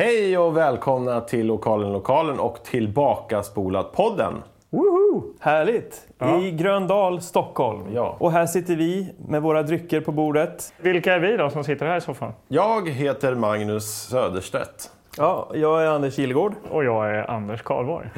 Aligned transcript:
Hej 0.00 0.38
och 0.38 0.56
välkomna 0.56 1.20
till 1.20 1.46
Lokalen 1.46 1.92
Lokalen 1.92 2.40
och 2.40 2.62
Tillbaka 2.64 3.42
Spolat-podden. 3.42 4.32
Woho! 4.70 5.22
Härligt! 5.40 6.08
I 6.42 6.50
Gröndal, 6.50 7.20
Stockholm. 7.20 7.80
Ja. 7.94 8.16
Och 8.18 8.32
här 8.32 8.46
sitter 8.46 8.76
vi 8.76 9.14
med 9.28 9.42
våra 9.42 9.62
drycker 9.62 10.00
på 10.00 10.12
bordet. 10.12 10.72
Vilka 10.78 11.14
är 11.14 11.18
vi 11.18 11.36
då 11.36 11.50
som 11.50 11.64
sitter 11.64 11.86
här 11.86 11.96
i 11.96 12.00
soffan? 12.00 12.32
Jag 12.48 12.88
heter 12.88 13.34
Magnus 13.34 13.84
Söderstedt. 13.84 14.90
Ja, 15.16 15.50
jag 15.54 15.82
är 15.82 15.86
Anders 15.86 16.14
Kilgård. 16.14 16.54
Och 16.70 16.84
jag 16.84 17.10
är 17.10 17.30
Anders 17.30 17.62
Karlborg. 17.62 18.08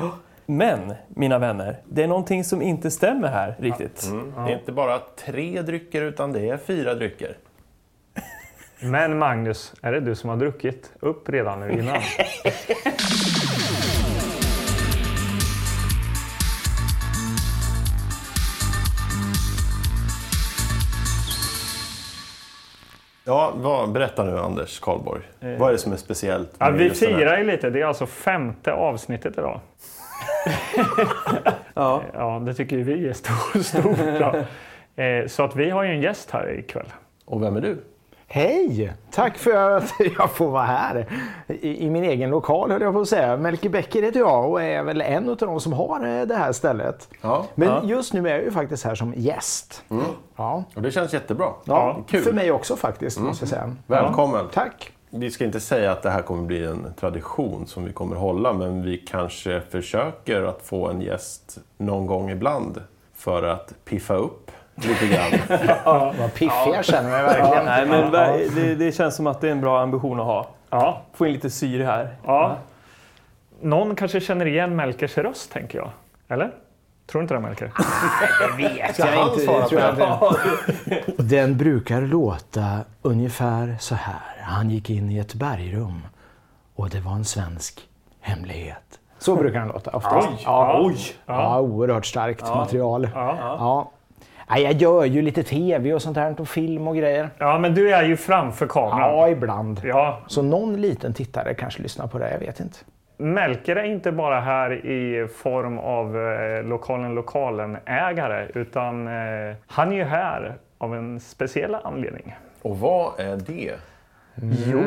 Men, 0.47 0.95
mina 1.09 1.39
vänner, 1.39 1.77
det 1.85 2.03
är 2.03 2.09
någonting 2.09 2.45
som 2.45 2.63
inte 2.63 2.91
stämmer 2.91 3.29
här 3.29 3.55
riktigt. 3.59 4.11
Det 4.37 4.53
är 4.53 4.59
inte 4.59 4.73
bara 4.73 4.99
tre 4.99 5.63
drycker 5.63 6.03
utan 6.03 6.33
det 6.33 6.49
är 6.49 6.57
fyra 6.57 6.95
drycker. 6.95 7.37
Men 8.85 9.19
Magnus, 9.19 9.75
är 9.83 9.93
det 9.93 10.01
du 10.01 10.15
som 10.15 10.31
har 10.31 10.37
druckit 10.37 10.93
upp 11.01 11.29
redan 11.29 11.61
nu 11.61 11.73
innan? 11.73 11.97
Ja, 23.25 23.53
vad, 23.57 23.93
berätta 23.93 24.25
nu 24.25 24.39
Anders 24.39 24.81
Karlborg. 24.81 25.23
Vad 25.59 25.69
är 25.69 25.73
det 25.73 25.79
som 25.79 25.93
är 25.93 25.97
speciellt? 25.97 26.51
Ja, 26.59 26.71
vi 26.71 26.91
firar 26.91 27.39
ju 27.39 27.45
lite. 27.45 27.71
Det 27.71 27.81
är 27.81 27.87
alltså 27.87 28.07
femte 28.07 28.73
avsnittet 28.73 29.39
idag. 29.39 29.61
Ja. 31.75 32.03
Ja, 32.15 32.43
det 32.47 32.55
tycker 32.55 32.77
vi 32.77 33.09
är 33.09 33.13
stort. 33.13 33.65
stort 33.65 34.19
bra. 34.19 34.37
Eh, 34.97 35.27
Så 35.27 35.43
att 35.43 35.57
vi 35.57 35.71
har 35.71 35.83
ju 35.83 35.91
en 35.91 36.01
gäst 36.01 36.31
här 36.31 36.59
ikväll. 36.59 36.87
Och 37.25 37.43
vem 37.43 37.57
är 37.57 37.61
du? 37.61 37.79
Hej! 38.35 38.93
Tack 39.11 39.39
för 39.39 39.77
att 39.77 39.93
jag 40.19 40.31
får 40.31 40.51
vara 40.51 40.63
här. 40.63 41.07
I, 41.47 41.87
i 41.87 41.91
min 41.91 42.05
egen 42.05 42.31
lokal 42.31 42.71
höll 42.71 42.83
jag 42.83 42.95
på 42.95 43.01
att 43.01 43.09
säga. 43.09 43.37
Melker 43.37 43.69
Becker 43.69 44.03
heter 44.03 44.21
jag 44.21 44.51
och 44.51 44.63
är 44.63 44.83
väl 44.83 45.01
en 45.01 45.29
av 45.29 45.37
de 45.37 45.61
som 45.61 45.73
har 45.73 46.07
eh, 46.07 46.27
det 46.27 46.35
här 46.35 46.53
stället. 46.53 47.09
Ja, 47.21 47.47
Men 47.55 47.89
just 47.89 48.13
nu 48.13 48.29
är 48.29 48.33
jag 48.33 48.43
ju 48.43 48.51
faktiskt 48.51 48.85
här 48.85 48.95
som 48.95 49.15
gäst. 49.17 49.85
Ja. 50.37 50.65
och 50.77 50.83
det 50.83 50.91
känns 50.91 51.13
jättebra. 51.13 51.47
Ja, 51.65 52.05
Kul. 52.09 52.23
för 52.23 52.33
mig 52.33 52.53
också 52.53 52.77
faktiskt 52.77 53.21
måste 53.21 53.43
jag 53.43 53.49
säga. 53.49 53.77
Välkommen. 53.87 54.49
Tack! 54.53 54.93
Vi 55.11 55.31
ska 55.31 55.45
inte 55.45 55.61
säga 55.61 55.93
att 55.93 56.03
det 56.03 56.11
här 56.11 56.23
kommer 56.23 56.43
bli 56.43 56.65
en 56.65 56.95
tradition 57.01 57.67
som 57.67 57.85
vi 57.85 57.93
kommer 57.93 58.17
hålla, 58.17 58.53
men 58.53 58.83
vi 58.83 58.99
kanske 58.99 59.61
försöker 59.61 60.43
att 60.43 60.63
få 60.63 60.89
en 60.89 61.01
gäst 61.01 61.59
någon 61.79 62.07
gång 62.07 62.31
ibland 62.31 62.83
för 63.15 63.43
att 63.43 63.75
piffa 63.85 64.15
upp 64.15 64.51
lite 64.75 65.07
grann. 65.07 65.59
Vad 66.19 66.35
piffig 66.35 66.73
jag 66.75 66.85
känner 66.85 67.11
mig 67.11 67.23
verkligen. 67.23 67.65
Nej, 67.65 67.87
men 67.87 68.11
det, 68.55 68.75
det 68.75 68.93
känns 68.93 69.17
som 69.17 69.27
att 69.27 69.41
det 69.41 69.49
är 69.49 69.53
en 69.53 69.61
bra 69.61 69.81
ambition 69.81 70.21
att 70.21 70.27
ha. 70.27 70.49
Ja, 70.71 71.03
Få 71.15 71.27
in 71.27 71.33
lite 71.33 71.51
syre 71.51 71.85
här. 71.85 72.17
ja. 72.27 72.57
Någon 73.61 73.97
kanske 73.97 74.21
känner 74.21 74.47
igen 74.47 74.77
Melkers 74.77 75.19
röst, 75.19 75.53
tänker 75.53 75.79
jag. 75.79 75.91
Eller? 76.29 76.51
Tror 77.07 77.21
du 77.21 77.25
inte 77.25 77.35
det, 77.35 77.41
Melker? 77.41 77.73
Det 78.41 78.63
vet 78.63 78.95
Ska 78.95 79.07
han 79.07 79.39
svara 79.41 79.69
på 79.69 79.75
jag 79.75 79.91
inte. 81.07 81.23
Den 81.23 81.57
brukar 81.57 82.01
låta 82.01 82.79
ungefär 83.03 83.77
så 83.81 83.95
här. 83.95 84.43
Han 84.43 84.71
gick 84.71 84.91
in 84.91 85.11
i 85.11 85.19
ett 85.19 85.35
bergrum 85.35 86.07
och 86.77 86.91
det 86.91 87.01
var 87.01 87.13
en 87.13 87.25
svensk 87.25 87.81
hemlighet. 88.21 88.99
Så 89.19 89.37
brukar 89.37 89.59
den 89.59 89.69
låta 89.69 89.91
oftast. 89.91 90.29
Oj, 90.29 90.37
ja, 90.45 90.73
ja. 90.75 90.81
oj. 90.87 90.97
Ja, 91.27 91.61
oerhört 91.61 92.07
starkt 92.07 92.43
material. 92.43 93.09
Ja. 93.15 93.91
Ja. 94.53 94.55
Nej, 94.55 94.63
jag 94.63 94.73
gör 94.73 95.05
ju 95.05 95.23
lite 95.23 95.43
tv 95.43 95.95
och 95.95 96.03
sånt 96.03 96.17
här 96.17 96.41
och 96.41 96.49
film 96.49 96.89
och 96.89 96.97
grejer. 96.97 97.31
Ja, 97.39 97.59
men 97.59 97.75
du 97.75 97.95
är 97.95 98.03
ju 98.05 98.17
framför 98.17 98.67
kameran. 98.67 99.01
Ja, 99.01 99.29
ibland. 99.29 99.81
Ja, 99.85 100.19
Så 100.27 100.43
någon 100.43 100.81
liten 100.81 101.15
tittare 101.15 101.55
kanske 101.55 101.83
lyssnar 101.83 102.07
på 102.07 102.19
det, 102.19 102.31
jag 102.33 102.39
vet 102.39 102.61
inte. 102.61 102.79
Melker 103.17 103.77
är 103.77 103.85
inte 103.85 104.13
bara 104.13 104.41
här 104.41 104.87
i 104.87 105.29
form 105.29 105.79
av 105.79 106.17
eh, 106.19 106.65
Lokalen 106.65 107.15
Lokalen-ägare 107.15 108.47
utan 108.55 109.07
eh, 109.07 109.57
han 109.67 109.93
är 109.93 109.97
ju 109.97 110.05
här 110.05 110.55
av 110.79 110.95
en 110.95 111.21
speciell 111.21 111.75
anledning. 111.75 112.37
Och 112.63 112.79
vad 112.79 113.21
är 113.21 113.37
det? 113.37 113.73
Jo. 114.67 114.81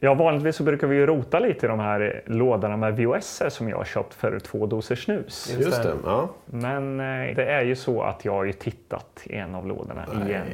Ja, 0.00 0.14
vanligtvis 0.14 0.56
så 0.56 0.62
brukar 0.62 0.86
vi 0.86 0.96
ju 0.96 1.06
rota 1.06 1.38
lite 1.38 1.66
i 1.66 1.68
de 1.68 1.78
här 1.78 2.22
lådorna 2.26 2.76
med 2.76 2.96
VHS 2.96 3.42
som 3.48 3.68
jag 3.68 3.76
har 3.76 3.84
köpt 3.84 4.14
för 4.14 4.38
två 4.38 4.66
doser 4.66 4.96
snus. 4.96 5.56
Just 5.60 5.82
det. 5.82 5.94
Ja. 6.04 6.28
Men 6.46 7.00
eh, 7.00 7.36
det 7.36 7.44
är 7.44 7.62
ju 7.62 7.76
så 7.76 8.02
att 8.02 8.24
jag 8.24 8.32
har 8.32 8.44
ju 8.44 8.52
tittat 8.52 9.22
i 9.24 9.36
en 9.36 9.54
av 9.54 9.66
lådorna 9.66 10.06
igen. 10.26 10.46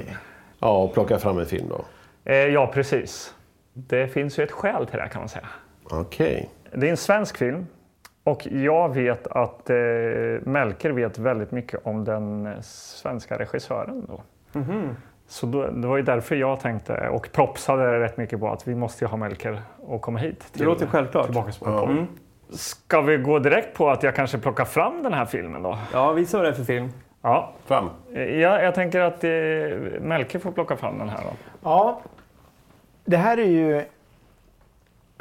ja, 0.59 0.83
och 0.83 0.95
plocka 0.95 1.19
fram 1.19 1.39
en 1.39 1.47
film 1.47 1.67
då. 1.69 1.85
Eh, 2.25 2.37
ja, 2.37 2.67
precis. 2.67 3.35
Det 3.73 4.09
finns 4.09 4.39
ju 4.39 4.45
ett 4.45 4.53
skäl 4.53 4.87
till 4.87 4.97
det 4.97 5.03
här, 5.03 5.09
kan 5.09 5.21
man 5.21 5.29
säga. 5.29 5.49
Okej. 5.85 6.51
Det 6.73 6.87
är 6.87 6.91
en 6.91 6.97
svensk 6.97 7.37
film 7.37 7.67
och 8.25 8.47
jag 8.47 8.95
vet 8.95 9.27
att 9.27 9.71
eh, 9.71 9.77
Melker 10.43 10.91
vet 10.91 11.19
väldigt 11.19 11.51
mycket 11.51 11.81
om 11.87 12.05
den 12.05 12.49
svenska 12.63 13.39
regissören. 13.39 14.07
Då. 14.09 14.23
Så 15.33 15.47
då, 15.47 15.67
det 15.67 15.87
var 15.87 15.97
ju 15.97 16.03
därför 16.03 16.37
jag 16.37 16.61
tänkte 16.61 17.09
och 17.09 17.29
propsade 17.33 18.01
rätt 18.01 18.17
mycket 18.17 18.41
på 18.41 18.49
att 18.49 18.69
vi 18.69 18.75
måste 18.75 19.05
ju 19.05 19.09
ha 19.09 19.17
Melker 19.17 19.63
och 19.79 20.03
komma 20.03 20.19
hit. 20.19 20.45
Det 20.53 20.65
låter 20.65 20.87
självklart. 20.87 21.33
På 21.59 22.07
Ska 22.51 23.01
vi 23.01 23.17
gå 23.17 23.39
direkt 23.39 23.77
på 23.77 23.91
att 23.91 24.03
jag 24.03 24.15
kanske 24.15 24.39
plockar 24.39 24.65
fram 24.65 25.03
den 25.03 25.13
här 25.13 25.25
filmen 25.25 25.63
då? 25.63 25.79
Ja, 25.93 26.13
visa 26.13 26.37
vad 26.37 26.47
det 26.47 26.51
är 26.51 26.55
för 26.55 26.65
film. 26.65 26.93
Ja, 27.23 27.53
Fram. 27.67 27.91
jag, 28.15 28.65
jag 28.65 28.75
tänker 28.75 29.01
att 29.01 29.25
eh, 29.25 29.31
Melker 30.01 30.39
får 30.39 30.53
plocka 30.53 30.77
fram 30.77 30.99
den 30.99 31.09
här 31.09 31.21
då. 31.25 31.31
Ja, 31.63 32.01
det 33.05 33.17
här 33.17 33.39
är 33.39 33.49
ju 33.49 33.85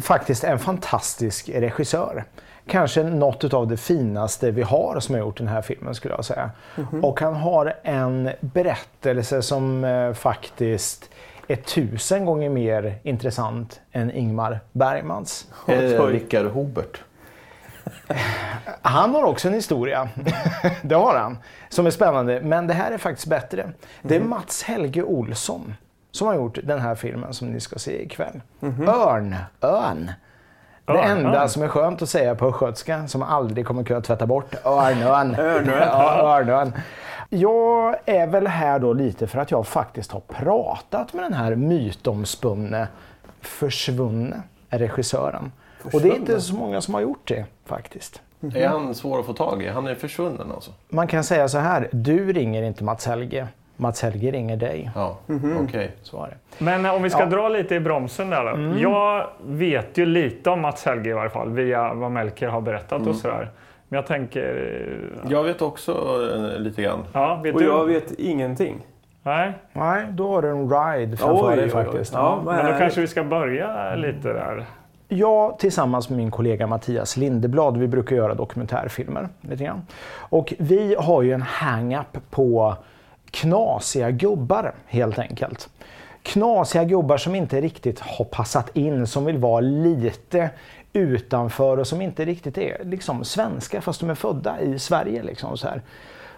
faktiskt 0.01 0.43
en 0.43 0.59
fantastisk 0.59 1.49
regissör. 1.49 2.23
Kanske 2.71 3.03
något 3.03 3.53
av 3.53 3.67
det 3.67 3.77
finaste 3.77 4.51
vi 4.51 4.61
har 4.61 4.99
som 4.99 5.15
har 5.15 5.19
gjort 5.19 5.37
den 5.37 5.47
här 5.47 5.61
filmen 5.61 5.95
skulle 5.95 6.13
jag 6.13 6.25
säga. 6.25 6.51
Och 7.01 7.19
han 7.19 7.35
har 7.35 7.73
en 7.83 8.29
berättelse 8.39 9.41
som 9.41 9.83
eh, 9.83 10.13
faktiskt 10.13 11.09
är 11.47 11.55
tusen 11.55 12.25
gånger 12.25 12.49
mer 12.49 12.99
intressant 13.03 13.81
än 13.91 14.11
Ingmar 14.11 14.59
Bergmans. 14.71 15.47
Eh, 15.67 16.05
Rickard 16.05 16.45
Hobert. 16.45 17.01
Han 18.81 19.15
har 19.15 19.23
också 19.23 19.47
en 19.47 19.53
historia. 19.53 20.09
det 20.81 20.95
har 20.95 21.15
han. 21.15 21.37
Som 21.69 21.85
är 21.85 21.91
spännande. 21.91 22.41
Men 22.41 22.67
det 22.67 22.73
här 22.73 22.91
är 22.91 22.97
faktiskt 22.97 23.27
bättre. 23.27 23.71
Det 24.01 24.15
är 24.15 24.23
Mats 24.23 24.63
Helge 24.63 25.03
Olsson 25.03 25.73
som 26.11 26.27
har 26.27 26.35
gjort 26.35 26.59
den 26.63 26.79
här 26.79 26.95
filmen 26.95 27.33
som 27.33 27.47
ni 27.51 27.59
ska 27.59 27.79
se 27.79 28.03
ikväll. 28.03 28.41
Örn. 28.87 29.35
Örn. 29.61 30.11
Det 30.94 31.00
enda 31.00 31.47
som 31.47 31.63
är 31.63 31.68
skönt 31.68 32.02
att 32.02 32.09
säga 32.09 32.35
på 32.35 32.47
östgötska 32.47 33.07
som 33.07 33.24
aldrig 33.24 33.66
kommer 33.68 33.84
kunna 33.84 34.02
tvätta 34.02 34.25
bort. 34.25 34.56
Örnön. 34.66 35.35
ja, 35.38 36.40
örnön. 36.40 36.74
Jag 37.29 37.96
är 38.06 38.28
väl 38.28 38.47
här 38.47 38.79
då 38.79 38.94
lite 38.94 39.28
för 39.28 39.40
att 39.40 39.52
jag 39.52 39.68
faktiskt 39.68 40.12
har 40.12 40.19
pratat 40.19 41.13
med 41.13 41.24
den 41.24 41.34
här 41.34 41.56
mytomspunne 41.56 42.88
försvunne 43.41 44.41
regissören. 44.69 45.52
Och 45.94 46.02
det 46.02 46.09
är 46.09 46.16
inte 46.16 46.41
så 46.41 46.56
många 46.56 46.81
som 46.81 46.94
har 46.94 47.02
gjort 47.02 47.28
det 47.28 47.46
faktiskt. 47.66 48.22
Är 48.56 48.68
han 48.68 48.96
svår 48.96 49.19
att 49.19 49.25
få 49.25 49.34
tag 49.34 49.63
i? 49.63 49.68
Han 49.68 49.88
är 49.88 49.96
försvunnen 49.96 50.52
alltså? 50.52 50.72
Man 50.90 51.08
kan 51.08 51.23
säga 51.23 51.47
så 51.47 51.58
här, 51.58 51.90
du 51.91 52.34
ringer 52.34 52.63
inte 52.63 52.84
Mats 52.84 53.06
Helge. 53.06 53.47
Mats 53.81 54.01
Helge 54.01 54.31
ringer 54.31 54.57
dig. 54.57 54.91
Ja, 54.95 55.17
okej. 55.63 55.91
Så 56.01 56.17
var 56.17 56.27
det. 56.27 56.63
Men 56.63 56.85
eh, 56.85 56.95
om 56.95 57.03
vi 57.03 57.09
ska 57.09 57.19
Ja. 57.19 57.25
dra 57.25 57.49
lite 57.49 57.75
i 57.75 57.79
bromsen 57.79 58.29
där 58.29 58.43
då. 58.73 58.79
Jag 58.79 59.27
vet 59.45 59.97
ju 59.97 60.05
lite 60.05 60.49
om 60.49 60.61
Mats 60.61 60.85
Helge 60.85 61.09
i 61.09 61.13
varje 61.13 61.29
fall 61.29 61.49
via 61.49 61.93
vad 61.93 62.11
Melker 62.11 62.47
har 62.47 62.61
berättat 62.61 63.07
och 63.07 63.15
sådär. 63.15 63.49
Men 63.89 63.97
jag 63.97 64.05
tänker... 64.07 64.77
eh, 65.25 65.31
Jag 65.31 65.43
vet 65.43 65.61
också 65.61 65.91
eh, 66.35 66.59
lite 66.59 66.81
grann. 66.81 66.99
Ja, 67.13 67.39
vet 67.43 67.53
Och 67.55 67.61
du? 67.61 67.67
jag 67.67 67.85
vet 67.85 68.11
ingenting. 68.11 68.81
Nej, 69.23 69.53
Nej, 69.73 70.05
då 70.11 70.27
har 70.31 70.41
du 70.41 70.49
en 70.49 70.69
ride 70.69 71.17
framför 71.17 71.49
Oj, 71.49 71.55
dig 71.55 71.65
oj, 71.65 71.71
oj. 71.75 71.83
faktiskt. 71.85 72.13
Ja, 72.13 72.35
men 72.45 72.55
då 72.55 72.61
härligt. 72.61 72.79
kanske 72.79 73.01
vi 73.01 73.07
ska 73.07 73.23
börja 73.23 73.95
lite 73.95 74.33
där. 74.33 74.65
Jag 75.07 75.59
tillsammans 75.59 76.09
med 76.09 76.17
min 76.17 76.31
kollega 76.31 76.67
Mattias 76.67 77.17
Lindeblad, 77.17 77.77
vi 77.77 77.87
brukar 77.87 78.16
göra 78.16 78.34
dokumentärfilmer 78.34 79.29
lite 79.41 79.63
grann. 79.63 79.81
Och 80.17 80.53
vi 80.59 80.95
har 80.99 81.22
ju 81.22 81.31
en 81.34 81.41
hang-up 81.41 82.17
på 82.29 82.75
knasiga 83.31 84.11
gubbar 84.11 84.73
helt 84.87 85.19
enkelt. 85.19 85.69
Knasiga 86.23 86.83
gubbar 86.83 87.17
som 87.17 87.35
inte 87.35 87.61
riktigt 87.61 87.99
har 87.99 88.25
passat 88.25 88.78
in, 88.78 89.07
som 89.07 89.25
vill 89.25 89.37
vara 89.37 89.59
lite 89.59 90.49
utanför 90.93 91.78
och 91.78 91.87
som 91.87 92.01
inte 92.01 92.25
riktigt 92.25 92.57
är 92.57 92.83
liksom 92.83 93.23
svenska 93.23 93.81
fast 93.81 93.99
de 93.99 94.09
är 94.09 94.16
födda 94.16 94.61
i 94.61 94.79
Sverige. 94.79 95.23
Liksom, 95.23 95.57
så 95.57 95.67
här. 95.67 95.81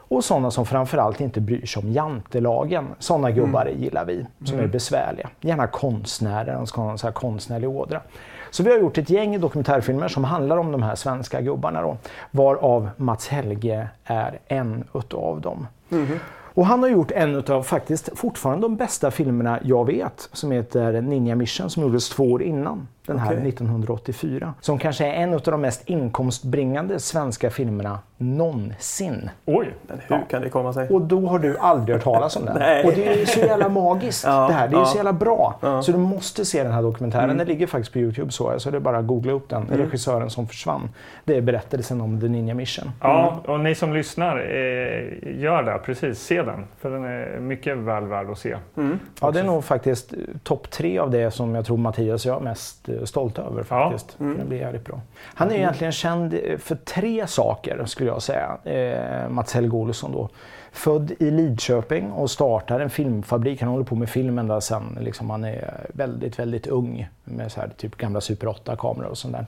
Och 0.07 0.23
sådana 0.23 0.51
som 0.51 0.65
framförallt 0.65 1.21
inte 1.21 1.41
bryr 1.41 1.65
sig 1.65 1.83
om 1.83 1.91
jantelagen. 1.91 2.87
Sådana 2.99 3.31
gubbar 3.31 3.65
gillar 3.77 4.05
vi, 4.05 4.25
som 4.43 4.59
är 4.59 4.67
besvärliga. 4.67 5.29
Gärna 5.41 5.67
konstnärer, 5.67 6.53
de 6.53 6.67
ska 6.67 6.81
ha 6.81 6.91
en 6.91 6.97
så 6.97 7.07
här 7.07 7.13
konstnärlig 7.13 7.69
ådra. 7.69 8.01
Så 8.51 8.63
vi 8.63 8.71
har 8.71 8.79
gjort 8.79 8.97
ett 8.97 9.09
gäng 9.09 9.39
dokumentärfilmer 9.39 10.07
som 10.07 10.23
handlar 10.23 10.57
om 10.57 10.71
de 10.71 10.83
här 10.83 10.95
svenska 10.95 11.41
gubbarna 11.41 11.81
då. 11.81 11.97
Varav 12.31 12.89
Mats 12.97 13.27
Helge 13.27 13.87
är 14.03 14.39
en 14.47 14.83
utav 14.93 15.41
dem. 15.41 15.67
Och 16.53 16.65
han 16.65 16.83
har 16.83 16.89
gjort 16.89 17.11
en 17.11 17.35
utav 17.35 17.63
faktiskt 17.63 18.09
fortfarande 18.15 18.65
de 18.65 18.75
bästa 18.75 19.11
filmerna 19.11 19.59
jag 19.63 19.85
vet. 19.85 20.29
Som 20.31 20.51
heter 20.51 21.01
Ninja 21.01 21.35
Mission 21.35 21.69
som 21.69 21.83
gjordes 21.83 22.09
två 22.09 22.31
år 22.31 22.43
innan. 22.43 22.87
Den 23.05 23.19
här 23.19 23.33
Okej. 23.33 23.49
1984. 23.49 24.53
Som 24.61 24.79
kanske 24.79 25.05
är 25.05 25.13
en 25.13 25.33
av 25.33 25.41
de 25.41 25.61
mest 25.61 25.89
inkomstbringande 25.89 26.99
svenska 26.99 27.49
filmerna 27.49 27.99
någonsin. 28.17 29.29
Oj! 29.45 29.73
Men 29.87 29.99
hur 30.07 30.29
kan 30.29 30.41
det 30.41 30.49
komma 30.49 30.73
sig? 30.73 30.89
Och 30.89 31.01
då 31.01 31.27
har 31.27 31.39
du 31.39 31.57
aldrig 31.57 31.95
hört 31.95 32.03
talas 32.03 32.35
om 32.35 32.45
den. 32.45 32.55
Nej. 32.59 32.85
Och 32.85 32.93
det 32.93 33.07
är 33.07 33.17
ju 33.17 33.25
så 33.25 33.39
jävla 33.39 33.69
magiskt 33.69 34.23
Ja, 34.27 34.47
det 34.47 34.53
här. 34.53 34.67
Det 34.67 34.75
är 34.75 34.79
ja. 34.79 34.85
så 34.85 34.95
jävla 34.95 35.13
bra. 35.13 35.59
Så 35.83 35.91
du 35.91 35.97
måste 35.97 36.45
se 36.45 36.63
den 36.63 36.71
här 36.71 36.81
dokumentären. 36.81 37.23
Mm. 37.23 37.37
Den 37.37 37.47
ligger 37.47 37.67
faktiskt 37.67 37.93
på 37.93 37.99
Youtube 37.99 38.31
så, 38.31 38.59
så 38.59 38.71
det 38.71 38.77
är 38.77 38.79
bara 38.79 38.97
att 38.97 39.07
googla 39.07 39.31
upp 39.31 39.49
den. 39.49 39.67
Regissören 39.67 40.29
som 40.29 40.47
försvann. 40.47 40.89
Det 41.25 41.37
är 41.37 41.41
berättelsen 41.41 42.01
om 42.01 42.21
The 42.21 42.27
Ninja 42.27 42.53
Mission. 42.53 42.91
Ja, 43.01 43.41
och 43.45 43.59
ni 43.59 43.75
som 43.75 43.93
lyssnar, 43.93 44.37
eh, 44.37 45.41
gör 45.41 45.63
det. 45.63 45.79
Precis, 45.85 46.19
se 46.19 46.41
den. 46.41 46.65
För 46.79 46.89
den 46.89 47.03
är 47.03 47.39
mycket 47.39 47.77
väl 47.77 48.03
värd 48.03 48.29
att 48.29 48.37
se. 48.37 48.57
Ja, 49.21 49.31
det 49.31 49.39
är 49.39 49.43
nog 49.43 49.63
faktiskt 49.63 50.13
eh, 50.13 50.19
topp 50.43 50.69
tre 50.71 50.99
av 50.99 51.11
det 51.11 51.31
som 51.31 51.55
jag 51.55 51.65
tror 51.65 51.77
Mattias 51.77 52.25
och 52.25 52.31
jag 52.31 52.39
är 52.39 52.43
mest 52.43 52.89
stolta 53.05 53.41
över 53.41 53.63
faktiskt. 53.63 54.11
För 54.11 54.25
Den 54.25 54.47
blir 54.49 54.59
jävligt 54.59 54.85
bra. 54.85 55.01
Han 55.23 55.49
är 55.49 55.53
ju 55.53 55.59
egentligen 55.59 55.93
känd 55.93 56.33
eh, 56.33 56.57
för 56.57 56.75
tre 56.75 57.27
saker 57.27 57.85
skulle 57.85 58.09
jag 58.09 58.21
säga. 58.21 58.57
Eh, 58.63 59.29
Mats 59.29 59.53
Helge 59.53 59.75
Olsson 59.75 60.11
då. 60.11 60.29
Född 60.71 61.11
i 61.19 61.31
Lidköping 61.31 62.11
och 62.11 62.31
startar 62.31 62.79
en 62.79 62.89
filmfabrik. 62.89 63.61
Han 63.61 63.69
håller 63.69 63.85
på 63.85 63.95
med 63.95 64.09
film 64.09 64.39
ända 64.39 64.61
sedan 64.61 64.97
liksom, 65.01 65.29
han 65.29 65.43
är 65.43 65.87
väldigt, 65.93 66.39
väldigt 66.39 66.67
ung. 66.67 67.09
Med 67.23 67.51
så 67.51 67.61
här, 67.61 67.69
typ 67.77 67.97
gamla 67.97 68.21
Super 68.21 68.47
8-kameror 68.47 69.09
och 69.09 69.17
sånt 69.17 69.33
där. 69.33 69.45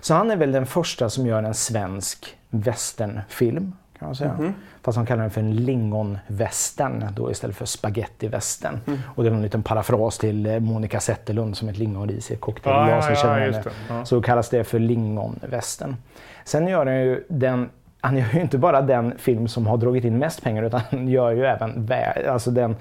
Så 0.00 0.14
han 0.14 0.30
är 0.30 0.36
väl 0.36 0.52
den 0.52 0.66
första 0.66 1.10
som 1.10 1.26
gör 1.26 1.42
en 1.42 1.54
svensk 1.54 2.36
westernfilm. 2.50 3.72
Kan 4.04 4.08
man 4.08 4.16
säga. 4.16 4.52
Fast 4.82 4.96
han 4.96 5.06
kallar 5.06 5.22
den 5.22 5.30
för 5.30 5.40
en 5.40 5.56
lingonvästern 5.56 7.04
då 7.16 7.30
istället 7.30 7.56
för 7.56 7.64
spagettivästern. 7.66 8.80
Och 9.14 9.22
det 9.24 9.30
är 9.30 9.34
en 9.34 9.42
liten 9.42 9.62
parafras 9.62 10.18
till 10.18 10.46
eh, 10.46 10.60
Monica 10.60 11.00
Zetterlund 11.00 11.56
som 11.56 11.68
ett 11.68 11.78
lingonris 11.78 12.30
i 12.30 12.34
ett 12.34 12.40
cocktailglas. 12.40 13.22
Ja, 13.24 13.38
ja, 13.40 13.46
ja. 13.46 13.70
Ja. 13.88 14.04
Så 14.04 14.22
kallas 14.22 14.48
det 14.48 14.64
för 14.64 14.78
lingonvästern. 14.78 15.96
Sen 16.44 16.68
gör 16.68 16.86
han 16.86 17.00
ju 17.00 17.24
den 17.28 17.68
han 18.00 18.16
gör 18.16 18.26
ju 18.34 18.40
inte 18.40 18.58
bara 18.58 18.82
den 18.82 19.18
film 19.18 19.48
som 19.48 19.66
har 19.66 19.76
dragit 19.76 20.04
in 20.04 20.18
mest 20.18 20.42
pengar 20.42 20.62
utan 20.62 20.80
han 20.90 21.08
gör 21.08 21.30
ju 21.30 21.44
även 21.44 21.88
alltså 22.28 22.50
den 22.50 22.76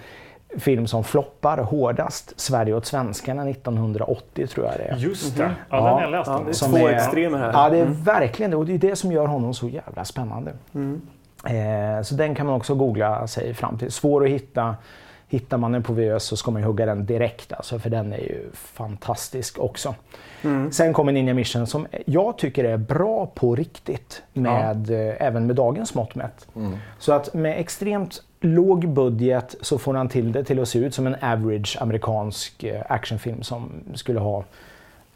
film 0.59 0.87
som 0.87 1.03
floppar 1.03 1.57
hårdast, 1.57 2.33
Sverige 2.39 2.73
åt 2.73 2.85
svenskarna 2.85 3.49
1980 3.49 4.47
tror 4.47 4.65
jag 4.65 4.75
det 4.77 4.83
är. 4.83 4.97
Just 4.97 5.37
det. 5.37 5.43
Ja, 5.43 5.49
Ja, 5.69 5.75
den 5.77 5.93
har 5.93 6.01
jag 6.01 6.11
läst 6.11 6.27
Ja, 6.27 6.37
om. 6.37 6.45
det 6.45 6.51
är 6.51 6.69
två 6.79 6.87
är- 6.87 6.93
extremer 6.93 7.37
här. 7.37 7.51
Ja, 7.53 7.69
det 7.69 7.77
är 7.79 7.85
verkligen 7.85 8.51
det. 8.51 8.57
Och 8.57 8.65
det 8.65 8.73
är 8.73 8.77
det 8.77 8.95
som 8.95 9.11
gör 9.11 9.25
honom 9.27 9.53
så 9.53 9.69
jävla 9.69 10.05
spännande. 10.05 10.51
Eh, 11.45 12.01
så 12.03 12.15
den 12.15 12.35
kan 12.35 12.45
man 12.45 12.55
också 12.55 12.75
googla 12.75 13.27
sig 13.27 13.53
fram 13.53 13.77
till. 13.77 13.91
Svår 13.91 14.23
att 14.23 14.29
hitta. 14.29 14.75
Hittar 15.27 15.57
man 15.57 15.71
den 15.71 15.83
på 15.83 15.93
VHS 15.93 16.23
så 16.23 16.37
ska 16.37 16.51
man 16.51 16.61
ju 16.61 16.67
hugga 16.67 16.85
den 16.85 17.05
direkt 17.05 17.53
alltså, 17.53 17.79
för 17.79 17.89
den 17.89 18.13
är 18.13 18.17
ju 18.17 18.49
fantastisk 18.53 19.59
också. 19.59 19.95
Sen 20.71 20.93
kommer 20.93 21.11
Ninja 21.11 21.33
Mission 21.33 21.67
som 21.67 21.87
jag 22.05 22.37
tycker 22.37 22.63
är 22.63 22.77
bra 22.77 23.25
på 23.25 23.55
riktigt 23.55 24.23
med, 24.33 24.89
eh, 24.89 25.15
även 25.27 25.47
med 25.47 25.55
dagens 25.55 25.95
mått 25.95 26.15
mätt. 26.15 26.47
Så 26.99 27.13
att 27.13 27.33
med 27.33 27.59
extremt 27.59 28.23
låg 28.43 28.87
budget 28.89 29.55
så 29.61 29.77
får 29.77 29.93
han 29.93 30.09
till 30.09 30.31
det 30.31 30.43
till 30.43 30.59
att 30.59 30.67
se 30.67 30.79
ut 30.79 30.93
som 30.95 31.07
en 31.07 31.15
average 31.21 31.77
amerikansk 31.81 32.63
eh, 32.63 32.81
actionfilm 32.89 33.43
som 33.43 33.71
skulle 33.93 34.19
ha 34.19 34.43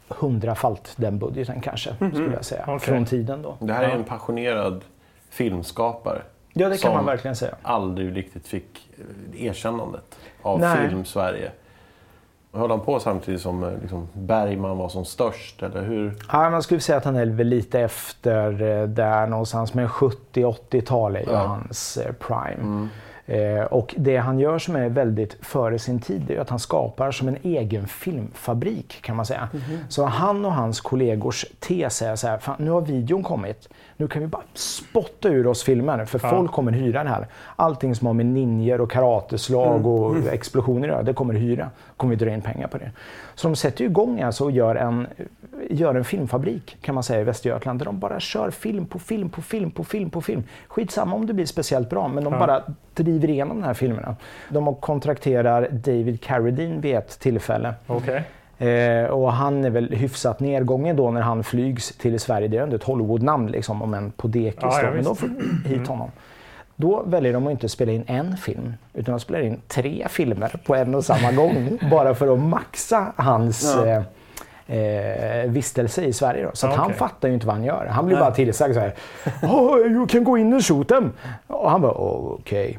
hundrafalt 0.08 0.92
den 0.96 1.18
budgeten 1.18 1.60
kanske, 1.60 1.94
skulle 1.96 2.32
jag 2.34 2.44
säga, 2.44 2.64
Okej. 2.66 2.78
från 2.78 3.04
tiden 3.04 3.42
då. 3.42 3.56
Det 3.60 3.72
här 3.72 3.82
är 3.82 3.88
en 3.90 4.04
passionerad 4.04 4.84
filmskapare. 5.30 6.22
Ja, 6.52 6.68
det 6.68 6.76
kan 6.76 6.78
som 6.90 6.92
man 6.96 7.06
verkligen 7.06 7.36
säga. 7.36 7.54
aldrig 7.62 8.16
riktigt 8.16 8.46
fick 8.46 8.88
eh, 9.34 9.44
erkännandet 9.46 10.18
av 10.42 10.60
Nej. 10.60 10.88
film-Sverige. 10.88 11.50
Höll 12.52 12.70
han 12.70 12.80
på 12.80 13.00
samtidigt 13.00 13.40
som 13.40 13.64
eh, 13.64 13.70
liksom, 13.82 14.08
Bergman 14.12 14.78
var 14.78 14.88
som 14.88 15.04
störst, 15.04 15.62
eller 15.62 15.82
hur? 15.82 16.14
Ja, 16.32 16.50
man 16.50 16.62
skulle 16.62 16.80
säga 16.80 16.98
att 16.98 17.04
han 17.04 17.16
är 17.16 17.26
väl 17.26 17.46
lite 17.46 17.80
efter 17.80 18.52
där 18.86 19.26
någonstans, 19.26 19.74
men 19.74 19.88
70-80-tal 19.88 21.16
är 21.16 21.20
ju 21.20 21.26
Ja. 21.32 21.38
hans 21.38 21.98
prime. 22.18 22.82
Eh, 22.82 22.88
och 23.70 23.94
det 23.98 24.16
han 24.16 24.38
gör 24.38 24.58
som 24.58 24.76
är 24.76 24.88
väldigt 24.88 25.36
före 25.40 25.78
sin 25.78 26.00
tid 26.00 26.30
är 26.30 26.40
att 26.40 26.50
han 26.50 26.58
skapar 26.58 27.10
som 27.10 27.28
en 27.28 27.36
egen 27.42 27.86
filmfabrik 27.86 29.02
kan 29.02 29.16
man 29.16 29.26
säga. 29.26 29.48
Så 29.88 30.04
han 30.04 30.44
och 30.44 30.52
hans 30.52 30.80
kollegors 30.80 31.46
tes 31.60 32.02
är 32.02 32.16
så 32.16 32.26
här, 32.26 32.38
fan, 32.38 32.56
nu 32.58 32.70
har 32.70 32.80
videon 32.80 33.22
kommit. 33.22 33.68
Nu 33.96 34.08
kan 34.08 34.22
vi 34.22 34.28
bara 34.28 34.42
spotta 34.54 35.28
ur 35.28 35.46
oss 35.46 35.62
filmer 35.62 36.04
för 36.04 36.18
folk 36.18 36.50
kommer 36.52 36.72
hyra 36.72 36.98
den 36.98 37.12
här. 37.12 37.26
Allting 37.56 37.94
som 37.94 38.06
har 38.06 38.14
med 38.14 38.26
ninjor 38.26 38.80
och 38.80 38.90
karateslag 38.90 39.86
och 39.86 40.16
explosioner 40.32 40.88
att 40.88 40.94
göra, 40.94 41.02
det 41.02 41.12
kommer 41.12 41.34
hyra. 41.34 41.70
kommer 41.96 42.16
vi 42.16 42.24
dra 42.24 42.30
in 42.34 42.42
pengar 42.42 42.66
på 42.66 42.78
det. 42.78 42.90
Så 43.38 43.48
de 43.48 43.56
sätter 43.56 43.84
igång 43.84 44.20
alltså 44.20 44.44
och 44.44 44.50
gör 44.50 44.74
en, 44.74 45.06
gör 45.70 45.94
en 45.94 46.04
filmfabrik 46.04 46.76
kan 46.80 46.94
man 46.94 47.04
säga 47.04 47.20
i 47.20 47.24
Västergötland 47.24 47.80
där 47.80 47.84
de 47.84 47.98
bara 47.98 48.20
kör 48.20 48.50
film 48.50 48.86
på 48.86 48.98
film 48.98 49.30
på 49.30 49.42
film 49.42 49.70
på 49.70 49.84
film 49.84 50.10
på 50.10 50.20
film. 50.20 50.42
Skitsamma 50.68 51.16
om 51.16 51.26
det 51.26 51.34
blir 51.34 51.46
speciellt 51.46 51.90
bra 51.90 52.08
men 52.08 52.24
de 52.24 52.32
bara 52.38 52.62
driver 52.94 53.30
igenom 53.30 53.60
de 53.60 53.66
här 53.66 53.74
filmerna. 53.74 54.16
De 54.48 54.74
kontrakterar 54.74 55.68
David 55.70 56.20
Carradine 56.20 56.80
vid 56.80 56.96
ett 56.96 57.20
tillfälle. 57.20 57.74
Okej. 57.86 58.24
Eh, 58.58 59.04
och 59.04 59.32
han 59.32 59.64
är 59.64 59.70
väl 59.70 59.92
hyfsat 59.92 60.40
nedgången 60.40 60.96
då 60.96 61.10
när 61.10 61.20
han 61.20 61.44
flygs 61.44 61.96
till 61.96 62.20
Sverige. 62.20 62.48
Det 62.48 62.56
är 62.56 62.62
ändå 62.62 62.76
ett 62.76 62.84
Hollywood-namn 62.84 63.50
liksom, 63.50 63.82
om 63.82 63.94
en 63.94 64.10
på 64.10 64.28
dekis. 64.28 64.58
Ja, 64.62 64.82
ja, 64.82 64.90
men 64.90 65.04
de 65.04 65.16
får 65.16 65.28
hit 65.68 65.86
honom. 65.86 66.10
Då 66.80 67.02
väljer 67.06 67.32
de 67.32 67.46
att 67.46 67.50
inte 67.50 67.68
spela 67.68 67.92
in 67.92 68.04
en 68.06 68.36
film, 68.36 68.74
utan 68.94 69.12
de 69.12 69.20
spelar 69.20 69.40
in 69.40 69.60
tre 69.68 70.06
filmer 70.10 70.60
på 70.66 70.74
en 70.74 70.94
och 70.94 71.04
samma 71.04 71.32
gång. 71.32 71.78
bara 71.90 72.14
för 72.14 72.32
att 72.32 72.38
maxa 72.40 73.12
hans 73.16 73.74
Ja. 73.76 73.86
eh, 73.86 74.02
eh, 74.68 75.50
vistelse 75.50 76.02
i 76.04 76.12
Sverige. 76.12 76.44
Då. 76.44 76.50
Så 76.52 76.66
att 76.66 76.72
Ja, 76.72 76.76
han 76.78 76.86
okej. 76.86 76.98
fattar 76.98 77.28
ju 77.28 77.34
inte 77.34 77.46
vad 77.46 77.54
han 77.56 77.64
gör. 77.64 77.86
Han 77.86 78.06
blir 78.06 78.16
bara 78.16 78.30
tillsagd 78.30 78.74
så 78.74 78.80
här. 78.80 78.94
Oh, 79.42 79.78
you 79.78 80.06
can 80.06 80.24
go 80.24 80.36
in 80.38 80.52
and 80.52 80.64
shoot 80.64 80.88
them. 80.88 81.12
Och 81.46 81.70
han 81.70 81.80
bara 81.80 81.92
okej. 81.92 82.78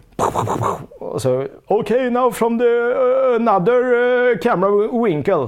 Och 1.00 1.22
så 1.22 1.46
okej 1.68 2.10
now 2.12 2.32
from 2.32 2.60
the 2.60 2.66
uh, 2.66 3.36
another 3.36 3.94
uh, 3.94 4.38
camera 4.38 5.04
winkle. 5.04 5.48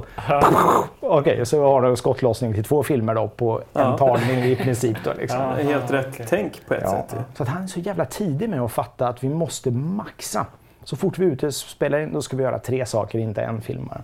Okej, 1.00 1.46
så 1.46 1.64
har 1.64 1.82
de 1.82 1.98
skottlossning 1.98 2.54
till 2.54 2.64
två 2.64 2.84
filmer 2.84 3.16
då 3.16 3.28
på 3.28 3.62
en 3.74 3.98
tagning 3.98 4.44
i 4.44 4.56
princip. 4.56 4.98
Då, 5.04 5.12
liksom. 5.18 5.40
Ja. 5.40 5.64
Helt 5.64 5.92
rätt 5.92 6.08
okej. 6.14 6.26
tänk 6.30 6.68
på 6.68 6.74
ett 6.74 6.82
Ja. 6.84 6.90
sätt. 7.10 7.16
Så 7.38 7.44
att 7.44 7.50
han 7.50 7.64
är 7.64 7.68
så 7.68 7.80
jävla 7.80 8.06
tidig 8.06 8.50
med 8.50 8.62
att 8.62 8.72
fatta 8.72 9.08
att 9.08 9.24
vi 9.24 9.30
måste 9.30 9.72
maxa. 9.72 10.46
Så 10.84 10.96
fort 10.96 11.18
vi 11.18 11.26
är 11.26 11.30
ute 11.30 11.48
och 11.48 11.54
spelar 11.54 12.00
in, 12.00 12.14
då 12.14 12.22
ska 12.22 12.38
vi 12.38 12.44
göra 12.44 12.60
tre 12.60 12.86
saker, 12.86 13.20
inte 13.20 13.42
en 13.42 13.62
film 13.62 13.88
bara. 13.88 14.02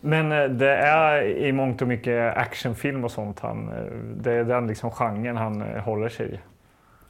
Men 0.00 0.32
eh, 0.32 0.44
det 0.48 0.76
är 0.76 1.22
i 1.22 1.52
mångt 1.52 1.82
och 1.82 1.88
mycket 1.88 2.36
actionfilm 2.36 3.04
och 3.04 3.10
sånt. 3.10 3.40
Han, 3.40 3.68
eh, 3.68 3.94
det 4.22 4.32
är 4.32 4.44
den 4.44 4.66
liksom 4.66 4.90
genren 4.90 5.36
han 5.36 5.62
eh, 5.62 5.82
håller 5.82 6.08
sig 6.08 6.26
i. 6.34 6.38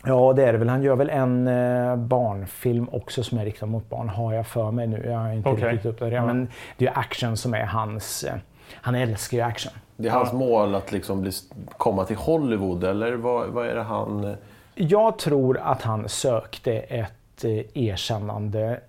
Ja, 0.06 0.32
det 0.32 0.44
är 0.44 0.52
det 0.52 0.58
väl. 0.58 0.68
Han 0.68 0.82
gör 0.82 0.96
väl 0.96 1.10
en 1.10 1.44
barnfilm 2.08 2.88
också 2.92 3.22
som 3.22 3.38
är 3.38 3.44
riktad 3.44 3.66
mot 3.66 3.90
barn, 3.90 4.08
har 4.08 4.32
jag 4.32 4.46
för 4.46 4.70
mig 4.70 4.86
nu. 4.86 5.02
Jag 5.06 5.28
är 5.28 5.32
inte 5.32 5.48
Okej. 5.48 5.72
riktigt. 5.72 6.00
Ja. 6.00 6.26
Men 6.26 6.48
det 6.76 6.86
är 6.86 6.90
ju 6.90 6.94
action 6.94 7.36
som 7.36 7.54
är 7.54 7.64
hans... 7.64 8.26
Han 8.72 8.94
älskar 8.94 9.36
ju 9.36 9.42
action. 9.42 9.72
Det 9.96 10.08
är 10.08 10.12
hans 10.12 10.32
mål 10.32 10.74
att 10.74 10.92
liksom 10.92 11.20
bli, 11.20 11.30
komma 11.76 12.04
till 12.04 12.16
Hollywood, 12.16 12.84
eller 12.84 13.12
vad, 13.12 13.48
vad 13.48 13.66
är 13.66 13.74
det 13.74 13.82
han... 13.82 14.36
Jag 14.74 15.18
tror 15.18 15.58
att 15.62 15.82
han 15.82 16.08
sökte 16.08 16.72
ett 16.72 17.44
erkännande, 17.74 18.80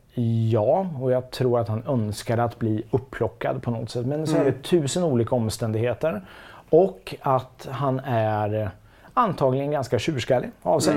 ja. 0.51 0.88
Och 1.01 1.12
jag 1.12 1.31
tror 1.31 1.60
att 1.60 1.67
han 1.67 1.84
önskade 1.88 2.43
att 2.43 2.60
bli 2.60 2.84
upplockad 2.91 3.63
på 3.63 3.72
något 3.72 3.89
sätt. 3.89 4.05
Men 4.05 4.27
så 4.27 4.38
är 4.38 4.45
det 4.45 4.62
tusen 4.63 5.03
olika 5.03 5.36
omständigheter. 5.36 6.22
Och 6.69 7.15
att 7.22 7.67
han 7.72 8.00
är 8.05 8.62
eh, 8.62 8.67
antagligen 9.13 9.72
ganska 9.72 10.00
tjurskallig 10.00 10.50
av 10.62 10.79
sig. 10.79 10.95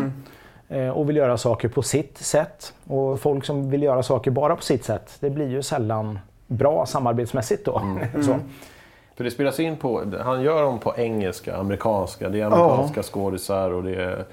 Eh, 0.68 0.88
Och 0.88 1.08
vill 1.08 1.16
göra 1.16 1.37
saker 1.38 1.68
på 1.68 1.82
sitt 1.82 2.18
sätt. 2.18 2.75
Och 2.87 3.20
folk 3.20 3.44
som 3.44 3.70
vill 3.70 3.82
göra 3.82 4.02
saker 4.02 4.30
bara 4.30 4.56
på 4.56 4.62
sitt 4.62 4.84
sätt, 4.84 5.16
det 5.20 5.30
blir 5.30 5.48
ju 5.48 5.62
sällan 5.62 6.18
bra 6.46 6.87
samarbetsmässigt 6.87 7.64
då. 7.64 7.82
Så. 8.22 8.37
För 9.16 9.25
det 9.25 9.30
spelas 9.30 9.60
in 9.60 9.76
på... 9.76 10.04
Han 10.25 10.42
gör 10.42 10.62
dem 10.62 10.78
på 10.78 10.94
engelska, 10.96 11.56
amerikanska. 11.56 12.28
Det 12.28 12.40
är 12.40 12.44
amerikanska 12.46 13.02
skådisar 13.02 13.70
och 13.70 13.82
det 13.82 13.94
är... 13.94 14.25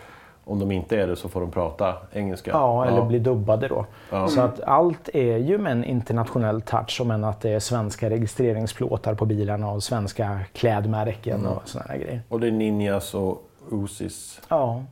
Om 0.47 0.59
de 0.59 0.71
inte 0.71 0.97
är 1.01 1.07
det 1.07 1.15
så 1.15 1.29
får 1.29 1.41
de 1.41 1.51
prata 1.51 1.93
engelska. 2.11 2.51
Ja, 2.51 2.85
eller 2.85 3.05
bli 3.05 3.19
dubbade 3.19 3.67
då. 3.67 3.85
Ja. 4.09 4.27
Så 4.27 4.41
att 4.41 4.61
allt 4.61 5.09
är 5.13 5.37
ju 5.37 5.57
med 5.57 5.71
en 5.71 5.83
internationell 5.83 6.61
touch, 6.61 7.01
om 7.01 7.11
än 7.11 7.23
att 7.23 7.41
det 7.41 7.49
är 7.49 7.59
svenska 7.59 8.09
registreringsplåtar 8.09 9.13
på 9.13 9.25
bilarna 9.25 9.71
och 9.71 9.83
svenska 9.83 10.39
klädmärken 10.53 11.45
och 11.45 11.61
sådana 11.65 11.97
grejer. 11.97 12.21
Och 12.29 12.39
det 12.39 12.47
är 12.47 12.51
ninjas 12.51 13.13
och 13.13 13.49
Uzis. 13.71 14.41
Ja. 14.47 14.83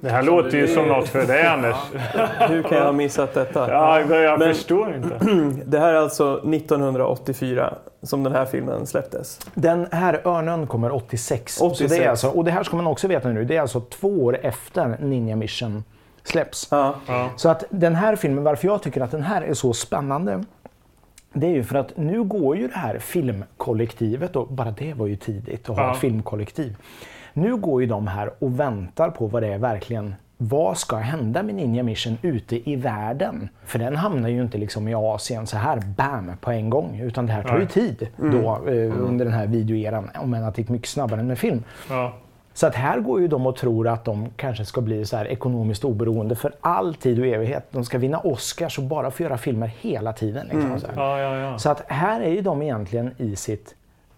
Det 0.00 0.10
här 0.10 0.22
låter 0.22 0.58
ju 0.58 0.66
som 0.68 0.88
något 0.88 1.08
för 1.08 1.26
dig 1.26 1.46
Anders. 1.46 1.76
Hur 2.48 2.62
kan 2.62 2.78
jag 2.78 2.84
ha 2.84 2.92
missat 2.92 3.34
detta? 3.34 3.70
Ja, 3.72 4.00
jag 4.00 4.38
Men- 4.38 4.54
förstår 4.54 4.94
inte. 4.94 5.18
Det 5.66 5.78
här 5.78 5.92
är 5.92 5.98
alltså 5.98 6.38
1984 6.54 7.74
som 8.02 8.22
den 8.22 8.32
här 8.32 8.44
filmen 8.44 8.86
släpptes. 8.86 9.40
Den 9.54 9.86
här 9.92 10.20
Örnen 10.24 10.66
kommer 10.66 10.90
86. 10.92 11.54
Så 11.56 11.66
86. 11.66 11.92
det 11.92 12.04
är 12.04 12.08
alltså, 12.10 12.28
och 12.28 12.44
det 12.44 12.50
här 12.50 12.62
ska 12.62 12.76
man 12.76 12.86
också 12.86 13.08
veta 13.08 13.28
nu, 13.28 13.44
det 13.44 13.56
är 13.56 13.60
alltså 13.60 13.80
två 13.80 14.08
år 14.24 14.38
efter 14.42 14.96
Ninja 15.00 15.36
Mission 15.36 15.84
släpps. 16.24 16.68
Ja. 16.70 16.94
Ja. 17.06 17.30
Så 17.36 17.48
att 17.48 17.64
den 17.70 17.94
här 17.94 18.16
filmen, 18.16 18.44
varför 18.44 18.68
jag 18.68 18.82
tycker 18.82 19.00
att 19.00 19.10
den 19.10 19.22
här 19.22 19.42
är 19.42 19.54
så 19.54 19.72
spännande 19.72 20.44
Det 21.32 21.46
är 21.46 21.50
ju 21.50 21.64
för 21.64 21.76
att 21.76 21.96
nu 21.96 22.22
går 22.24 22.56
ju 22.56 22.68
det 22.68 22.78
här 22.78 22.98
filmkollektivet, 22.98 24.36
och 24.36 24.48
bara 24.48 24.70
det 24.70 24.94
var 24.94 25.06
ju 25.06 25.16
tidigt 25.16 25.70
att 25.70 25.76
ha 25.76 25.82
Ja. 25.84 25.92
ett 25.92 25.98
filmkollektiv. 25.98 26.76
Nu 27.32 27.56
går 27.56 27.80
ju 27.80 27.86
de 27.86 28.06
här 28.06 28.30
och 28.38 28.60
väntar 28.60 29.10
på 29.10 29.26
vad 29.26 29.42
det 29.42 29.48
är 29.48 29.58
verkligen 29.58 30.14
vad 30.36 30.78
ska 30.78 30.96
hända 30.96 31.42
med 31.42 31.54
Ninja 31.54 31.82
Mission 31.82 32.18
ute 32.22 32.70
i 32.70 32.76
världen? 32.76 33.48
För 33.64 33.78
den 33.78 33.96
hamnar 33.96 34.28
ju 34.28 34.42
inte 34.42 34.58
liksom 34.58 34.88
i 34.88 34.94
Asien 34.94 35.46
så 35.46 35.56
här 35.56 35.80
bam 35.96 36.32
på 36.40 36.50
en 36.50 36.70
gång. 36.70 37.00
Utan 37.00 37.26
det 37.26 37.32
här 37.32 37.42
tar 37.42 37.58
ju 37.58 37.66
tid 37.66 38.08
då, 38.16 38.68
eh, 38.68 39.00
under 39.00 39.24
den 39.24 39.34
här 39.34 39.46
videoeran. 39.46 40.10
Om 40.14 40.34
än 40.34 40.44
att 40.44 40.54
det 40.54 40.62
gick 40.62 40.68
mycket 40.68 40.88
snabbare 40.88 41.20
än 41.20 41.26
med 41.26 41.38
film. 41.38 41.64
Ja. 41.88 42.12
Så 42.54 42.66
att 42.66 42.74
här 42.74 43.00
går 43.00 43.20
ju 43.20 43.28
de 43.28 43.46
och 43.46 43.56
tror 43.56 43.88
att 43.88 44.04
de 44.04 44.30
kanske 44.36 44.64
ska 44.64 44.80
bli 44.80 45.04
så 45.04 45.16
här 45.16 45.28
ekonomiskt 45.28 45.84
oberoende 45.84 46.36
för 46.36 46.52
all 46.60 46.94
tid 46.94 47.20
och 47.20 47.26
evighet. 47.26 47.66
De 47.70 47.84
ska 47.84 47.98
vinna 47.98 48.18
Oscars 48.18 48.78
och 48.78 48.84
bara 48.84 49.10
få 49.10 49.22
göra 49.22 49.38
filmer 49.38 49.70
hela 49.80 50.12
tiden. 50.12 50.46
Liksom. 50.46 50.80
Ja, 50.96 51.20
ja, 51.20 51.36
ja. 51.36 51.58
så 51.58 51.70
att 51.70 51.82
här 51.86 52.20
är 52.20 52.30
ju 52.30 52.40
de 52.40 52.62
egentligen 52.62 53.10
i 53.16 53.36
sitt, 53.36 53.74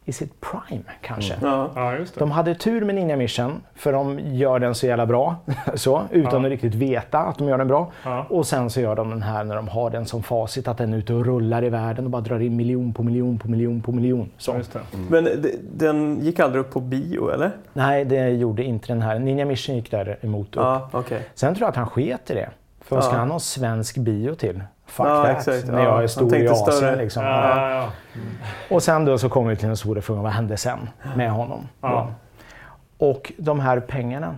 i 0.09 0.13
sitt 0.13 0.41
prime 0.41 0.83
kanske. 1.03 1.35
Ja. 1.43 1.71
ja, 1.75 1.95
just 1.97 2.15
det. 2.15 2.21
De 2.21 2.31
hade 2.31 2.55
tur 2.55 2.85
med 2.85 2.95
Ninja 2.95 3.17
Mission, 3.17 3.61
för 3.75 3.93
de 3.93 4.19
gör 4.21 4.59
den 4.59 4.75
så 4.75 4.87
jävla 4.87 5.07
bra. 5.07 5.37
så, 5.75 6.03
utan 6.11 6.33
Ja. 6.41 6.47
att 6.47 6.51
riktigt 6.53 6.75
veta 6.75 7.19
att 7.19 7.39
de 7.39 7.49
gör 7.49 7.59
den 7.59 7.69
bra. 7.69 7.91
Ja. 8.05 8.27
Och 8.31 8.47
sen 8.47 8.71
så 8.71 8.81
gör 8.81 8.97
de 8.97 9.11
den 9.11 9.23
här 9.23 9.45
när 9.45 9.57
de 9.57 9.69
har 9.69 9.91
den 9.91 10.07
som 10.07 10.23
facit, 10.23 10.69
att 10.69 10.79
den 10.79 10.93
är 10.95 10.99
ute 10.99 11.15
och 11.15 11.25
rullar 11.27 11.65
i 11.65 11.69
världen 11.69 12.05
och 12.05 12.11
bara 12.11 12.23
drar 12.23 12.41
in 12.41 12.57
miljon 12.57 12.93
på 12.93 13.03
miljon 13.03 13.39
på 13.39 13.49
miljon 13.51 13.81
på 13.83 13.93
miljon. 13.93 14.31
Så. 14.39 14.55
Just 14.57 14.73
det. 14.73 14.81
Men 15.11 15.29
den 15.77 16.19
gick 16.25 16.41
aldrig 16.41 16.61
upp 16.61 16.71
på 16.73 16.81
bio, 16.81 17.31
eller? 17.31 17.51
Nej, 17.73 18.05
det 18.05 18.29
gjorde 18.29 18.63
inte 18.63 18.87
den 18.89 19.03
här. 19.03 19.19
Ninja 19.19 19.45
Mission 19.45 19.77
gick 19.77 19.91
däremot 19.91 20.47
upp. 20.49 20.55
Ja, 20.63 20.89
okej. 20.93 21.23
Sen 21.35 21.55
tror 21.55 21.65
jag 21.65 21.71
att 21.71 21.77
han 21.77 21.87
sket 21.87 22.31
i 22.31 22.35
det. 22.35 22.49
För 22.81 22.97
vad 22.97 23.05
ska 23.05 23.15
Ja. 23.15 23.19
han 23.19 23.31
ha 23.31 23.39
svensk 23.41 23.97
bio 23.97 24.35
till? 24.35 24.61
Fuck 24.89 25.07
Ja, 25.07 25.23
that. 25.25 25.37
exakt. 25.49 25.67
När 25.67 25.79
Ja, 25.79 25.85
jag 25.85 26.03
är 26.03 26.07
stor 26.07 26.37
i 26.37 26.49
Asien. 26.49 26.99
Liksom. 26.99 27.25
Ja. 27.25 27.91
Och 28.71 28.83
sen 28.83 29.05
då 29.05 29.19
så 29.19 29.29
kommer 29.29 29.51
vi 29.51 29.57
till 29.57 29.67
den 29.67 29.77
stora 29.77 30.03
frågan, 30.03 30.23
vad 30.23 30.33
hände 30.33 30.57
sen 30.57 30.89
med 31.17 31.31
honom? 31.31 31.69
Och 32.99 33.33
de 33.39 33.61
här 33.61 33.81
pengarna 33.81 34.37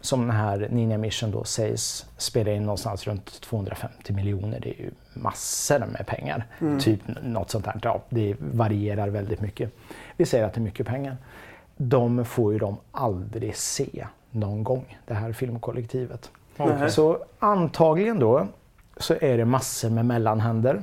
som 0.00 0.20
den 0.20 0.30
här 0.36 0.68
Ninja 0.70 0.98
Mission 0.98 1.30
då 1.30 1.44
sägs 1.44 2.06
spela 2.16 2.50
in 2.50 2.62
någonstans 2.62 3.06
runt 3.06 3.40
250 3.40 4.12
miljoner. 4.12 4.60
Det 4.60 4.68
är 4.70 4.82
ju 4.82 4.90
massor 5.14 5.78
med 5.78 6.06
pengar. 6.06 6.46
Typ 6.80 7.00
något 7.22 7.50
sånt 7.50 7.64
där. 7.64 7.80
Ja, 7.82 8.00
det 8.08 8.34
varierar 8.38 9.08
väldigt 9.08 9.40
mycket. 9.40 9.70
Vi 10.16 10.26
säger 10.26 10.44
att 10.44 10.54
det 10.54 10.58
är 10.60 10.62
mycket 10.62 10.86
pengar. 10.86 11.16
De 11.76 12.24
får 12.24 12.52
ju 12.52 12.58
de 12.58 12.76
aldrig 12.92 13.56
se 13.56 14.06
någon 14.30 14.64
gång, 14.64 14.98
det 15.06 15.14
här 15.14 15.32
filmkollektivet. 15.32 16.30
Nähä. 16.56 16.90
Så 16.90 17.18
antagligen 17.38 18.18
då 18.18 18.46
så 19.00 19.14
är 19.20 19.38
det 19.38 19.44
massor 19.44 19.90
med 19.90 20.06
mellanhänder. 20.06 20.82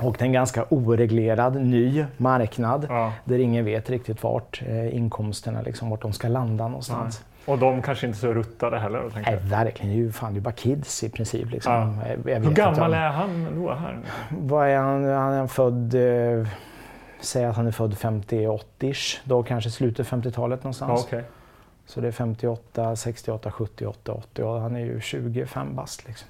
Och 0.00 0.16
det 0.18 0.20
är 0.22 0.26
en 0.26 0.32
ganska 0.32 0.64
oreglerad 0.68 1.56
ny 1.62 2.04
marknad 2.16 2.86
Ja. 2.88 3.12
där 3.24 3.38
ingen 3.38 3.64
vet 3.64 3.90
riktigt 3.90 4.22
vart 4.22 4.62
eh, 4.66 4.96
inkomsterna, 4.96 5.62
liksom, 5.62 5.90
vart 5.90 6.02
de 6.02 6.12
ska 6.12 6.28
landa 6.28 6.68
någonstans. 6.68 7.24
Och 7.46 7.58
de 7.58 7.82
kanske 7.82 8.06
inte 8.06 8.16
är 8.16 8.20
så 8.20 8.32
ruttade 8.34 8.78
heller. 8.78 9.00
då, 9.02 9.20
Nej, 9.26 9.38
verkligen. 9.42 9.90
Det 9.92 9.96
är 9.96 10.04
ju 10.04 10.12
fan 10.12 10.34
det 10.34 10.38
är 10.38 10.40
bara 10.40 10.52
kids 10.54 11.04
i 11.04 11.08
princip. 11.10 11.50
Liksom. 11.50 11.72
Ja. 11.72 12.08
Jag, 12.08 12.18
jag 12.34 12.40
vet 12.40 12.44
Hur 12.50 12.54
gammal 12.54 12.90
om- 12.90 12.98
är 12.98 13.08
han 13.08 13.48
då 13.62 13.72
här? 13.74 13.98
Vad 14.30 14.68
är 14.68 14.76
han? 14.78 15.04
Han 15.04 15.32
är 15.32 15.46
född... 15.46 15.94
Eh, 15.94 16.46
säg 17.20 17.44
att 17.44 17.56
han 17.56 17.66
är 17.66 17.70
född 17.72 17.94
50-80-ish. 17.94 19.18
Då 19.24 19.42
kanske 19.42 19.70
slutet 19.70 20.06
50-talet 20.06 20.58
Ja, 20.62 20.64
någonstans. 20.64 21.04
okej. 21.06 21.24
Så 21.86 22.00
det 22.00 22.08
är 22.08 22.12
58, 22.12 22.96
68, 22.96 23.50
78, 23.50 24.12
80. 24.12 24.42
Och 24.42 24.60
han 24.60 24.76
är 24.76 24.80
ju 24.80 25.00
25 25.00 25.74
bast 25.74 26.06
liksom. 26.08 26.28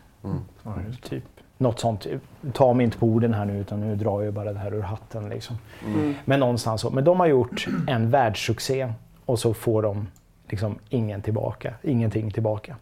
Ja, 0.62 0.74
just 0.86 1.02
det. 1.02 1.08
Typ. 1.08 1.24
Något 1.58 1.80
sånt. 1.80 2.06
Ta 2.52 2.72
mig 2.72 2.84
inte 2.84 2.98
på 2.98 3.06
orden 3.06 3.34
här 3.34 3.44
nu 3.44 3.58
utan 3.60 3.80
nu 3.80 3.96
drar 3.96 4.22
jag 4.22 4.34
bara 4.34 4.52
det 4.52 4.58
här 4.58 4.74
ur 4.74 4.82
hatten. 4.82 5.28
Liksom. 5.28 5.56
Mm. 5.86 6.14
Men 6.24 6.40
någonstans 6.40 6.80
så. 6.80 6.90
Men 6.90 7.04
de 7.04 7.20
har 7.20 7.26
gjort 7.26 7.66
en 7.88 8.10
världssuccé 8.10 8.92
och 9.24 9.38
så 9.38 9.54
får 9.54 9.82
de 9.82 10.06
liksom 10.48 10.78
ingen 10.88 11.22
tillbaka, 11.22 11.74
ingenting 11.82 12.30
tillbaka. 12.30 12.76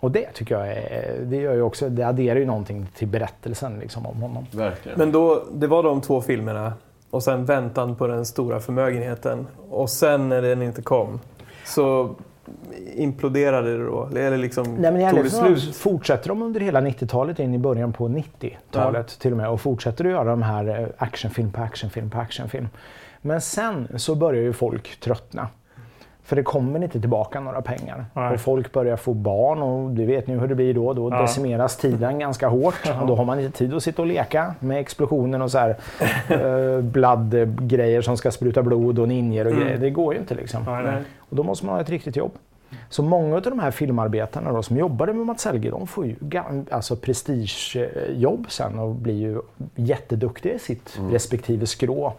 Och 0.00 0.10
det 0.10 0.32
tycker 0.34 0.54
jag 0.54 0.68
är, 0.68 1.24
det 1.24 1.36
gör 1.36 1.54
ju 1.54 1.62
också, 1.62 1.88
det 1.88 2.02
adderar 2.02 2.38
ju 2.38 2.46
någonting 2.46 2.86
till 2.94 3.08
berättelsen 3.08 3.78
liksom, 3.78 4.06
om 4.06 4.22
honom. 4.22 4.46
Verkligen. 4.50 4.98
Men 4.98 5.12
då, 5.12 5.44
det 5.52 5.66
var 5.66 5.82
de 5.82 6.00
två 6.00 6.20
filmerna 6.20 6.72
och 7.10 7.22
sen 7.22 7.44
väntan 7.44 7.96
på 7.96 8.06
den 8.06 8.26
stora 8.26 8.60
förmögenheten. 8.60 9.46
Och 9.70 9.90
sen 9.90 10.28
när 10.28 10.42
den 10.42 10.62
inte 10.62 10.82
kom 10.82 11.20
så 11.64 12.14
imploderade 12.94 13.78
det 13.78 13.84
då? 13.84 14.08
Eller 14.16 14.36
liksom 14.36 14.74
Nej, 14.74 14.92
men 14.92 15.10
tog 15.14 15.24
det 15.24 15.30
slut? 15.30 15.76
fortsätter 15.76 16.28
de 16.28 16.42
under 16.42 16.60
hela 16.60 16.80
90-talet 16.80 17.38
in 17.38 17.54
i 17.54 17.58
början 17.58 17.92
på 17.92 18.08
90-talet 18.08 19.08
till 19.18 19.30
och 19.32 19.36
med 19.36 19.48
och 19.48 19.60
fortsätter 19.60 20.04
att 20.04 20.10
göra 20.10 20.24
de 20.30 20.42
här 20.42 20.80
eh, 20.80 20.86
actionfilm 20.98 21.52
på 21.52 21.60
actionfilm 21.62 22.10
på 22.10 22.18
actionfilm. 22.18 22.68
Men 23.20 23.40
sen 23.40 23.88
så 23.96 24.14
börjar 24.14 24.42
ju 24.42 24.52
folk 24.52 25.00
tröttna. 25.00 25.48
För 26.22 26.36
det 26.36 26.42
kommer 26.42 26.82
inte 26.84 27.00
tillbaka 27.00 27.40
några 27.40 27.62
pengar. 27.62 28.04
Nej. 28.14 28.34
Och 28.34 28.40
folk 28.40 28.72
börjar 28.72 28.96
få 28.96 29.14
barn 29.14 29.62
och 29.62 29.90
du 29.90 30.06
vet 30.06 30.26
nu 30.26 30.38
hur 30.38 30.48
det 30.48 30.54
blir 30.54 30.74
då. 30.74 30.92
Då 30.92 31.10
Ja. 31.10 31.20
decimeras 31.22 31.76
tiden 31.76 32.18
ganska 32.18 32.48
hårt. 32.48 32.92
Och 33.00 33.06
då 33.06 33.14
har 33.14 33.24
man 33.24 33.40
inte 33.40 33.58
tid 33.58 33.74
att 33.74 33.82
sitta 33.82 34.02
och 34.02 34.08
leka 34.08 34.54
med 34.60 34.80
explosionen 34.80 35.42
och 35.42 35.50
så 35.50 35.58
här 35.58 35.76
eh, 36.28 36.80
blood-grejer 36.82 38.02
som 38.02 38.16
ska 38.16 38.30
spruta 38.30 38.62
blod 38.62 38.98
och 38.98 39.08
ninjer 39.08 39.46
och 39.46 39.52
grejer. 39.52 39.78
Det 39.78 39.90
går 39.90 40.14
ju 40.14 40.20
inte 40.20 40.34
liksom. 40.34 40.62
Nej, 40.66 40.84
nej. 40.84 41.02
Och 41.30 41.36
då 41.36 41.42
måste 41.42 41.66
man 41.66 41.74
ha 41.74 41.80
ett 41.80 41.90
riktigt 41.90 42.16
jobb. 42.16 42.32
Så 42.88 43.02
många 43.02 43.36
av 43.36 43.42
de 43.42 43.58
här 43.58 43.70
filmarbetarna 43.70 44.52
då, 44.52 44.62
som 44.62 44.76
jobbade 44.76 45.12
med 45.12 45.26
Mats 45.26 45.44
Helge, 45.44 45.70
de 45.70 45.86
får 45.86 46.06
ju 46.06 46.16
alltså 46.70 46.96
prestigejobb 46.96 48.46
sen 48.48 48.78
och 48.78 48.94
blir 48.94 49.14
ju 49.14 49.40
jätteduktiga 49.74 50.54
i 50.54 50.58
sitt 50.58 50.98
respektive 51.10 51.66
skrå. 51.66 52.12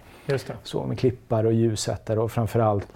Så 0.63 0.85
med 0.85 0.99
klippare 0.99 1.47
och 1.47 1.53
ljussättare 1.53 2.19
och 2.19 2.31
framförallt 2.31 2.87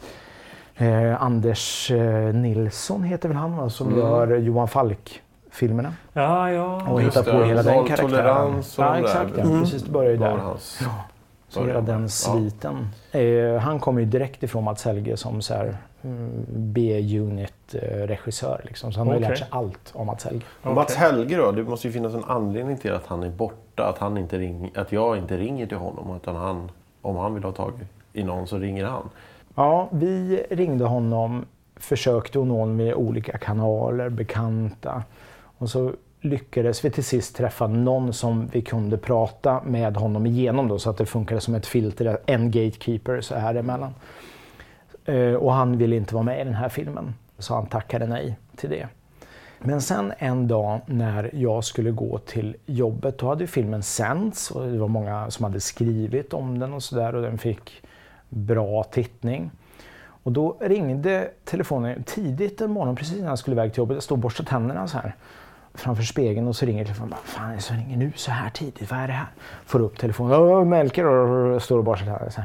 eh, 0.76 1.22
Anders 1.24 1.92
eh, 1.92 2.34
Nilsson 2.34 3.04
heter 3.04 3.30
väl 3.30 3.38
han 3.38 3.58
va, 3.58 3.70
som 3.70 3.98
gör 3.98 4.38
Johan 4.38 4.68
Falk-filmerna. 4.68 5.94
Ja, 6.14 6.52
ja. 6.52 6.88
Och 6.92 7.02
Just 7.04 7.18
hittar 7.18 7.32
på 7.40 7.44
hela 7.44 7.64
den 7.64 7.74
karaktären. 7.86 8.02
nolltolerans 8.02 8.78
och 8.80 8.86
Ja, 8.86 8.98
exakt. 8.98 9.32
Ja. 9.38 9.44
Mm. 9.44 9.60
Precis, 9.62 9.84
det 9.84 9.92
börjar 9.92 10.12
ju 10.12 10.18
där. 10.18 10.40
Så 11.50 11.66
hela 11.66 11.82
den 11.82 12.02
Ja. 12.64 12.72
Eh, 13.14 13.58
han 13.58 13.80
kommer 13.80 14.00
ju 14.00 14.06
direkt 14.06 14.44
ifrån 14.44 14.64
Mats 14.64 14.86
Helge 14.86 15.18
som 15.18 15.42
så 15.42 15.54
här, 15.54 15.78
mm, 16.02 16.46
B-unit-regissör. 16.48 18.62
Liksom. 18.64 18.94
Så 18.94 19.00
han 19.00 19.08
har 19.08 19.16
ju 19.16 19.20
Okej. 19.20 19.30
lärt 19.30 19.38
sig 19.38 19.48
allt 19.52 19.92
om 19.94 20.08
Mats 20.08 20.26
Helge. 20.26 20.46
Och 20.62 20.76
Mats 20.76 20.96
Helge 20.96 21.38
då? 21.38 21.52
Det 21.52 21.64
måste 21.64 21.88
ju 21.88 21.94
finnas 21.94 22.14
en 22.14 22.24
anledning 22.24 22.78
till 22.78 22.94
att 22.94 23.06
han 23.06 23.24
är 23.24 23.30
borta. 23.30 23.90
Att, 23.90 23.98
han 23.98 24.18
inte 24.18 24.38
ring, 24.38 24.72
att 24.76 24.92
jag 24.92 25.18
inte 25.18 25.38
ringer 25.38 25.68
till 25.68 25.78
honom. 25.78 26.16
Utan 26.16 26.36
han, 26.36 26.72
om 27.02 27.16
han 27.16 27.34
vill 27.34 27.44
ha 27.44 27.52
tag 27.52 27.74
i 28.14 28.24
någon 28.24 28.48
så 28.48 28.58
ringer 28.58 28.86
han. 28.86 29.10
Ja, 29.56 29.88
vi 29.92 30.46
ringde 30.50 30.86
honom, 30.86 31.46
försökte 31.76 32.40
att 32.40 32.48
nå 32.48 32.60
honom 32.60 32.76
med 32.76 32.94
olika 32.94 33.38
kanaler, 33.38 34.10
bekanta. 34.10 35.04
Och 35.58 35.70
så 35.70 35.92
lyckades 36.24 36.86
vi 36.86 36.90
till 36.90 37.04
sist 37.04 37.36
träffa 37.36 37.68
någon 37.68 38.14
som 38.14 38.48
vi 38.48 38.62
kunde 38.62 38.98
prata 38.98 39.62
med 39.66 39.98
honom 39.98 40.26
igenom 40.26 40.68
då, 40.68 40.80
så 40.80 40.90
att 40.90 40.98
det 40.98 41.06
funkade 41.06 41.42
som 41.42 41.56
ett 41.56 41.66
filter, 41.66 42.18
en 42.26 42.52
gatekeeper 42.52 43.22
så 43.22 43.36
här 43.36 43.56
emellan. 43.56 43.94
Eh, 45.06 45.34
och 45.34 45.54
han 45.54 45.78
ville 45.78 45.96
inte 45.96 46.14
vara 46.14 46.24
med 46.24 46.42
i 46.42 46.44
den 46.44 46.54
här 46.54 46.70
filmen, 46.70 47.14
så 47.38 47.56
han 47.56 47.66
tackade 47.66 48.08
nej 48.08 48.36
till 48.56 48.70
det. 48.70 48.88
Men 49.60 49.82
sen 49.82 50.14
en 50.18 50.48
dag 50.48 50.80
när 50.86 51.30
jag 51.34 51.64
skulle 51.64 51.92
gå 51.92 52.18
till 52.18 52.56
jobbet, 52.66 53.18
då 53.18 53.28
hade 53.28 53.44
ju 53.44 53.48
filmen 53.48 53.84
sänts 53.84 54.52
och 54.52 54.72
det 54.72 54.78
var 54.78 54.88
många 54.88 55.32
som 55.32 55.44
hade 55.44 55.60
skrivit 55.60 56.34
om 56.34 56.60
den 56.60 56.74
och 56.74 56.84
sådär 56.84 57.16
och 57.16 57.22
den 57.22 57.38
fick 57.38 57.84
bra 58.30 58.84
tittning. 58.84 59.52
Och 60.24 60.32
då 60.32 60.58
ringde 60.62 61.30
telefonen 61.44 62.04
tidigt 62.04 62.62
en 62.62 62.72
morgon, 62.72 62.96
precis 62.96 63.18
innan 63.18 63.30
jag 63.30 63.40
skulle 63.40 63.56
iväg 63.56 63.74
till 63.74 63.78
jobbet. 63.78 63.96
Jag 63.96 64.04
stod 64.04 64.16
och 64.16 64.22
borstade 64.22 64.50
tänderna 64.50 64.88
så 64.88 64.98
här 64.98 65.16
framför 65.76 66.04
spegeln 66.04 66.48
och 66.48 66.56
så 66.56 66.66
ringer 66.66 66.84
telefonen. 66.86 67.10
Bara, 67.10 67.20
Fan, 67.24 67.62
som 67.62 67.76
ringer 67.78 67.98
nu 67.98 68.12
så 68.16 68.32
här 68.32 68.50
tidigt? 68.50 68.92
Vad 68.92 69.00
är 69.00 69.08
det 69.08 69.14
här? 69.14 69.28
Får 69.66 69.82
upp 69.82 70.00
telefonen. 70.00 70.70
Melker 70.70 71.06
och 71.06 71.62
står 71.62 71.78
och 71.78 71.84
borstar 71.84 72.06
tänderna. 72.06 72.32
Så. 72.32 72.42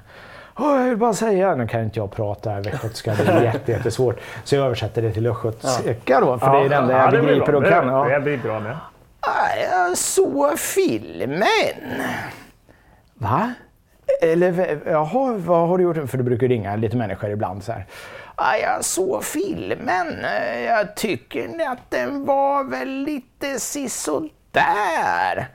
Åh, 0.60 0.80
jag 0.80 0.88
vill 0.88 0.96
bara 0.96 1.12
säga, 1.14 1.54
nu 1.54 1.66
kan 1.68 1.82
inte 1.82 1.98
jag 1.98 2.10
prata 2.10 2.60
västgötska, 2.60 3.14
det 3.14 3.32
är 3.32 3.42
jätte, 3.42 3.72
jättesvårt. 3.72 4.20
Så 4.44 4.54
jag 4.54 4.66
översätter 4.66 5.02
det 5.02 5.12
till 5.12 5.26
östgötska 5.26 6.20
då, 6.20 6.38
för 6.38 6.52
det 6.52 6.64
är 6.64 6.68
det 6.68 6.76
enda 6.76 6.98
jag 6.98 7.12
det 7.12 7.18
blir 7.18 7.28
begriper 7.28 7.54
och 7.54 7.64
kan. 7.64 7.88
Ja. 7.88 8.04
Det 8.08 8.20
blir 8.20 8.38
bra. 8.38 8.62
Ah, 9.20 9.56
Jag 9.72 9.98
såg 9.98 10.58
filmen. 10.58 11.44
Va? 13.14 13.52
Eller 14.22 14.78
jaha, 14.86 15.32
vad 15.36 15.68
har 15.68 15.78
du 15.78 15.84
gjort? 15.84 16.10
För 16.10 16.18
du 16.18 16.24
brukar 16.24 16.48
ringa 16.48 16.76
lite 16.76 16.96
människor 16.96 17.30
ibland 17.30 17.64
så 17.64 17.72
här. 17.72 17.86
Ah, 18.40 18.56
jag 18.56 18.84
såg 18.84 19.24
filmen. 19.24 20.24
Eh, 20.24 20.60
Jag 20.60 20.94
tycker 20.96 21.70
att 21.72 21.90
den 21.90 22.24
var 22.24 22.64
väl 22.64 22.88
lite 22.88 23.60
sisådär. 23.60 25.48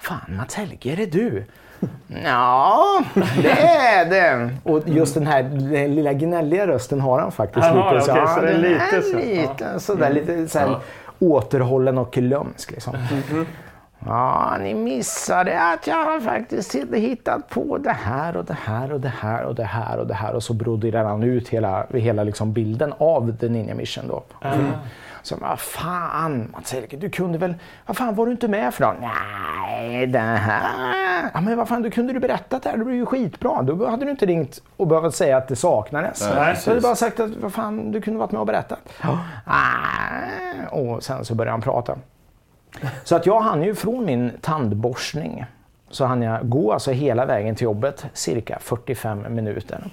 Fan, 0.00 0.36
Mats 0.36 0.54
Helge, 0.54 0.92
är 0.92 0.96
det 0.96 1.06
du? 1.06 1.44
Ja, 2.24 3.02
det 3.42 3.50
är 3.60 4.10
det. 4.10 4.50
Och 4.64 4.82
just 4.88 5.14
den 5.14 5.26
här 5.26 5.42
den 5.42 5.94
lilla 5.94 6.12
gnälliga 6.12 6.66
rösten 6.66 7.00
har 7.00 7.20
han 7.20 7.32
faktiskt. 7.32 7.66
Han 7.66 7.78
har 7.78 7.94
lite 7.94 8.12
det, 8.12 8.22
okej, 8.22 8.34
så 8.34 8.40
det 8.40 8.50
är 8.50 8.58
lite 8.58 9.02
så. 9.02 9.16
lite 9.18 9.80
sådär, 9.80 10.10
lite 10.10 10.48
så 10.48 10.58
här, 10.58 10.76
återhållen 11.18 11.98
och 11.98 12.12
glömsk. 12.12 12.70
Liksom. 12.70 12.94
Ja, 14.06 14.56
ni 14.60 14.74
missade 14.74 15.62
att 15.62 15.86
jag 15.86 16.04
har 16.04 16.20
faktiskt 16.20 16.74
hittat 16.94 17.48
på 17.48 17.78
det 17.78 17.96
här 18.04 18.36
och 18.36 18.44
det 18.44 18.56
här 18.64 18.92
och 18.92 19.00
det 19.00 19.08
här 19.08 19.44
och 19.44 19.54
det 19.54 19.64
här 19.64 19.98
och 19.98 20.06
det 20.06 20.14
här. 20.14 20.34
Och 20.34 20.42
så 20.42 20.54
broderar 20.54 21.04
han 21.04 21.22
ut 21.22 21.48
hela, 21.48 21.86
hela 21.92 22.24
liksom 22.24 22.52
bilden 22.52 22.94
av 22.98 23.36
The 23.36 23.48
Ninja 23.48 23.74
Mission 23.74 24.08
då. 24.08 24.22
Mm. 24.42 24.72
Så 25.22 25.36
vad 25.36 25.60
fan 25.60 26.48
Mats 26.52 26.72
Helge, 26.72 26.96
du 26.96 27.10
kunde 27.10 27.38
väl, 27.38 27.54
vad 27.86 27.96
fan 27.96 28.14
var 28.14 28.26
du 28.26 28.32
inte 28.32 28.48
med 28.48 28.74
för 28.74 28.84
då? 28.84 28.94
Nej, 29.00 30.06
det 30.06 30.18
här. 30.18 31.30
Ja, 31.34 31.40
men 31.40 31.56
vad 31.56 31.68
fan, 31.68 31.82
du 31.82 31.90
kunde 31.90 32.12
du 32.12 32.20
berättat 32.20 32.62
det 32.62 32.70
här, 32.70 32.76
det 32.76 32.84
blev 32.84 32.96
ju 32.96 33.06
skitbra. 33.06 33.62
Då 33.62 33.90
hade 33.90 34.04
du 34.04 34.10
inte 34.10 34.26
ringt 34.26 34.62
och 34.76 34.86
behövt 34.86 35.14
säga 35.14 35.36
att 35.36 35.48
det 35.48 35.56
saknades. 35.56 36.30
Nej, 36.34 36.56
så 36.56 36.70
hade 36.70 36.80
du 36.80 36.82
bara 36.82 36.96
sagt 36.96 37.20
att 37.20 37.30
vad 37.36 37.52
fan, 37.52 37.92
du 37.92 38.00
kunde 38.00 38.20
varit 38.20 38.32
med 38.32 38.40
och 38.40 38.46
berättat. 38.46 38.78
Ja. 39.02 39.18
Och 40.70 41.02
sen 41.02 41.24
så 41.24 41.34
började 41.34 41.50
han 41.50 41.62
prata. 41.62 41.96
Så 43.04 43.16
att 43.16 43.26
jag 43.26 43.40
hann 43.40 43.62
ju 43.62 43.74
från 43.74 44.04
min 44.04 44.32
tandborstning 44.40 45.44
så 45.90 46.04
hann 46.04 46.22
jag 46.22 46.48
gå 46.48 46.72
alltså 46.72 46.90
hela 46.90 47.26
vägen 47.26 47.54
till 47.54 47.64
jobbet, 47.64 48.06
cirka 48.12 48.58
45 48.60 49.34
minuter. 49.34 49.84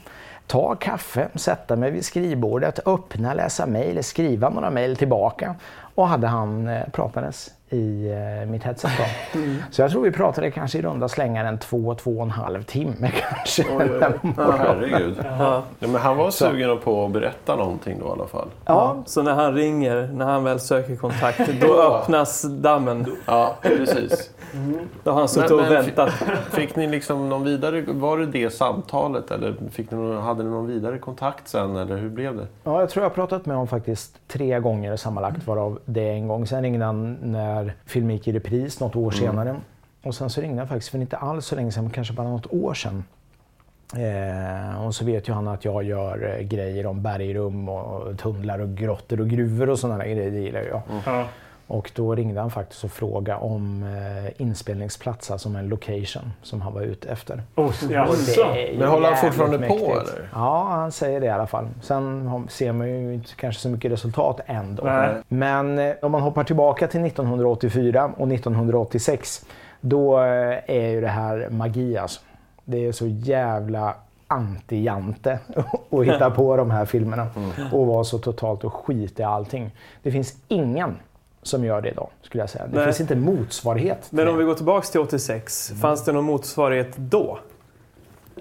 Ta 0.47 0.75
kaffe, 0.75 1.27
sätta 1.35 1.75
mig 1.75 1.91
vid 1.91 2.05
skrivbordet, 2.05 2.79
öppna, 2.88 3.33
läsa 3.33 3.65
mejl, 3.65 4.03
skriva 4.03 4.50
några 4.50 4.69
mejl 4.69 4.97
tillbaka. 4.97 5.55
Och 5.95 6.07
hade 6.07 6.27
han 6.27 6.67
eh, 6.67 6.89
pratades 6.91 7.51
i 7.73 8.11
eh, 8.41 8.49
mitt 8.49 8.63
headset. 8.63 8.91
Mm. 9.33 9.63
Så 9.71 9.81
jag 9.81 9.91
tror 9.91 10.01
vi 10.01 10.11
pratade 10.11 10.51
kanske 10.51 10.77
i 10.77 10.81
runda 10.81 11.07
slängar 11.07 11.45
en 11.45 11.57
två, 11.57 11.95
två 11.95 12.11
och 12.11 12.23
en 12.23 12.31
halv 12.31 12.63
timme 12.63 13.11
kanske. 13.29 13.63
Oj, 13.63 13.89
oj, 13.91 14.07
oj. 14.23 14.31
Ja, 14.37 14.55
herregud. 14.57 15.15
Ja. 15.23 15.63
Ja, 15.79 15.87
men 15.87 15.95
han 16.01 16.17
var 16.17 16.31
sugen 16.31 16.79
på 16.83 17.05
att 17.05 17.11
berätta 17.11 17.55
någonting 17.55 17.99
då 17.99 18.07
i 18.07 18.09
alla 18.09 18.27
fall. 18.27 18.47
Ja, 18.65 19.03
så 19.05 19.21
när 19.21 19.33
han 19.33 19.53
ringer, 19.53 20.09
när 20.13 20.25
han 20.25 20.43
väl 20.43 20.59
söker 20.59 20.95
kontakt, 20.95 21.61
då 21.61 21.81
öppnas 21.81 22.41
dammen. 22.41 23.17
Ja, 23.25 23.55
precis. 23.61 24.29
Mm. 24.53 24.79
Då 25.03 25.11
har 25.11 25.19
han 25.19 25.27
suttit 25.27 25.51
och 25.51 25.71
väntat. 25.71 26.11
Fick 26.51 26.75
ni 26.75 26.87
liksom 26.87 27.29
någon 27.29 27.43
vidare, 27.43 27.81
var 27.87 28.17
det 28.17 28.25
det 28.25 28.49
samtalet 28.49 29.31
eller 29.31 29.55
fick 29.71 29.91
ni, 29.91 30.15
hade 30.15 30.43
ni 30.43 30.49
någon 30.49 30.67
vidare 30.67 30.97
kontakt 30.97 31.47
sen 31.47 31.75
eller 31.75 31.97
hur 31.97 32.09
blev 32.09 32.37
det? 32.37 32.47
Ja, 32.63 32.79
jag 32.79 32.89
tror 32.89 33.03
jag 33.03 33.09
har 33.09 33.15
pratat 33.15 33.45
med 33.45 33.55
honom 33.55 33.67
faktiskt 33.67 34.19
tre 34.27 34.59
gånger 34.59 34.95
sammanlagt 34.95 35.47
varav 35.47 35.79
det 35.85 36.09
en 36.09 36.27
gång. 36.27 36.47
Sen 36.47 36.63
ringde 36.63 36.85
han 36.85 37.17
när 37.21 37.60
filmen 37.85 38.15
gick 38.15 38.27
i 38.27 38.31
repris 38.31 38.79
något 38.79 38.95
år 38.95 39.13
mm. 39.13 39.25
senare. 39.25 39.55
Och 40.03 40.15
sen 40.15 40.29
så 40.29 40.41
ringde 40.41 40.61
han 40.61 40.67
faktiskt 40.67 40.89
för 40.89 40.97
inte 40.97 41.17
alls 41.17 41.45
så 41.45 41.55
länge 41.55 41.71
sedan, 41.71 41.89
kanske 41.89 42.13
bara 42.13 42.29
något 42.29 42.53
år 42.53 42.73
sedan. 42.73 43.03
Eh, 43.95 44.85
och 44.85 44.95
så 44.95 45.05
vet 45.05 45.29
ju 45.29 45.33
han 45.33 45.47
att 45.47 45.65
jag 45.65 45.83
gör 45.83 46.35
eh, 46.37 46.43
grejer 46.43 46.85
om 46.85 47.01
bergrum 47.01 47.69
och 47.69 48.17
tunnlar 48.17 48.59
och 48.59 48.75
grottor 48.75 49.21
och 49.21 49.29
gruvor 49.29 49.69
och 49.69 49.79
sådana 49.79 50.05
grejer. 50.05 50.31
Det 50.31 50.39
gillar 50.39 50.61
jag. 50.61 50.81
Mm. 51.07 51.25
Och 51.71 51.91
då 51.95 52.15
ringde 52.15 52.41
han 52.41 52.51
faktiskt 52.51 52.83
och 52.83 52.91
frågade 52.91 53.39
om 53.39 53.83
eh, 53.83 54.41
inspelningsplats, 54.41 55.31
alltså 55.31 55.49
en 55.49 55.67
location 55.67 56.33
som 56.41 56.61
han 56.61 56.73
var 56.73 56.81
ute 56.81 57.09
efter. 57.09 57.43
Oh, 57.55 57.73
Men 58.77 58.87
håller 58.87 59.07
han 59.07 59.17
fortfarande 59.17 59.57
mäktigt. 59.57 59.85
på 59.85 59.91
eller? 59.91 60.29
Ja, 60.33 60.67
han 60.69 60.91
säger 60.91 61.19
det 61.19 61.25
i 61.25 61.29
alla 61.29 61.47
fall. 61.47 61.67
Sen 61.81 62.47
ser 62.49 62.71
man 62.71 62.89
ju 62.89 63.13
inte 63.13 63.35
kanske 63.35 63.61
så 63.61 63.69
mycket 63.69 63.91
resultat 63.91 64.39
ändå. 64.45 64.83
Nej. 64.83 65.15
Men 65.27 65.79
eh, 65.79 65.95
om 66.01 66.11
man 66.11 66.21
hoppar 66.21 66.43
tillbaka 66.43 66.87
till 66.87 67.05
1984 67.05 68.11
och 68.17 68.31
1986, 68.31 69.45
då 69.81 70.19
eh, 70.19 70.59
är 70.67 70.89
ju 70.89 71.01
det 71.01 71.07
här 71.07 71.47
magi 71.49 71.97
alltså. 71.97 72.21
Det 72.65 72.85
är 72.87 72.91
så 72.91 73.07
jävla 73.07 73.95
anti-Jante 74.27 75.37
att 75.91 76.05
hitta 76.05 76.31
på 76.31 76.57
de 76.57 76.71
här 76.71 76.85
filmerna 76.85 77.27
mm. 77.35 77.73
och 77.73 77.87
vara 77.87 78.03
så 78.03 78.17
totalt 78.17 78.63
och 78.63 78.73
skit 78.73 79.19
i 79.19 79.23
allting. 79.23 79.71
Det 80.03 80.11
finns 80.11 80.35
ingen 80.47 80.95
som 81.43 81.65
gör 81.65 81.81
det 81.81 81.89
idag, 81.89 82.10
skulle 82.21 82.43
jag 82.43 82.50
säga. 82.50 82.67
Det 82.67 82.75
Nej. 82.75 82.86
finns 82.86 83.01
inte 83.01 83.15
motsvarighet. 83.15 84.07
Men 84.10 84.27
om 84.27 84.38
vi 84.38 84.43
går 84.43 84.55
tillbaka 84.55 84.88
till 84.88 85.00
86, 85.00 85.69
mm. 85.69 85.81
fanns 85.81 86.05
det 86.05 86.12
någon 86.12 86.24
motsvarighet 86.24 86.91
då? 86.95 87.39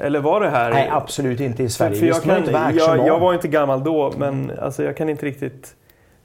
Eller 0.01 0.21
var 0.21 0.41
det 0.41 0.51
här? 0.51 0.71
Nej, 0.71 0.89
absolut 0.93 1.41
inte 1.41 1.63
i 1.63 1.69
Sverige. 1.69 1.97
För 1.97 2.07
jag, 2.07 2.23
kan, 2.23 2.75
jag, 2.77 3.07
jag, 3.07 3.21
var 3.21 3.35
inte 3.35 3.49
gammal 3.49 3.85
då, 3.85 4.13
men 4.17 4.53
alltså, 4.63 4.83
jag 4.83 4.97
kan 4.97 5.09
inte 5.09 5.27
riktigt... 5.27 5.75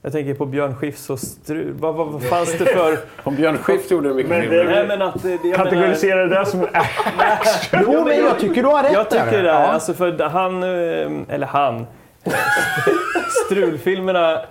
Jag 0.02 0.12
tänker 0.12 0.34
på 0.34 0.46
Björn 0.46 0.76
Skifs 0.76 1.10
och 1.10 1.20
Strul. 1.20 1.74
Vad, 1.80 1.96
vad, 1.96 2.08
vad 2.08 2.24
fanns 2.24 2.58
det 2.58 2.66
för... 2.66 2.98
Om 3.24 3.36
Björn 3.36 3.58
Skifs 3.58 3.92
gjorde 3.92 4.14
mycket 4.14 4.30
men, 4.30 4.50
det, 4.50 4.64
Nej, 4.64 4.88
men 4.88 5.02
att, 5.02 5.24
det, 5.24 5.52
Kategorisera 5.56 6.26
det 6.26 6.30
där 6.30 6.46
som 6.46 6.68
action. 7.18 7.80
jo, 7.84 8.04
men 8.04 8.18
jag 8.18 8.40
tycker 8.40 8.64
du 8.64 8.70
har 8.70 8.84
rätt 8.84 8.94
Jag 8.94 9.10
tycker 9.10 9.44
det. 9.44 9.50
Ja. 9.50 9.54
Alltså 9.54 9.94
för 9.94 10.30
han, 10.30 10.64
eh, 10.64 11.36
eller 11.36 11.48
han. 11.48 11.88
Strulfilmerna 13.46 14.42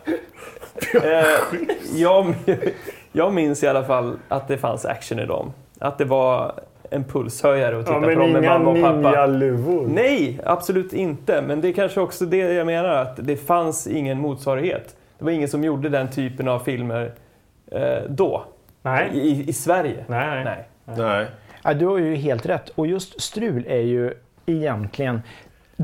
eh, 0.94 1.58
jag, 1.94 2.34
jag 3.12 3.32
minns 3.32 3.62
i 3.62 3.68
alla 3.68 3.84
fall 3.84 4.18
att 4.28 4.48
det 4.48 4.58
fanns 4.58 4.84
action 4.84 5.18
i 5.18 5.26
dem. 5.26 5.52
Att 5.78 5.98
det 5.98 6.04
var 6.04 6.52
en 6.90 7.04
pulshöjare 7.04 7.78
att 7.78 7.86
titta 7.86 8.00
ja, 8.00 8.14
på 8.14 8.20
dem 8.20 8.32
med 8.32 8.44
mamma 8.44 8.70
och 8.70 8.80
pappa. 8.80 8.92
Men 8.92 9.00
inga 9.00 9.10
ninjaluvor? 9.10 9.86
Nej, 9.86 10.40
absolut 10.44 10.92
inte. 10.92 11.42
Men 11.42 11.60
det 11.60 11.68
är 11.68 11.72
kanske 11.72 12.00
också 12.00 12.26
det 12.26 12.36
jag 12.36 12.66
menar, 12.66 12.88
att 12.88 13.16
det 13.16 13.36
fanns 13.36 13.86
ingen 13.86 14.20
motsvarighet. 14.20 14.96
Det 15.18 15.24
var 15.24 15.30
ingen 15.32 15.48
som 15.48 15.64
gjorde 15.64 15.88
den 15.88 16.10
typen 16.10 16.48
av 16.48 16.58
filmer 16.58 17.12
eh, 17.70 18.02
då. 18.08 18.44
Nej. 18.82 19.10
I, 19.12 19.48
I, 19.48 19.52
Sverige. 19.52 20.04
Nej. 20.06 20.44
Nej. 20.44 20.64
Nej. 20.84 21.26
Ja, 21.62 21.74
du 21.74 21.86
har 21.86 21.98
ju 21.98 22.14
helt 22.14 22.46
rätt. 22.46 22.68
Och 22.74 22.86
just 22.86 23.20
strul 23.20 23.64
är 23.68 23.80
ju 23.80 24.14
egentligen 24.46 25.22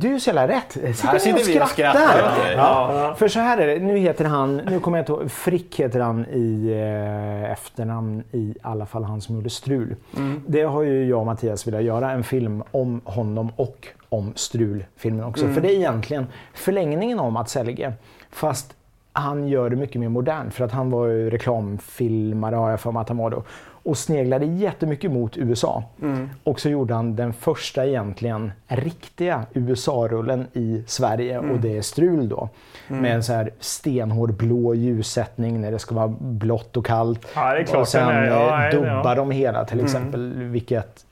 du 0.00 0.14
är 0.14 0.18
så 0.18 0.28
jävla 0.28 0.48
rätt. 0.48 0.72
Sitter 0.72 1.08
här 1.08 1.18
sitter 1.18 1.44
vi 1.44 1.60
och 1.60 1.68
skrattar. 1.68 2.32
Ja. 2.56 2.94
Ja. 2.96 3.14
För 3.18 3.28
så 3.28 3.40
här 3.40 3.58
är 3.58 3.66
det, 3.66 3.86
nu 3.86 3.96
heter 3.96 4.24
han, 4.24 4.56
nu 4.56 4.80
kommer 4.80 4.98
jag 4.98 5.02
inte 5.02 5.12
ihåg, 5.12 5.30
Frick 5.30 5.80
heter 5.80 6.00
han 6.00 6.26
i 6.32 6.70
eh, 6.70 7.50
efternamn 7.50 8.22
i 8.32 8.54
alla 8.62 8.86
fall 8.86 9.04
han 9.04 9.20
som 9.20 9.34
gjorde 9.34 9.50
Strul. 9.50 9.96
Mm. 10.16 10.42
Det 10.46 10.62
har 10.62 10.82
ju 10.82 11.04
jag 11.04 11.20
och 11.20 11.26
Mattias 11.26 11.66
velat 11.66 11.82
göra, 11.82 12.10
en 12.10 12.24
film 12.24 12.62
om 12.70 13.00
honom 13.04 13.52
och 13.56 13.88
om 14.08 14.32
Strul-filmen 14.36 15.24
också. 15.24 15.42
Mm. 15.42 15.54
För 15.54 15.62
det 15.62 15.72
är 15.72 15.76
egentligen 15.76 16.26
förlängningen 16.54 17.20
om 17.20 17.32
Mats 17.32 17.54
Helge. 17.54 17.92
Fast 18.30 18.74
han 19.12 19.48
gör 19.48 19.70
det 19.70 19.76
mycket 19.76 20.00
mer 20.00 20.08
modernt 20.08 20.54
för 20.54 20.64
att 20.64 20.72
han 20.72 20.90
var 20.90 21.06
ju 21.06 21.30
reklamfilmare 21.30 22.56
har 22.56 22.70
jag 22.70 22.80
för 22.80 22.92
mig 22.92 23.00
att 23.00 23.08
han 23.08 23.18
var 23.18 23.30
då 23.30 23.42
och 23.90 23.98
sneglade 23.98 24.46
jättemycket 24.46 25.10
mot 25.10 25.36
USA. 25.36 25.84
Mm. 26.02 26.30
Och 26.44 26.60
så 26.60 26.68
gjorde 26.68 26.94
han 26.94 27.16
den 27.16 27.32
första 27.32 27.86
egentligen 27.86 28.52
riktiga 28.66 29.46
USA-rullen 29.52 30.46
i 30.52 30.84
Sverige 30.86 31.38
mm. 31.38 31.50
och 31.50 31.60
det 31.60 31.76
är 31.76 31.82
Strul 31.82 32.28
då. 32.28 32.48
Mm. 32.88 33.02
Med 33.02 33.14
en 33.14 33.22
så 33.22 33.32
här 33.32 33.50
stenhård 33.60 34.34
blå 34.34 34.74
ljussättning 34.74 35.60
när 35.60 35.72
det 35.72 35.78
ska 35.78 35.94
vara 35.94 36.08
blått 36.18 36.76
och 36.76 36.86
kallt. 36.86 37.26
Ja, 37.34 37.54
det 37.54 37.60
är 37.60 37.64
klart 37.64 37.80
och 37.80 37.88
sen 37.88 38.08
är, 38.08 38.26
ja, 38.26 38.66
eh, 38.66 38.70
dubbar 38.70 39.04
ja. 39.04 39.14
de 39.14 39.30
hela 39.30 39.64
till 39.64 39.78
mm. 39.78 39.84
exempel, 39.84 40.32
vilket 40.32 41.06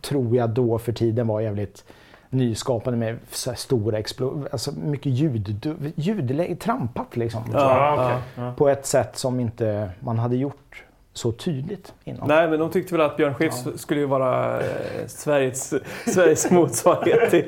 tror 0.00 0.36
jag 0.36 0.50
då 0.50 0.78
för 0.78 0.92
tiden 0.92 1.26
var 1.26 1.40
jävligt 1.40 1.84
nyskapande 2.30 2.98
med 2.98 3.18
stora 3.56 3.98
explosioner, 3.98 4.48
alltså 4.52 4.72
mycket 4.72 5.12
ljud, 5.12 5.76
ljud 5.96 6.60
trampat 6.60 7.16
liksom. 7.16 7.42
Ja, 7.52 7.94
okay. 7.94 8.52
På 8.56 8.68
ett 8.68 8.86
sätt 8.86 9.16
som 9.16 9.40
inte 9.40 9.90
man 10.00 10.18
hade 10.18 10.36
gjort 10.36 10.85
så 11.16 11.32
tydligt 11.32 11.94
innan. 12.04 12.28
Nej, 12.28 12.48
men 12.48 12.58
de 12.58 12.70
tyckte 12.70 12.94
väl 12.94 13.06
att 13.06 13.16
Björn 13.16 13.34
Skifs 13.34 13.62
ja. 13.66 13.70
skulle 13.76 14.06
vara 14.06 14.60
eh, 14.60 14.66
Sveriges, 15.06 15.74
Sveriges 16.06 16.50
motsvarighet 16.50 17.30
till 17.30 17.44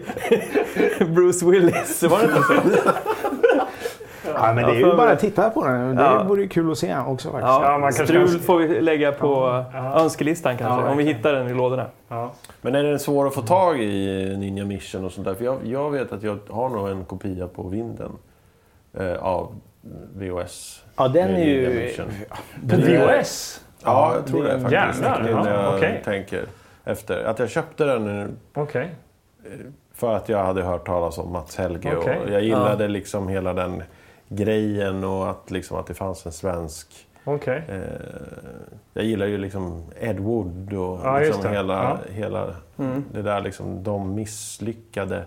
Bruce 1.07 1.47
Willis. 1.47 2.03
Var 2.03 2.19
det 2.19 2.25
inte 2.25 2.43
så? 2.43 2.91
Ja, 4.35 4.53
men 4.53 4.67
det 4.67 4.73
är 4.73 4.77
ju 4.77 4.97
bara 4.97 5.11
att 5.11 5.21
titta 5.21 5.51
på 5.51 5.65
den. 5.65 5.97
Det 5.97 6.03
ja. 6.03 6.25
vore 6.25 6.47
kul 6.47 6.71
att 6.73 6.79
se 6.79 6.97
också 6.99 7.31
faktiskt. 7.31 7.49
Ja, 7.49 7.73
ja 7.73 7.79
man 7.79 7.93
Strul 7.93 8.29
får 8.29 8.59
vi 8.59 8.81
lägga 8.81 9.13
på 9.13 9.65
ja. 9.73 10.01
önskelistan 10.01 10.57
kanske, 10.57 10.91
om 10.91 10.97
vi 10.97 11.05
hittar 11.05 11.33
den 11.33 11.49
i 11.49 11.55
lådorna. 11.55 11.87
Men 12.61 12.75
är 12.75 12.83
den 12.83 12.99
svår 12.99 13.27
att 13.27 13.35
få 13.35 13.43
tag 13.43 13.83
i, 13.83 14.37
Ninja 14.39 14.65
Mission 14.65 15.05
och 15.05 15.13
sånt 15.13 15.27
där? 15.27 15.35
För 15.35 15.45
jag, 15.45 15.59
jag 15.65 15.91
vet 15.91 16.13
att 16.13 16.23
jag 16.23 16.39
har 16.51 16.69
nog 16.69 16.89
en 16.89 17.05
kopia 17.05 17.49
på 17.49 17.63
vinden 17.63 18.13
eh, 18.95 19.15
av 19.15 19.53
VHS. 20.14 20.85
Ja, 20.97 21.09
den 21.09 21.35
är 21.35 21.45
ju... 21.45 21.93
På 22.69 22.77
VHS? 22.77 23.64
Ja, 23.85 24.14
jag 24.14 24.27
tror 24.27 24.45
det, 24.45 24.53
det 24.53 24.61
faktiskt. 24.61 25.03
Jävlar, 25.03 25.29
ja, 25.31 25.45
när 25.45 25.62
jag 25.62 25.75
okay. 25.77 26.03
tänker 26.03 26.45
efter. 26.85 27.25
Att 27.25 27.38
jag 27.38 27.51
köpte 27.51 27.85
den 27.85 28.37
okay. 28.55 28.88
för 29.95 30.17
att 30.17 30.29
jag 30.29 30.45
hade 30.45 30.62
hört 30.62 30.87
talas 30.87 31.19
om 31.19 31.33
Mats 31.33 31.57
Helge. 31.57 31.97
Okay. 31.97 32.19
Och 32.19 32.31
jag 32.31 32.43
gillade 32.43 32.85
ja. 32.85 32.88
liksom 32.88 33.29
hela 33.29 33.53
den 33.53 33.83
grejen 34.29 35.05
och 35.05 35.31
att, 35.31 35.51
liksom, 35.51 35.77
att 35.77 35.87
det 35.87 35.95
fanns 35.95 36.27
en 36.27 36.33
svensk... 36.33 37.07
Okay. 37.25 37.59
Eh, 37.69 37.83
jag 38.93 39.05
gillar 39.05 39.27
ju 39.27 39.38
liksom 39.38 39.85
Ed 40.01 40.19
Wood 40.19 40.73
och 40.73 41.01
ja, 41.05 41.19
liksom 41.19 41.51
hela, 41.51 41.75
ja. 41.75 41.99
hela 42.12 42.55
mm. 42.79 43.05
det 43.12 43.23
där 43.23 43.41
liksom, 43.41 43.83
de 43.83 44.14
misslyckade 44.14 45.25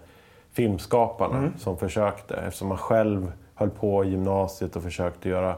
filmskaparna 0.53 1.37
mm. 1.37 1.53
som 1.57 1.77
försökte. 1.77 2.35
Eftersom 2.35 2.67
man 2.67 2.77
själv 2.77 3.31
höll 3.61 3.69
på 3.69 4.05
i 4.05 4.09
gymnasiet 4.09 4.75
och 4.75 4.83
försökte 4.83 5.29
göra 5.29 5.55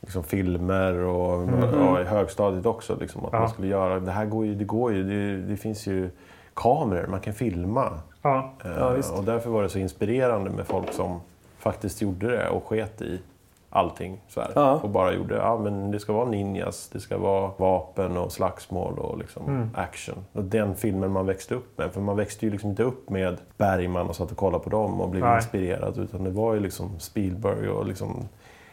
liksom, 0.00 0.24
filmer 0.24 0.94
och, 0.94 1.42
mm. 1.42 1.88
och 1.88 2.00
i 2.00 2.04
högstadiet 2.04 2.66
också. 2.66 2.96
Liksom, 3.00 3.24
att 3.24 3.32
ja. 3.32 3.38
man 3.38 3.48
skulle 3.48 3.68
göra, 3.68 4.00
det 4.00 4.10
här 4.10 4.26
går 4.26 4.46
ju, 4.46 4.54
det 4.54 4.64
går 4.64 4.92
ju, 4.92 5.04
det, 5.04 5.46
det 5.46 5.56
finns 5.56 5.86
ju 5.86 6.10
kameror, 6.54 7.06
man 7.06 7.20
kan 7.20 7.34
filma. 7.34 8.00
Ja. 8.22 8.52
Uh, 8.64 9.18
och 9.18 9.24
därför 9.24 9.50
var 9.50 9.62
det 9.62 9.68
så 9.68 9.78
inspirerande 9.78 10.50
med 10.50 10.66
folk 10.66 10.92
som 10.92 11.20
faktiskt 11.58 12.02
gjorde 12.02 12.30
det 12.30 12.48
och 12.48 12.64
sket 12.64 13.02
i 13.02 13.20
allting. 13.78 14.20
Så. 14.28 14.42
Ja. 14.54 14.80
Och 14.82 14.90
bara 14.90 15.12
gjorde, 15.12 15.34
ja 15.34 15.58
men 15.58 15.90
det 15.90 16.00
ska 16.00 16.12
vara 16.12 16.28
ninjas, 16.28 16.88
det 16.92 17.00
ska 17.00 17.18
vara 17.18 17.50
vapen 17.56 18.16
och 18.16 18.32
slagsmål 18.32 18.98
och 18.98 19.18
liksom 19.18 19.46
mm. 19.46 19.70
action. 19.74 20.24
Och 20.32 20.44
den 20.44 20.74
filmen 20.76 21.10
man 21.10 21.26
växte 21.26 21.54
upp 21.54 21.78
med. 21.78 21.92
För 21.92 22.00
man 22.00 22.16
växte 22.16 22.46
ju 22.46 22.52
liksom 22.52 22.70
inte 22.70 22.82
upp 22.82 23.10
med 23.10 23.36
Bergman 23.56 24.08
och 24.08 24.16
satt 24.16 24.30
och 24.30 24.36
kollade 24.36 24.64
på 24.64 24.70
dem 24.70 25.00
och 25.00 25.08
blev 25.08 25.24
Nej. 25.24 25.36
inspirerad. 25.36 25.98
Utan 25.98 26.24
det 26.24 26.30
var 26.30 26.54
ju 26.54 26.60
liksom 26.60 26.98
Spielberg 26.98 27.68
och 27.68 27.86
liksom 27.86 28.28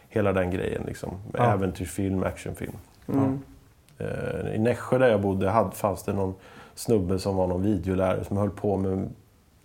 hela 0.08 0.32
den 0.32 0.50
grejen. 0.50 0.82
Liksom. 0.86 1.10
Ja. 1.32 1.52
Äventyrsfilm, 1.52 2.22
actionfilm. 2.22 2.76
Mm. 3.08 3.38
Uh, 4.00 4.54
I 4.54 4.58
Nässjö 4.58 4.98
där 4.98 5.08
jag 5.08 5.20
bodde 5.20 5.50
hade, 5.50 5.70
fanns 5.70 6.02
det 6.02 6.12
någon 6.12 6.34
snubbe 6.74 7.18
som 7.18 7.36
var 7.36 7.46
någon 7.46 7.62
videolärare 7.62 8.24
som 8.24 8.36
höll 8.36 8.50
på 8.50 8.76
med 8.76 9.08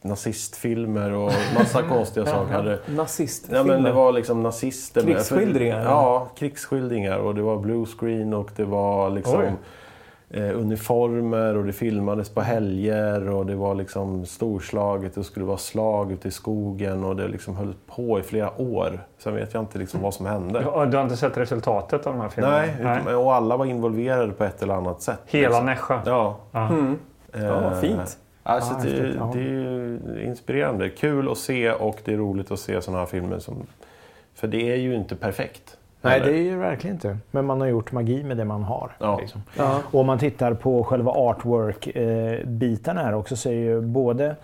nazistfilmer 0.02 1.12
och 1.12 1.32
massa 1.58 1.82
konstiga 1.90 2.26
saker. 2.26 2.54
Hade, 2.54 2.80
Nazistfilmer? 2.86 3.58
Ja, 3.58 3.64
men 3.64 3.84
det 3.84 3.92
var 3.92 4.12
liksom 4.12 4.44
nazister. 4.44 5.02
Krigsskildringar? 5.02 5.78
Med, 5.78 5.86
ja, 5.88 6.28
krigsskildringar. 6.38 7.18
Och 7.18 7.36
det 7.36 7.42
var 7.42 7.58
bluescreen 7.58 8.34
och 8.34 8.52
det 8.56 8.66
var 8.66 9.10
liksom 9.10 9.44
eh, 10.30 10.60
uniformer 10.60 11.58
och 11.58 11.66
det 11.66 11.74
filmades 11.74 12.30
på 12.30 12.42
helger 12.42 13.30
och 13.30 13.46
det 13.46 13.56
var 13.56 13.76
liksom 13.76 14.26
storslaget. 14.26 15.16
Det 15.16 15.24
skulle 15.24 15.46
vara 15.46 15.58
slag 15.58 16.12
ute 16.12 16.28
i 16.28 16.32
skogen 16.32 17.04
och 17.04 17.16
det 17.16 17.28
liksom 17.28 17.56
höll 17.56 17.74
på 17.88 18.20
i 18.20 18.24
flera 18.24 18.62
år. 18.62 19.00
Sen 19.18 19.36
vet 19.36 19.54
jag 19.54 19.62
inte 19.64 19.78
liksom 19.78 20.02
vad 20.02 20.14
som 20.14 20.26
hände. 20.26 20.60
Du, 20.60 20.86
du 20.86 20.98
har 20.98 21.04
inte 21.04 21.18
sett 21.18 21.38
resultatet 21.38 22.08
av 22.08 22.14
de 22.14 22.22
här 22.22 22.30
filmerna? 22.30 22.58
Nej, 22.58 23.02
Nej. 23.06 23.16
och 23.16 23.36
alla 23.36 23.58
var 23.58 23.66
involverade 23.66 24.34
på 24.34 24.44
ett 24.44 24.62
eller 24.62 24.74
annat 24.74 25.02
sätt. 25.02 25.20
Hela 25.26 25.48
liksom. 25.48 25.66
Nässjö? 25.66 26.00
Ja. 26.06 26.38
Mm. 26.54 26.98
Ja, 27.34 27.76
fint. 27.82 28.18
Alltså, 28.44 28.74
ah, 28.74 28.84
det, 28.84 28.90
det, 29.34 30.20
är 30.20 30.24
inspirerande. 30.24 30.90
Kul 30.90 31.32
att 31.32 31.38
se 31.38 31.72
och 31.72 31.98
det 32.06 32.14
är 32.14 32.18
roligt 32.18 32.52
att 32.52 32.60
se 32.60 32.82
sådana 32.82 33.00
här 33.00 33.06
filmer. 33.06 33.40
Som, 33.40 33.68
för 34.34 34.48
det 34.48 34.72
är 34.72 34.76
ju 34.76 34.96
inte 34.96 35.16
perfekt. 35.16 35.78
Nej, 36.02 36.16
eller? 36.16 36.32
det 36.32 36.38
är 36.38 36.44
ju 36.44 36.58
verkligen 36.58 36.96
inte. 36.96 37.18
Men 37.32 37.46
man 37.46 37.62
har 37.62 37.68
gjort 37.68 37.92
magi 37.92 38.24
med 38.24 38.38
det 38.38 38.46
man 38.46 38.64
har. 38.64 38.92
Ja. 39.00 39.20
Liksom. 39.20 39.44
Ja. 39.58 39.80
Och 39.92 40.00
om 40.00 40.06
man 40.06 40.20
tittar 40.20 40.54
på 40.54 40.84
själva 40.84 41.12
artwork-biten 41.12 42.98
här 42.98 43.14
också 43.14 43.36
så 43.36 43.50
är 43.50 43.54
ju 43.54 43.82
både 43.82 44.36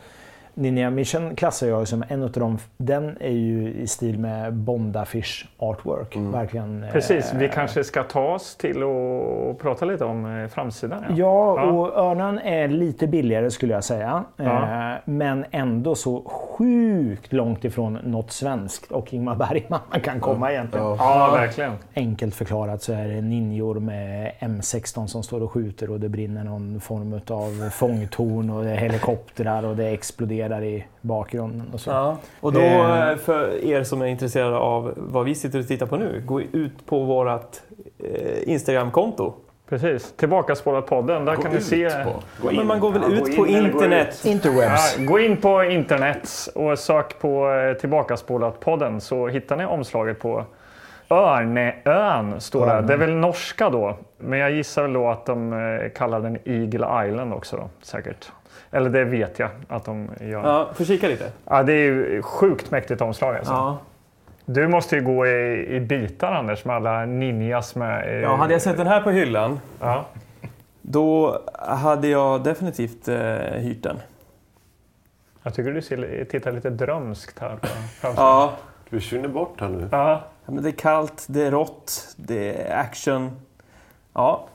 Ninja 0.57 0.89
Mission 0.89 1.35
klassar 1.35 1.67
jag 1.67 1.87
som 1.87 2.03
en 2.07 2.23
av 2.23 2.31
dem. 2.31 2.57
Den 2.77 3.17
är 3.19 3.31
ju 3.31 3.73
i 3.73 3.87
stil 3.87 4.19
med 4.19 4.53
Bond-affisch 4.53 5.47
artwork. 5.57 6.15
Mm. 6.15 6.31
Verkligen, 6.31 6.85
Precis, 6.91 7.33
vi 7.33 7.45
eh, 7.45 7.51
kanske 7.51 7.83
ska 7.83 8.03
ta 8.03 8.33
oss 8.33 8.55
till 8.55 8.83
och 8.83 9.59
prata 9.59 9.85
lite 9.85 10.05
om 10.05 10.25
eh, 10.25 10.47
framsidan. 10.47 11.03
Ja, 11.09 11.15
ja, 11.15 11.55
ja. 11.57 11.71
och 11.71 11.97
Örnan 11.97 12.39
är 12.39 12.67
lite 12.67 13.07
billigare 13.07 13.51
skulle 13.51 13.73
jag 13.73 13.83
säga. 13.83 14.23
Ja. 14.35 14.43
Eh, 14.43 14.97
men 15.05 15.45
ändå 15.51 15.95
så 15.95 16.23
sjukt 16.25 17.33
långt 17.33 17.65
ifrån 17.65 17.93
något 17.93 18.31
svenskt 18.31 18.91
och 18.91 19.13
Ingmar 19.13 19.35
Bergman 19.35 19.79
man 19.91 20.01
kan 20.01 20.19
komma 20.19 20.51
egentligen. 20.51 20.85
Ja, 20.85 21.29
verkligen. 21.33 21.71
Enkelt 21.95 22.35
förklarat 22.35 22.81
så 22.81 22.93
är 22.93 23.07
det 23.07 23.21
ninjor 23.21 23.79
med 23.79 24.31
M16 24.39 25.07
som 25.07 25.23
står 25.23 25.43
och 25.43 25.51
skjuter 25.51 25.91
och 25.91 25.99
det 25.99 26.09
brinner 26.09 26.43
någon 26.43 26.81
form 26.81 27.21
av 27.27 27.69
fångtorn 27.69 28.49
och 28.49 28.63
det 28.63 28.71
är 28.71 28.75
helikoptrar 28.75 29.65
och 29.65 29.75
det 29.75 29.87
exploderar 29.87 30.46
där 30.47 30.63
i 30.63 30.85
bakgrunden. 31.01 31.69
Och, 31.73 31.79
så. 31.79 31.89
Ja. 31.89 32.17
och 32.39 32.53
då, 32.53 32.59
eh. 32.59 33.09
Eh, 33.09 33.17
för 33.17 33.65
er 33.65 33.83
som 33.83 34.01
är 34.01 34.05
intresserade 34.05 34.57
av 34.57 34.93
vad 34.95 35.25
vi 35.25 35.35
sitter 35.35 35.59
och 35.59 35.67
tittar 35.67 35.85
på 35.85 35.97
nu, 35.97 36.23
gå 36.25 36.41
ut 36.41 36.85
på 36.85 37.03
vårt 37.03 37.57
eh, 38.03 38.51
Instagramkonto. 38.51 39.33
Precis, 39.69 40.13
Tillbakaspolat-podden. 40.17 41.25
Där 41.25 41.35
gå 41.35 41.41
kan 41.41 41.51
ni 41.51 41.61
se... 41.61 41.89
På. 41.89 42.13
Gå 42.41 42.51
in. 42.51 42.57
Men 42.57 42.67
man 42.67 42.79
går 42.79 42.91
väl 42.91 43.01
ja, 43.01 43.09
ut 43.09 43.35
på 43.37 43.47
internet? 43.47 44.25
Interwebs. 44.25 44.95
Ja, 44.99 45.05
gå 45.05 45.19
in 45.19 45.37
på 45.37 45.63
internet 45.63 46.29
och 46.55 46.79
sök 46.79 47.19
på 47.19 47.47
Tillbakaspolat-podden 47.81 48.99
så 48.99 49.27
hittar 49.27 49.57
ni 49.57 49.65
omslaget 49.65 50.19
på 50.19 50.45
Örneön. 51.09 52.41
Står 52.41 52.67
det. 52.67 52.81
det 52.81 52.93
är 52.93 52.97
väl 52.97 53.13
norska 53.13 53.69
då. 53.69 53.97
Men 54.17 54.39
jag 54.39 54.51
gissar 54.51 54.81
väl 54.81 54.93
då 54.93 55.09
att 55.09 55.25
de 55.25 55.89
kallar 55.95 56.19
den 56.19 56.37
Eagle 56.45 57.07
Island 57.07 57.33
också 57.33 57.57
då, 57.57 57.69
säkert. 57.81 58.31
Eller 58.71 58.89
det 58.89 59.03
vet 59.03 59.39
jag 59.39 59.49
att 59.67 59.85
de 59.85 60.09
gör. 60.21 60.43
Ja, 60.43 60.69
får 60.73 60.85
kika 60.85 61.07
lite. 61.07 61.31
Ja, 61.45 61.63
det 61.63 61.73
är 61.73 61.77
ju 61.77 62.21
sjukt 62.21 62.71
mäktigt 62.71 63.01
omslag 63.01 63.35
alltså. 63.35 63.53
Ja. 63.53 63.77
Du 64.45 64.67
måste 64.67 64.95
ju 64.95 65.01
gå 65.01 65.27
i, 65.27 65.67
i 65.75 65.79
bitar 65.79 66.31
Anders 66.31 66.65
med 66.65 66.75
alla 66.75 67.05
ninjas 67.05 67.75
med. 67.75 68.21
Ja, 68.21 68.35
hade 68.35 68.53
jag 68.53 68.61
sett 68.61 68.77
den 68.77 68.87
här 68.87 69.01
på 69.01 69.11
hyllan 69.11 69.59
ja. 69.79 70.05
då 70.81 71.41
hade 71.59 72.07
jag 72.07 72.43
definitivt 72.43 73.07
eh, 73.07 73.17
hyrt 73.37 73.83
den. 73.83 73.99
Jag 75.43 75.53
tycker 75.53 75.71
du 75.71 75.81
ser, 75.81 76.25
tittar 76.25 76.51
lite 76.51 76.69
drömskt 76.69 77.39
här. 77.39 77.59
ja. 78.01 78.53
Du 78.89 78.99
försvinner 78.99 79.27
bort 79.27 79.61
här 79.61 79.69
nu. 79.69 79.89
Ja. 79.91 80.23
ja. 80.45 80.51
men 80.51 80.63
det 80.63 80.69
är 80.69 80.71
kallt, 80.71 81.25
det 81.29 81.43
är 81.43 81.51
rått, 81.51 82.15
det 82.15 82.61
är 82.61 82.79
action. 82.79 83.31
Ja, 84.13 84.47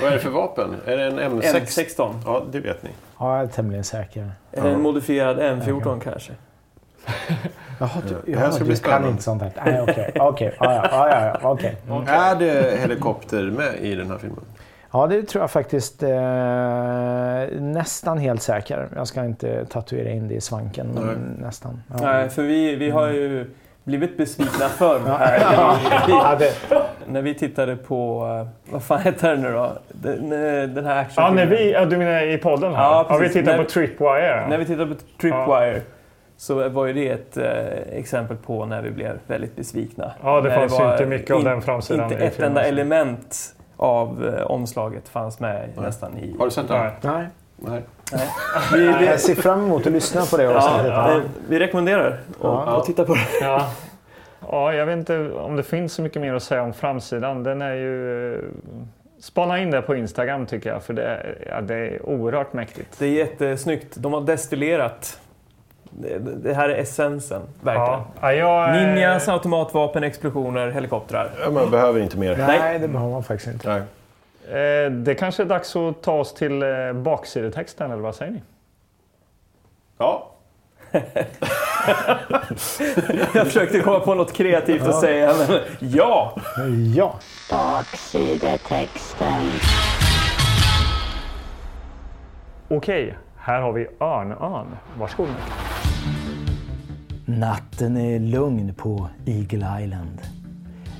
vad 0.00 0.10
är 0.10 0.14
det 0.14 0.20
för 0.20 0.30
vapen? 0.30 0.76
Är 0.86 0.96
det 0.96 1.04
en 1.04 1.20
M6? 1.20 1.42
M16. 1.42 2.14
Ja, 2.24 2.42
det 2.52 2.60
vet 2.60 2.82
ni. 2.82 2.90
Ja, 3.18 3.36
jag 3.36 3.44
är 3.44 3.48
tämligen 3.48 3.84
säker. 3.84 4.32
Är 4.52 4.62
det 4.62 4.70
en 4.70 4.80
modifierad 4.82 5.38
M14 5.38 6.00
kanske? 6.00 6.32
Jaha, 7.80 8.02
du, 8.08 8.32
ja, 8.32 8.50
ska 8.50 8.64
du 8.64 8.76
kan 8.76 9.08
inte 9.08 9.22
sånt 9.22 9.42
här. 9.42 9.52
Nej, 9.64 9.82
okej. 9.82 10.12
Okay. 10.20 10.28
Okay. 10.28 10.52
Ja, 10.60 10.88
ja, 10.90 11.38
ja, 11.42 11.50
okay. 11.50 11.72
okay. 11.90 12.14
Är 12.14 12.36
det 12.36 12.80
helikopter 12.80 13.42
med 13.42 13.74
i 13.80 13.94
den 13.94 14.10
här 14.10 14.18
filmen? 14.18 14.44
Ja, 14.92 15.06
det 15.06 15.22
tror 15.22 15.42
jag 15.42 15.50
faktiskt. 15.50 16.02
Eh, 16.02 16.10
nästan 17.60 18.18
helt 18.18 18.42
säker. 18.42 18.88
Jag 18.96 19.08
ska 19.08 19.24
inte 19.24 19.66
tatuera 19.66 20.10
in 20.10 20.28
det 20.28 20.34
i 20.34 20.40
svanken, 20.40 20.86
men 20.94 21.36
nästan. 21.40 21.82
Ja. 21.88 21.96
Nej, 22.02 22.30
för 22.30 22.42
vi, 22.42 22.76
vi 22.76 22.90
har 22.90 23.06
ju 23.06 23.50
blivit 23.84 24.16
besvikna 24.16 24.68
förr. 24.68 25.00
ja, 26.08 26.38
när 27.08 27.22
vi 27.22 27.34
tittade 27.34 27.76
på, 27.76 28.26
eh, 28.40 28.72
vad 28.72 28.82
fan 28.82 29.00
heter 29.00 29.36
det 29.36 29.42
nu 29.42 29.52
då? 29.52 29.72
Den, 29.88 30.30
den 30.74 30.86
här 30.86 31.00
action. 31.00 31.24
Ja, 31.24 31.30
när 31.30 31.46
vi, 31.46 31.72
ja, 31.72 31.84
du 31.84 31.96
menar 31.96 32.22
i 32.22 32.38
podden 32.38 32.74
här? 32.74 32.82
Ja, 32.82 33.06
ja 33.08 33.16
vi 33.16 33.28
tittade 33.28 33.56
när, 33.56 33.64
på 33.64 33.70
Tripwire. 33.70 34.46
När 34.48 34.58
vi 34.58 34.64
tittade 34.64 34.94
på 34.94 35.00
Tripwire. 35.20 35.80
Så 36.36 36.68
var 36.68 36.86
ju 36.86 36.92
det 36.92 37.08
ett 37.08 37.36
eh, 37.36 37.98
exempel 37.98 38.36
på 38.36 38.66
när 38.66 38.82
vi 38.82 38.90
blev 38.90 39.18
väldigt 39.26 39.56
besvikna. 39.56 40.12
Ja, 40.22 40.40
det 40.40 40.50
fanns 40.50 40.76
det 40.76 40.84
ju 40.84 40.90
inte 40.90 41.06
mycket 41.06 41.36
av 41.36 41.44
den 41.44 41.62
framsidan. 41.62 42.12
Inte 42.12 42.24
ett 42.24 42.40
enda 42.40 42.62
element 42.62 43.54
av 43.76 44.34
eh, 44.38 44.50
omslaget 44.50 45.08
fanns 45.08 45.40
med 45.40 45.68
Nej. 45.74 45.86
nästan 45.86 46.18
i... 46.18 46.36
Har 46.38 46.44
du 46.44 46.50
sett 46.50 46.68
det? 46.68 46.92
Nej. 47.00 47.26
Nej. 47.56 47.82
Nej. 48.12 48.28
Vi, 48.72 48.92
vi, 48.98 49.06
jag 49.06 49.20
ser 49.20 49.34
fram 49.34 49.64
emot 49.64 49.86
att 49.86 49.92
lyssna 49.92 50.22
på 50.30 50.36
det 50.36 50.42
ja, 50.42 50.86
ja. 50.86 51.20
Vi 51.48 51.58
rekommenderar 51.58 52.08
att 52.08 52.16
ja. 52.42 52.82
titta 52.86 53.04
på 53.04 53.14
det. 53.14 53.20
Ja. 53.40 53.66
Ja, 54.50 54.74
jag 54.74 54.86
vet 54.86 54.98
inte 54.98 55.30
om 55.30 55.56
det 55.56 55.62
finns 55.62 55.92
så 55.92 56.02
mycket 56.02 56.22
mer 56.22 56.34
att 56.34 56.42
säga 56.42 56.62
om 56.62 56.72
framsidan. 56.72 57.42
Den 57.42 57.62
är 57.62 57.74
ju... 57.74 58.40
Spana 59.18 59.58
in 59.58 59.70
det 59.70 59.82
på 59.82 59.96
Instagram 59.96 60.46
tycker 60.46 60.70
jag, 60.70 60.82
för 60.82 60.94
det 60.94 61.02
är, 61.02 61.36
ja, 61.50 61.60
det 61.60 61.74
är 61.74 62.06
oerhört 62.06 62.52
mäktigt. 62.52 62.98
Det 62.98 63.06
är 63.06 63.10
jättesnyggt. 63.10 63.96
De 63.96 64.12
har 64.12 64.20
destillerat. 64.20 65.20
Det, 65.90 66.54
här 66.54 66.68
är 66.68 66.78
essensen, 66.78 67.42
verkligen. 67.60 68.00
Ja, 68.20 68.32
jag, 68.32 68.72
Ninjas, 68.72 69.28
automatvapen, 69.28 70.04
explosioner, 70.04 70.70
helikoptrar. 70.70 71.30
Ja, 71.40 71.50
man 71.50 71.70
behöver 71.70 72.00
inte 72.00 72.16
mer. 72.16 72.36
Nej, 72.36 72.58
Nej 72.58 72.78
det 72.78 72.88
behöver 72.88 73.12
man 73.12 73.24
faktiskt 73.24 73.52
inte. 73.52 73.68
Nej. 73.68 73.82
Eh, 74.84 74.90
det 74.90 75.14
kanske 75.14 75.42
är 75.42 75.46
dags 75.46 75.76
att 75.76 76.02
ta 76.02 76.12
oss 76.12 76.34
till 76.34 76.62
eh, 76.62 76.92
baksidetexten, 76.92 77.90
eller 77.90 78.02
vad 78.02 78.14
säger 78.14 78.32
ni? 78.32 78.42
Ja. 79.98 80.33
jag 83.34 83.46
försökte 83.46 83.80
komma 83.80 84.00
på 84.00 84.14
något 84.14 84.32
kreativt 84.32 84.82
ja. 84.84 84.90
att 84.90 85.00
säga, 85.00 85.34
men 85.48 85.60
ja! 85.78 86.36
Ja! 86.94 87.14
Baksidetexten. 87.50 89.50
Okej, 92.68 93.16
här 93.36 93.60
har 93.60 93.72
vi 93.72 93.86
Örn-Örn. 94.00 94.76
Varsågod. 94.98 95.28
Natten 97.26 97.96
är 97.96 98.18
lugn 98.18 98.74
på 98.74 99.08
Eagle 99.26 99.84
Island. 99.84 100.20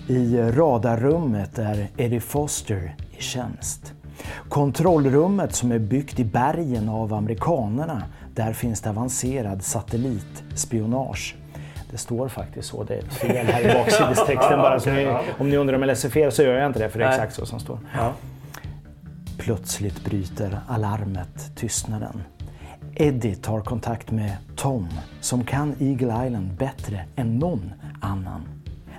I 0.08 0.36
radarrummet 0.36 1.58
är 1.58 1.88
Eddie 1.96 2.20
Foster 2.20 2.96
i 3.18 3.22
tjänst. 3.22 3.92
Kontrollrummet 4.48 5.54
som 5.54 5.72
är 5.72 5.78
byggt 5.78 6.20
i 6.20 6.24
bergen 6.24 6.88
av 6.88 7.14
amerikanerna, 7.14 8.02
där 8.34 8.52
finns 8.52 8.80
det 8.80 8.90
avancerad 8.90 9.62
satellitspionage. 9.62 11.36
Det 11.90 11.98
står 11.98 12.28
faktiskt 12.28 12.68
så, 12.68 12.84
det 12.84 12.94
är 12.94 13.02
fel 13.02 13.46
här 13.46 13.70
i 13.70 13.74
baksidestexten 13.84 14.58
bara. 14.58 14.80
Så 14.80 14.90
ni, 14.90 15.16
om 15.38 15.50
ni 15.50 15.56
undrar 15.56 15.74
om 15.74 15.82
jag 15.82 15.86
läser 15.86 16.08
fel 16.08 16.32
så 16.32 16.42
gör 16.42 16.54
jag 16.54 16.66
inte 16.66 16.78
det, 16.78 16.90
för 16.90 16.98
det 16.98 17.04
är 17.04 17.10
exakt 17.10 17.34
så 17.34 17.46
som 17.46 17.60
står. 17.60 17.78
Ja. 17.94 18.12
Plötsligt 19.38 20.04
bryter 20.04 20.60
alarmet 20.68 21.56
tystnaden. 21.56 22.22
Eddie 22.94 23.34
tar 23.34 23.60
kontakt 23.60 24.10
med 24.10 24.36
Tom 24.56 24.88
som 25.20 25.44
kan 25.44 25.74
Eagle 25.80 26.26
Island 26.26 26.52
bättre 26.52 27.04
än 27.16 27.38
någon 27.38 27.72
annan. 28.00 28.48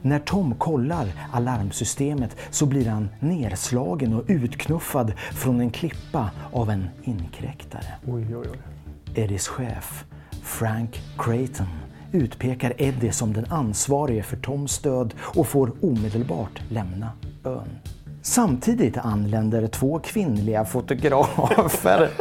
När 0.02 0.20
Tom 0.20 0.56
kollar 0.56 1.08
alarmsystemet 1.34 2.38
så 2.50 2.66
blir 2.66 2.90
han 2.90 3.10
nerslagen 3.20 4.14
och 4.14 4.24
utknuffad 4.28 5.14
från 5.18 5.60
en 5.60 5.72
klippa 5.72 6.32
av 6.54 6.70
en 6.70 6.90
inkräktare. 7.04 7.88
Oj, 8.08 8.36
oj, 8.36 8.48
oj. 8.52 8.75
Eddies 9.16 9.48
chef, 9.48 10.06
Frank 10.44 11.02
Creighton, 11.18 11.68
utpekar 12.12 12.74
Eddie 12.78 13.12
som 13.12 13.34
den 13.34 13.46
ansvarige 13.50 14.24
för 14.24 14.38
Toms 14.38 14.80
död 14.80 15.14
och 15.20 15.48
får 15.48 15.72
omedelbart 15.82 16.62
lämna 16.70 17.10
ön. 17.44 17.80
Samtidigt 18.22 18.98
anländer 18.98 19.68
två 19.68 20.00
kvinnliga 20.00 20.66
fotografer. 20.66 22.10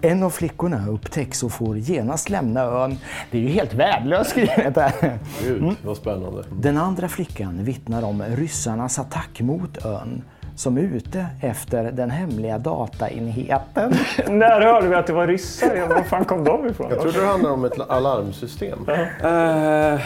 En 0.00 0.22
av 0.22 0.30
flickorna 0.30 0.88
upptäcks 0.88 1.42
och 1.42 1.52
får 1.52 1.78
genast 1.78 2.30
lämna 2.30 2.60
ön. 2.60 2.98
Det 3.30 3.38
är 3.38 3.42
ju 3.42 3.48
helt 3.48 3.74
värdelöst 3.74 4.30
skrivet 4.30 4.76
här. 4.76 5.18
Gud, 5.42 5.76
vad 5.84 5.96
spännande. 5.96 6.44
Den 6.60 6.76
andra 6.78 7.08
flickan 7.08 7.64
vittnar 7.64 8.02
om 8.02 8.22
ryssarnas 8.22 8.98
attack 8.98 9.40
mot 9.40 9.84
ön 9.84 10.22
som 10.56 10.78
är 10.78 10.82
ute 10.82 11.26
efter 11.40 11.92
den 11.92 12.10
hemliga 12.10 12.58
dataenheten. 12.58 13.94
När 14.28 14.60
hörde 14.60 14.88
vi 14.88 14.94
att 14.94 15.06
det 15.06 15.12
var 15.12 15.26
ryssar? 15.26 15.88
Var 15.88 16.02
fan 16.02 16.24
kom 16.24 16.44
de 16.44 16.66
ifrån? 16.66 16.86
Jag 16.90 17.00
trodde 17.00 17.20
det 17.20 17.26
handlade 17.26 17.54
om 17.54 17.64
ett 17.64 17.90
alarmsystem. 17.90 18.78
Uh, 19.24 20.00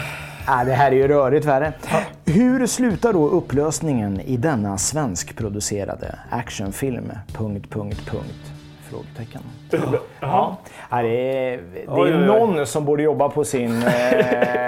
Ja, 0.47 0.63
det 0.63 0.73
här 0.73 0.91
är 0.91 0.95
ju 0.95 1.07
rörigt 1.07 1.45
värre. 1.45 1.73
Hur 2.25 2.67
slutar 2.67 3.13
då 3.13 3.29
upplösningen 3.29 4.21
i 4.21 4.37
denna 4.37 4.77
svenskproducerade 4.77 6.19
actionfilm? 6.29 7.11
Punkt, 7.33 7.69
punkt, 7.69 8.01
punkt. 8.05 8.60
Frågetecken. 8.91 9.41
Ja. 10.19 10.57
ja. 10.89 11.01
det 11.01 11.07
är, 11.07 11.61
det 11.73 11.81
är 11.81 11.85
oj, 11.87 12.01
oj, 12.01 12.13
oj. 12.13 12.25
någon 12.25 12.65
som 12.65 12.85
borde 12.85 13.03
jobba 13.03 13.29
på 13.29 13.43
sin 13.43 13.83
eh, 13.87 13.91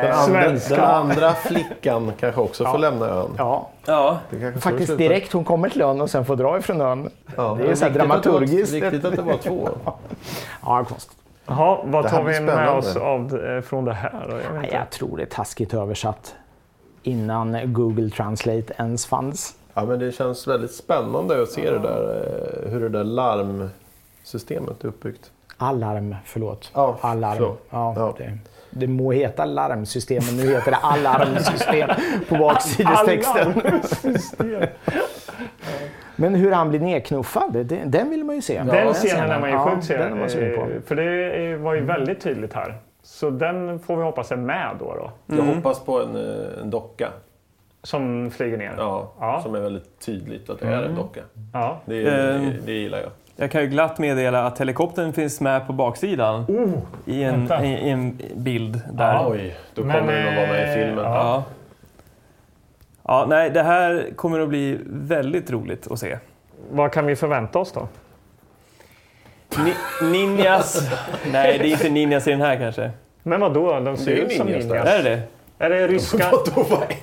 den, 0.01 0.11
andra, 0.13 0.49
den 0.69 0.79
andra 0.79 1.33
flickan 1.33 2.11
kanske 2.19 2.41
också 2.41 2.63
ja. 2.63 2.71
får 2.71 2.79
lämna 2.79 3.05
ön. 3.05 3.31
Ja, 3.37 3.69
ja. 3.85 4.19
faktiskt 4.59 4.97
direkt 4.97 5.33
hon 5.33 5.43
kommer 5.43 5.69
till 5.69 5.81
ön 5.81 6.01
och 6.01 6.09
sen 6.09 6.25
får 6.25 6.35
dra 6.35 6.57
ifrån 6.57 6.81
ön. 6.81 7.09
Ja. 7.35 7.57
Det 7.61 7.71
är 7.71 7.75
så 7.75 7.85
här 7.85 7.91
dramaturgiskt. 7.91 8.73
Riktigt 8.73 9.05
att 9.05 9.15
det 9.15 9.21
var 9.21 9.37
två. 9.37 9.69
ja, 10.61 10.85
konstigt. 10.85 11.17
Jaha, 11.45 11.79
vad 11.83 12.09
tar 12.09 12.23
vi 12.23 12.39
med 12.39 12.69
oss 12.69 12.95
av, 12.95 13.45
eh, 13.45 13.61
från 13.61 13.85
det 13.85 13.93
här? 13.93 14.43
Jag, 14.53 14.73
jag, 14.81 14.89
tror 14.89 15.17
det 15.17 15.23
är 15.23 15.27
taskigt 15.27 15.73
översatt 15.73 16.35
innan 17.03 17.73
Google 17.73 18.09
Translate 18.09 18.73
ens 18.77 19.05
fanns. 19.05 19.55
Ja, 19.73 19.85
men 19.85 19.99
det 19.99 20.11
känns 20.11 20.47
väldigt 20.47 20.73
spännande 20.73 21.41
att 21.41 21.49
se 21.49 21.71
det 21.71 21.79
där, 21.79 22.25
eh, 22.63 22.71
hur 22.71 22.79
det 22.79 22.89
där 22.89 23.03
larmsystemet 24.23 24.83
är 24.83 24.87
uppbyggt. 24.87 25.31
Alarm, 25.57 26.15
förlåt. 26.25 26.71
Ja, 26.73 26.97
Alarm. 27.01 27.37
Förlåt. 27.37 27.67
Ja, 27.69 27.93
ja. 27.97 28.15
Det, 28.17 28.37
det 28.69 28.87
må 28.87 29.11
heta 29.11 29.45
larmsystem, 29.45 30.23
men 30.25 30.37
nu 30.37 30.53
heter 30.53 30.71
det 30.71 30.77
alarmsystem 30.77 31.89
på 32.29 32.35
baksidestexten. 32.35 33.53
Men 36.15 36.35
hur 36.35 36.51
han 36.51 36.69
blir 36.69 36.79
nedknuffad, 36.79 37.53
det, 37.53 37.63
den 37.63 38.09
vill 38.09 38.23
man 38.23 38.35
ju 38.35 38.41
se. 38.41 38.57
Den, 38.57 38.67
den 38.67 38.93
scenen 38.93 39.31
är 39.31 39.39
man 39.39 39.51
ju 39.51 39.57
sjukt 39.57 39.89
ja, 39.89 39.97
den 39.97 40.55
på. 40.55 40.87
För 40.87 40.95
det 40.95 41.57
var 41.57 41.73
ju 41.73 41.81
väldigt 41.81 42.21
tydligt 42.21 42.53
här. 42.53 42.77
Så 43.01 43.29
den 43.29 43.79
får 43.79 43.97
vi 43.97 44.03
hoppas 44.03 44.31
är 44.31 44.35
med 44.35 44.75
då. 44.79 44.85
då. 44.85 45.33
Mm. 45.33 45.47
Jag 45.47 45.55
hoppas 45.55 45.79
på 45.79 46.01
en, 46.01 46.15
eh, 46.15 46.61
en 46.61 46.69
docka. 46.69 47.09
Som 47.83 48.31
flyger 48.31 48.57
ner? 48.57 48.73
Ja, 48.77 49.13
ja, 49.19 49.41
som 49.43 49.55
är 49.55 49.59
väldigt 49.59 49.99
tydligt 49.99 50.49
att 50.49 50.59
det 50.59 50.67
är 50.67 50.71
en 50.71 50.83
mm. 50.83 50.95
docka. 50.95 51.21
Ja. 51.53 51.81
Det, 51.85 52.03
det, 52.03 52.35
ehm. 52.35 52.53
det 52.65 52.71
gillar 52.71 52.99
jag. 52.99 53.09
Jag 53.35 53.51
kan 53.51 53.61
ju 53.61 53.67
glatt 53.67 53.99
meddela 53.99 54.45
att 54.45 54.59
helikoptern 54.59 55.13
finns 55.13 55.41
med 55.41 55.67
på 55.67 55.73
baksidan 55.73 56.45
oh, 56.47 56.69
i, 57.05 57.23
en, 57.23 57.51
i, 57.63 57.67
i, 57.67 57.89
en 57.89 58.21
bild 58.35 58.81
där. 58.91 59.15
Ah, 59.15 59.29
oj, 59.29 59.55
då 59.73 59.81
kommer 59.81 60.01
Men, 60.01 60.07
den 60.07 60.27
att 60.27 60.35
vara 60.35 60.47
med 60.47 60.71
i 60.71 60.75
filmen. 60.75 61.05
Ja. 61.05 61.43
Ja, 63.03 63.25
nej, 63.29 63.49
det 63.49 63.63
här 63.63 64.09
kommer 64.15 64.39
att 64.39 64.49
bli 64.49 64.79
väldigt 64.85 65.51
roligt 65.51 65.91
att 65.91 65.99
se. 65.99 66.17
Vad 66.71 66.91
kan 66.91 67.05
vi 67.05 67.15
förvänta 67.15 67.59
oss 67.59 67.71
då? 67.71 67.87
Ni 69.63 69.73
ninjas? 70.11 70.91
nej, 71.31 71.59
det 71.59 71.67
är 71.67 71.71
inte 71.71 71.89
ninjas 71.89 72.27
i 72.27 72.31
den 72.31 72.41
här 72.41 72.57
kanske. 72.57 72.91
Men 73.23 73.41
vad 73.41 73.53
då? 73.53 73.79
De 73.79 73.97
ser 73.97 74.11
ut 74.11 74.31
som 74.31 74.47
ninjas. 74.47 74.65
ninjas. 74.65 74.87
Är 74.87 75.03
det 75.03 75.21
det? 75.69 75.75
Är 75.75 75.87
det 75.87 75.93
ryska... 75.93 76.31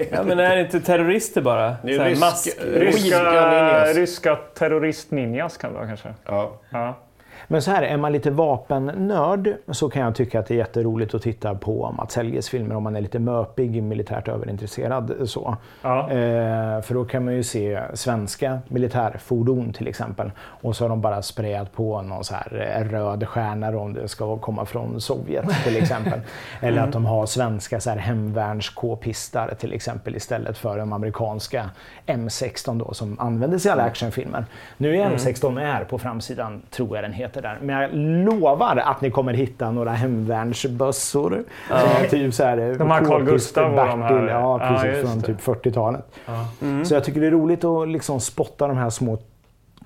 ja, 0.11 0.23
men 0.23 0.39
är 0.39 0.57
det 0.57 0.63
inte 0.63 0.81
terrorister 0.81 1.41
bara? 1.41 1.77
Det 1.83 1.95
är 1.95 2.05
rysk, 2.05 2.21
mask... 2.21 2.49
ryska, 2.65 3.85
ryska 3.95 4.39
terrorist-ninjas 4.55 5.59
kan 5.61 5.73
det 5.73 5.79
vara 5.79 5.89
kanske. 5.89 6.15
Ja. 6.27 6.61
ja. 6.71 6.99
Men 7.49 7.63
så 7.63 7.71
här, 7.71 7.83
är 7.83 7.97
man 7.97 8.13
lite 8.13 8.31
vapennörd 8.31 9.55
så 9.69 9.91
kan 9.91 10.03
jag 10.03 10.15
tycka 10.15 10.41
att 10.41 10.47
det 10.47 10.55
är 10.55 10.59
jätteroligt 10.59 11.15
att 11.15 11.23
titta 11.23 11.55
på 11.55 11.95
Mats 11.97 12.17
Helges 12.17 12.49
filmer 12.49 12.77
om 12.77 12.83
man 12.83 12.97
är 12.97 13.01
lite 13.01 13.19
möpig, 13.19 13.83
militärt 13.83 14.29
överintresserad. 14.29 15.13
Så. 15.25 15.57
Ja. 15.83 16.11
Eh, 16.11 16.81
för 16.81 16.95
då 16.95 17.05
kan 17.05 17.25
man 17.25 17.35
ju 17.35 17.43
se 17.43 17.81
svenska 17.95 18.59
militärfordon 18.69 19.73
till 19.73 19.89
exempel. 19.89 20.31
Och 20.39 20.77
så 20.77 20.85
har 20.85 20.89
de 20.89 21.01
bara 21.01 21.23
sprayat 21.23 21.73
på 21.73 22.03
någon 22.03 22.25
så 22.25 22.35
här 22.35 22.77
eh, 22.77 22.91
röd 22.91 23.29
stjärna 23.29 23.79
om 23.79 23.93
det 23.93 24.09
ska 24.09 24.37
komma 24.39 24.65
från 24.65 25.01
Sovjet 25.01 25.65
till 25.65 25.77
exempel. 25.83 26.21
Eller 26.61 26.79
mm. 26.79 26.85
att 26.85 26.93
de 26.93 27.07
har 27.07 27.27
svenska 27.27 27.81
så 27.81 27.91
här 27.91 27.97
hemvärns 27.97 28.69
k-pistar 28.69 29.55
till 29.59 29.73
exempel 29.73 30.17
istället 30.17 30.59
för 30.59 30.79
de 30.79 30.93
amerikanska 30.93 31.71
M16 32.07 32.79
då 32.79 32.95
som 32.95 33.21
användes 33.21 33.67
i 33.67 33.69
alla 33.69 33.83
actionfilmer. 33.83 34.45
Nu 34.77 34.97
är 34.97 35.11
M16 35.11 35.61
R 35.61 35.87
på 35.91 35.99
framsidan, 35.99 36.63
tror 36.71 36.97
jag 36.97 37.05
den 37.05 37.13
heter 37.13 37.30
heter 37.31 37.43
där. 37.43 37.59
Men 37.63 37.77
jag 37.77 37.91
lovar 38.35 38.77
att 38.77 39.01
ni 39.01 39.11
kommer 39.11 39.33
hitta 39.33 39.71
några 39.71 39.91
hemvärnsbössor. 39.91 41.45
Ja. 41.71 41.77
Typ 42.11 42.35
så 42.35 42.45
här, 42.45 42.75
de 42.79 42.91
här 42.91 43.05
Carl 43.05 43.25
Gustaf 43.25 43.71
och 43.71 43.87
de 43.87 44.03
här. 44.03 44.29
Ja, 44.29 44.59
precis. 44.59 45.03
Ja, 45.03 45.09
från 45.09 45.23
typ 45.23 45.41
40-talet. 45.41 46.05
Ja. 46.27 46.49
Mm. 46.63 46.85
Så 46.85 46.95
jag 46.95 47.05
tycker 47.05 47.21
det 47.21 47.27
är 47.27 47.31
roligt 47.31 47.65
att 47.65 47.89
liksom 47.89 48.21
spotta 48.21 48.69
de 48.69 48.77
här 48.77 48.91
små 48.91 49.19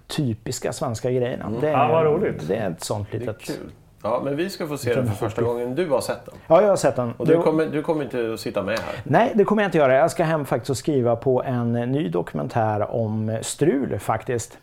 typiska 0.06 0.72
svenska 0.72 1.10
grejerna. 1.10 1.44
Mm. 1.44 1.60
Det, 1.60 1.68
är, 1.68 1.72
ja, 1.72 1.88
vad 1.88 2.04
roligt. 2.04 2.48
det 2.48 2.56
är 2.56 2.70
ett 2.70 2.84
sånt 2.84 3.12
litet... 3.12 3.38
Kul. 3.40 3.70
Ja, 4.02 4.20
men 4.24 4.36
vi 4.36 4.50
ska 4.50 4.66
få 4.66 4.76
se 4.76 4.94
den 4.94 5.06
för 5.06 5.14
första 5.14 5.42
gången. 5.42 5.74
Du 5.74 5.88
har 5.88 6.00
sett 6.00 6.26
den? 6.26 6.34
Ja, 6.46 6.62
jag 6.62 6.68
har 6.68 6.76
sett 6.76 6.96
den. 6.96 7.12
Och 7.16 7.26
du 7.26 7.42
kommer, 7.42 7.66
du 7.66 7.82
kommer 7.82 8.04
inte 8.04 8.32
att 8.34 8.40
sitta 8.40 8.62
med 8.62 8.78
här? 8.78 8.94
Nej, 9.04 9.32
det 9.34 9.44
kommer 9.44 9.62
jag 9.62 9.68
inte 9.68 9.78
göra. 9.78 9.94
Jag 9.94 10.10
ska 10.10 10.24
hem 10.24 10.44
faktiskt 10.44 10.70
och 10.70 10.76
skriva 10.76 11.16
på 11.16 11.42
en 11.42 11.72
ny 11.72 12.08
dokumentär 12.08 12.90
om 12.90 13.38
strul 13.42 13.98
faktiskt. 13.98 14.58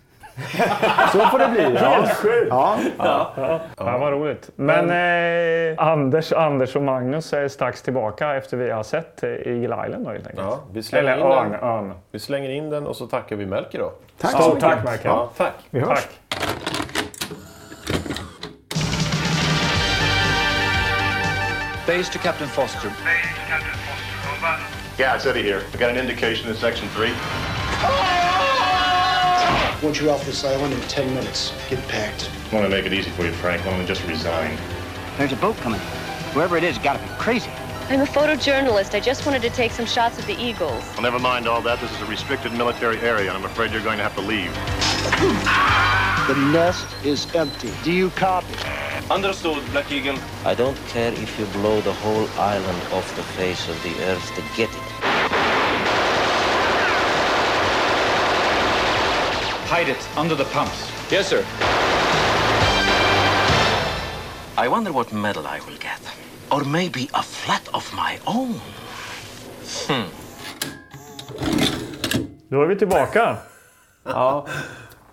Så 1.11 1.19
får 1.19 1.39
det 1.39 1.47
bli. 1.47 1.73
Ja. 1.75 1.89
Helt 1.89 2.13
sjukt! 2.17 2.47
Ja. 2.49 2.77
Ja. 2.97 3.33
Ja. 3.37 3.59
ja. 3.77 3.97
vad 3.97 4.11
roligt. 4.13 4.49
Men, 4.55 4.85
Men 4.85 5.77
eh, 5.77 5.87
Anders, 5.87 6.31
Anders 6.33 6.75
och 6.75 6.81
Magnus 6.81 7.33
är 7.33 7.47
strax 7.47 7.81
tillbaka 7.81 8.35
efter 8.35 8.57
vi 8.57 8.71
har 8.71 8.83
sett 8.83 9.23
eh, 9.23 9.29
Eagle 9.29 9.85
Island 9.87 10.05
då 10.05 10.11
helt 10.11 10.27
enkelt. 10.27 10.47
Ja, 10.47 10.59
vi 10.73 10.83
slänger 10.83 11.11
Eller 11.13 11.45
in 11.45 11.51
den. 11.51 11.63
ön. 11.63 11.93
Vi 12.11 12.19
slänger 12.19 12.49
in 12.49 12.69
den 12.69 12.87
och 12.87 12.95
så 12.95 13.07
tackar 13.07 13.35
vi 13.35 13.45
Melker 13.45 13.79
då. 13.79 13.91
Tack 14.21 14.31
så 14.31 14.47
mycket. 14.47 14.61
Tack 14.61 14.83
Melker. 14.83 15.09
Ja, 15.09 15.29
tack. 15.37 15.53
Vi 15.69 15.79
hörs. 15.79 15.89
Tack. 15.89 16.09
Base 21.87 22.11
to 22.13 22.19
Captain 22.19 22.47
Foster. 22.47 22.89
Base 22.89 22.95
to 23.35 23.41
Captain 23.47 23.73
Foster. 23.73 24.31
Over. 24.37 24.59
Yeah, 24.99 25.15
it's 25.15 25.25
Eddie 25.25 25.43
here. 25.43 25.61
I 25.73 25.77
got 25.77 25.89
an 25.91 25.97
indication 25.97 26.49
in 26.49 26.55
section 26.55 26.87
three. 26.89 28.20
I 29.81 29.85
want 29.85 29.99
you 29.99 30.11
off 30.11 30.23
this 30.27 30.43
island 30.43 30.75
in 30.75 30.81
10 30.81 31.11
minutes. 31.15 31.51
Get 31.67 31.79
packed. 31.87 32.29
I 32.51 32.55
want 32.55 32.65
to 32.65 32.69
make 32.69 32.85
it 32.85 32.93
easy 32.93 33.09
for 33.09 33.25
you, 33.25 33.31
Frank. 33.31 33.65
Why 33.65 33.71
don't 33.71 33.79
we 33.79 33.85
just 33.87 34.05
resign? 34.05 34.55
There's 35.17 35.31
a 35.31 35.35
boat 35.37 35.57
coming. 35.57 35.79
Whoever 36.33 36.55
it 36.55 36.63
is 36.63 36.77
got 36.77 36.99
to 36.99 37.07
be 37.07 37.09
crazy. 37.17 37.49
I'm 37.89 38.01
a 38.01 38.05
photojournalist. 38.05 38.93
I 38.93 38.99
just 38.99 39.25
wanted 39.25 39.41
to 39.41 39.49
take 39.49 39.71
some 39.71 39.87
shots 39.87 40.19
of 40.19 40.27
the 40.27 40.39
eagles. 40.39 40.83
Well, 40.93 41.01
never 41.01 41.17
mind 41.17 41.47
all 41.47 41.63
that. 41.63 41.81
This 41.81 41.91
is 41.91 41.99
a 41.99 42.05
restricted 42.05 42.53
military 42.53 42.99
area, 42.99 43.29
and 43.29 43.35
I'm 43.35 43.43
afraid 43.43 43.71
you're 43.71 43.81
going 43.81 43.97
to 43.97 44.03
have 44.03 44.13
to 44.15 44.21
leave. 44.21 44.51
The 46.27 46.35
nest 46.35 46.85
is 47.03 47.33
empty. 47.33 47.73
Do 47.83 47.91
you 47.91 48.11
copy? 48.11 48.53
Understood, 49.09 49.65
Black 49.71 49.91
Eagle. 49.91 50.17
I 50.45 50.53
don't 50.53 50.77
care 50.87 51.11
if 51.11 51.39
you 51.39 51.45
blow 51.47 51.81
the 51.81 51.91
whole 51.91 52.29
island 52.39 52.93
off 52.93 53.15
the 53.15 53.23
face 53.23 53.67
of 53.67 53.81
the 53.81 53.99
earth 54.03 54.35
to 54.35 54.43
get 54.55 54.69
it. 54.69 54.90
Hide 59.77 59.91
it 59.91 60.09
under 60.17 60.35
the 60.35 60.43
pumps. 60.43 60.91
Yes, 61.11 61.27
sir. 61.27 61.45
I 64.57 64.67
wonder 64.67 64.91
what 64.91 65.13
medal 65.13 65.43
I 65.45 65.59
will 65.65 65.77
get. 65.79 66.01
Or 66.51 66.65
maybe 66.65 67.07
a 67.13 67.23
flat 67.23 67.67
of 67.73 67.93
my 67.93 68.19
own. 68.25 68.59
Hmm. 69.87 70.09
Då 72.49 72.61
är 72.61 72.65
vi 72.67 72.75
tillbaka. 72.75 73.37
ja. 74.03 74.45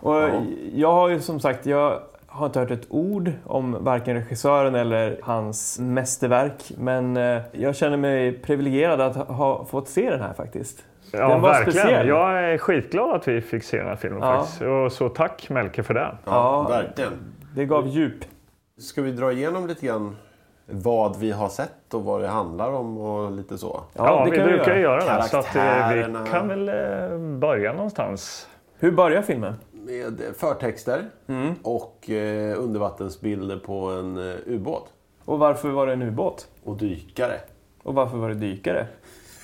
Och 0.00 0.30
jag 0.74 0.92
har 0.92 1.08
ju 1.08 1.20
som 1.20 1.40
sagt, 1.40 1.66
jag 1.66 2.02
har 2.26 2.46
inte 2.46 2.60
hört 2.60 2.70
ett 2.70 2.86
ord 2.88 3.32
om 3.44 3.84
varken 3.84 4.14
regissören 4.14 4.74
eller 4.74 5.20
hans 5.22 5.78
mästerverk. 5.78 6.72
Men 6.78 7.16
eh, 7.16 7.42
jag 7.52 7.76
känner 7.76 7.96
mig 7.96 8.32
privilegierad 8.32 9.00
att 9.00 9.16
ha 9.16 9.64
fått 9.64 9.88
se 9.88 10.10
den 10.10 10.20
här 10.20 10.32
faktiskt. 10.32 10.84
Ja, 11.12 11.28
den 11.28 11.40
var 11.40 11.50
verkligen. 11.50 11.72
Speciell. 11.72 12.08
Jag 12.08 12.44
är 12.44 12.58
skitglad 12.58 13.14
att 13.14 13.28
vi 13.28 13.40
fick 13.40 13.64
se 13.64 13.76
den 13.76 13.86
här 13.86 13.96
filmen 13.96 14.22
ja. 14.22 14.38
faktiskt. 14.38 14.62
Och 14.62 14.92
så 14.92 15.08
tack 15.08 15.50
Melke 15.50 15.82
för 15.82 15.94
det. 15.94 16.00
Ja, 16.00 16.18
ja, 16.24 16.62
verkligen. 16.68 17.12
Det 17.54 17.64
gav 17.64 17.88
djup. 17.88 18.24
Ska 18.78 19.02
vi 19.02 19.12
dra 19.12 19.32
igenom 19.32 19.66
lite 19.66 19.86
grann 19.86 20.16
vad 20.66 21.18
vi 21.18 21.30
har 21.30 21.48
sett 21.48 21.94
och 21.94 22.04
vad 22.04 22.20
det 22.20 22.28
handlar 22.28 22.72
om 22.72 22.98
och 22.98 23.32
lite 23.32 23.58
så? 23.58 23.80
Ja, 23.92 24.06
ja 24.06 24.24
vi 24.24 24.30
brukar 24.30 24.74
vi 24.74 24.80
göra 24.80 25.16
det. 25.16 25.22
Så 25.22 25.38
att, 25.38 25.56
eh, 25.56 25.92
vi 25.92 26.30
kan 26.30 26.48
väl 26.48 26.68
eh, 26.68 27.18
börja 27.38 27.72
någonstans. 27.72 28.48
Hur 28.78 28.92
börjar 28.92 29.22
filmen? 29.22 29.54
Med 29.72 30.22
förtexter 30.36 31.04
mm. 31.26 31.54
och 31.62 32.10
eh, 32.10 32.62
undervattensbilder 32.62 33.56
på 33.56 33.90
en 33.90 34.18
ubåt. 34.46 34.92
Och 35.24 35.38
varför 35.38 35.68
var 35.68 35.86
det 35.86 35.92
en 35.92 36.02
ubåt? 36.02 36.48
Och 36.64 36.76
dykare. 36.76 37.40
Och 37.82 37.94
varför 37.94 38.16
var 38.16 38.28
det 38.28 38.34
dykare? 38.34 38.86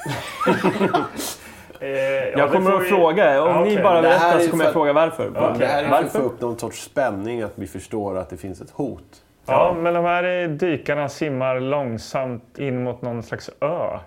Eh, 1.84 1.90
ja, 1.90 2.38
jag 2.38 2.52
kommer 2.52 2.70
det 2.70 2.76
får 2.76 2.76
att 2.80 2.84
vi- 2.84 2.88
fråga. 2.88 3.42
Om 3.42 3.48
Ja, 3.50 3.64
ni 3.64 3.82
bara 3.82 4.02
berättar 4.02 4.38
så 4.38 4.50
kommer 4.50 4.64
jag 4.64 4.72
fråga 4.72 4.92
varför. 4.92 5.30
Okej. 5.36 5.52
Det 5.58 5.66
här 5.66 5.82
är 5.82 5.88
för 5.88 5.94
att 5.96 6.02
Varför? 6.02 6.18
få 6.18 6.24
upp 6.24 6.40
någon 6.40 6.58
sorts 6.58 6.82
spänning, 6.84 7.42
att 7.42 7.52
vi 7.54 7.66
förstår 7.66 8.18
att 8.18 8.30
det 8.30 8.36
finns 8.36 8.60
ett 8.60 8.70
hot. 8.70 9.22
Ja, 9.46 9.76
men 9.78 9.94
de 9.94 10.04
här 10.04 10.48
dykarna 10.48 11.08
simmar 11.08 11.60
långsamt 11.60 12.58
in 12.58 12.82
mot 12.84 13.02
någon 13.02 13.22
slags 13.22 13.50
ö. 13.60 13.98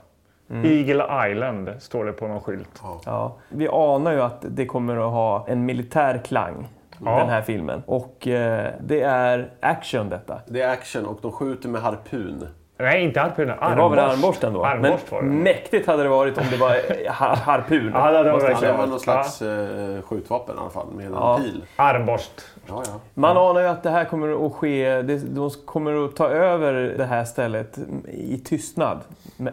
Eagle 0.64 1.30
Island 1.32 1.70
står 1.80 2.06
det 2.06 2.12
på 2.14 2.28
någon 2.28 2.42
skylt. 2.42 2.82
Ja, 3.06 3.36
vi 3.50 3.68
anar 3.68 4.12
ju 4.12 4.22
att 4.22 4.46
det 4.50 4.66
kommer 4.66 4.96
att 4.98 5.12
ha 5.14 5.46
en 5.48 5.66
militär 5.66 6.22
klang, 6.26 6.68
Ja. 7.06 7.20
den 7.20 7.30
här 7.30 7.42
filmen. 7.42 7.84
Och 7.86 8.28
eh, 8.28 8.68
det 8.82 9.02
är 9.02 9.50
action 9.60 10.10
detta. 10.10 10.40
Det 10.48 10.62
är 10.62 10.70
action 10.70 11.06
och 11.06 11.20
de 11.22 11.32
skjuter 11.32 11.70
med 11.70 11.82
harpun. 11.82 12.48
Nej, 12.80 13.04
inte 13.04 13.20
harpunen. 13.20 13.58
Det 13.70 13.76
var 13.76 13.90
väl 13.90 14.00
Armborst. 14.00 14.14
armborsten 14.24 14.54
då? 14.54 14.66
Armborst 14.66 15.12
var 15.12 15.22
det. 15.22 15.28
Men 15.28 15.44
mäktigt 15.44 15.88
hade 15.88 16.04
det 16.04 16.10
varit 16.10 16.38
om 16.38 16.44
det 16.52 16.58
var 16.58 16.70
eh, 16.70 17.14
ha- 17.14 17.36
harpun. 17.36 17.92
Ja, 17.94 18.12
det 18.24 18.30
Ja, 18.30 18.40
säga. 18.40 18.72
det 18.72 18.78
var 18.78 18.88
någon 18.88 19.00
slags 19.00 19.42
eh, 19.42 20.02
skjutvapen 20.02 20.56
i 20.56 20.60
alla 20.60 20.70
fall, 20.70 20.88
med 20.96 21.06
en 21.06 21.14
Ja. 21.14 21.38
pil. 21.44 21.64
Armborst. 21.76 22.32
Ja, 22.68 22.84
ja. 22.86 22.94
Man 23.14 23.38
anar 23.38 23.62
ju 23.62 23.68
att 23.68 23.84
det 23.84 23.90
här 23.90 24.06
kommer 24.06 24.46
att 24.46 24.54
ske, 24.54 25.02
de 25.02 25.50
kommer 25.66 26.06
att 26.06 26.16
ta 26.16 26.28
över 26.30 26.74
det 26.98 27.06
här 27.06 27.26
stället 27.26 27.78
i 28.14 28.38
tystnad. 28.38 29.00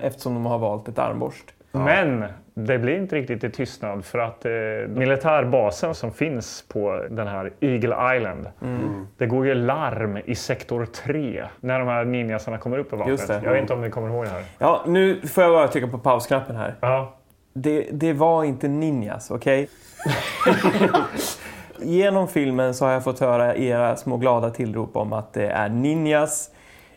Eftersom 0.01 0.35
de 0.35 0.47
har 0.47 0.59
valt 0.59 0.89
ett 0.89 0.99
armborst. 0.99 1.45
Men 1.73 2.25
det 2.55 2.79
blir 2.79 2.99
inte 2.99 3.17
riktigt 3.17 3.45
i 3.45 3.51
tystnad 3.51 4.05
för 4.05 4.19
att 4.19 4.45
eh, 4.45 4.53
militärbasen 4.89 5.95
som 5.95 6.13
finns 6.13 6.65
på 6.69 7.05
den 7.11 7.27
här 7.27 7.53
Eagle 7.61 8.17
Island. 8.17 8.47
Mm. 8.63 9.07
Det 9.19 9.27
går 9.27 9.47
ju 9.47 9.55
larm 9.55 10.19
i 10.25 10.35
sektor 10.35 10.87
3 10.87 11.45
när 11.61 11.79
de 11.79 11.89
här 11.89 12.05
ninjasarna 12.05 12.59
kommer 12.59 12.79
upp 12.79 12.93
i 12.93 12.97
vattnet. 12.97 13.29
Jag 13.29 13.53
vet 13.53 13.61
inte 13.61 13.75
om 13.75 13.81
ni 13.81 13.91
kommer 13.91 14.09
ihåg 14.09 14.25
det 14.25 14.31
här. 14.31 14.45
Ja, 14.59 14.85
nu 14.87 15.21
får 15.21 15.45
jag 15.45 15.53
bara 15.53 15.69
trycka 15.69 15.87
på 15.87 15.99
pausknappen 15.99 16.57
här. 16.57 16.75
Ja. 16.81 17.17
Det, 17.53 17.89
det 17.93 18.13
var 18.13 18.45
inte 18.45 18.69
ninjas, 18.69 19.31
okej? 19.31 19.69
Genom 21.79 22.29
filmen 22.29 22.75
så 22.75 22.85
har 22.85 22.93
jag 22.93 23.05
fått 23.05 23.21
höra 23.21 23.57
era 23.57 23.97
små 23.97 24.17
glada 24.17 24.51
tillrop 24.51 24.97
om 24.97 25.13
att 25.13 25.33
det 25.33 25.47
är 25.47 25.69
ninjas, 25.69 26.51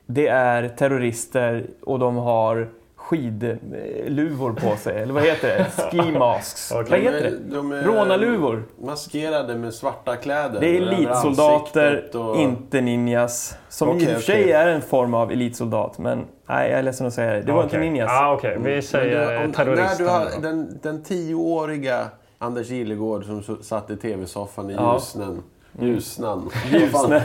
det 0.06 0.28
är 0.28 0.70
terrorister 0.70 1.68
och 1.82 2.00
de 2.00 2.16
har 2.16 2.68
skidluvor 3.08 4.54
på 4.54 4.76
sig. 4.78 5.02
Eller 5.02 5.14
vad 5.14 5.24
heter 5.24 5.48
det? 5.48 5.82
Ski 5.92 6.12
masks. 6.12 6.72
Okej. 6.76 6.86
Vad 6.90 7.00
heter 7.00 7.32
det? 7.32 7.56
De 7.56 7.72
är 7.72 7.84
Rånarluvor. 7.84 8.64
Maskerade 8.82 9.56
med 9.56 9.74
svarta 9.74 10.16
kläder. 10.16 10.60
Det 10.60 10.78
är 10.78 10.82
elitsoldater, 10.82 12.18
och... 12.18 12.38
inte 12.38 12.82
ninjas. 12.82 13.58
Som 13.70 13.90
i 13.90 13.92
Okej, 13.92 14.08
och 14.08 14.14
för 14.14 14.22
sig 14.22 14.52
är 14.52 14.68
en 14.68 14.82
form 14.82 15.14
av 15.14 15.32
elitsoldat. 15.32 15.98
Men 15.98 16.26
nej, 16.50 16.70
jag 16.70 16.80
är 16.80 16.84
ledsen 16.84 17.08
att 17.08 17.14
säga 17.14 17.34
det. 17.34 17.42
Det 17.42 17.52
var 17.52 17.64
inte 17.64 17.78
ninjas. 17.78 18.10
Ja, 18.12 18.34
Okej, 18.34 18.58
vi 18.64 18.74
Men 18.74 18.84
säger 18.84 19.52
terrorister. 19.52 20.04
du 20.04 20.10
har 20.10 20.42
den, 20.42 20.80
den 20.84 21.04
tioåriga 21.04 22.08
Anders 22.38 22.70
Gillegård 22.70 23.24
som 23.26 23.58
satt 23.62 23.90
i 23.90 23.96
tv-soffan 23.96 24.70
i 24.70 24.74
Ja. 24.74 24.94
Ljusnan. 24.94 25.44
Ljusnan. 25.80 26.50
Ljusnan. 26.72 27.12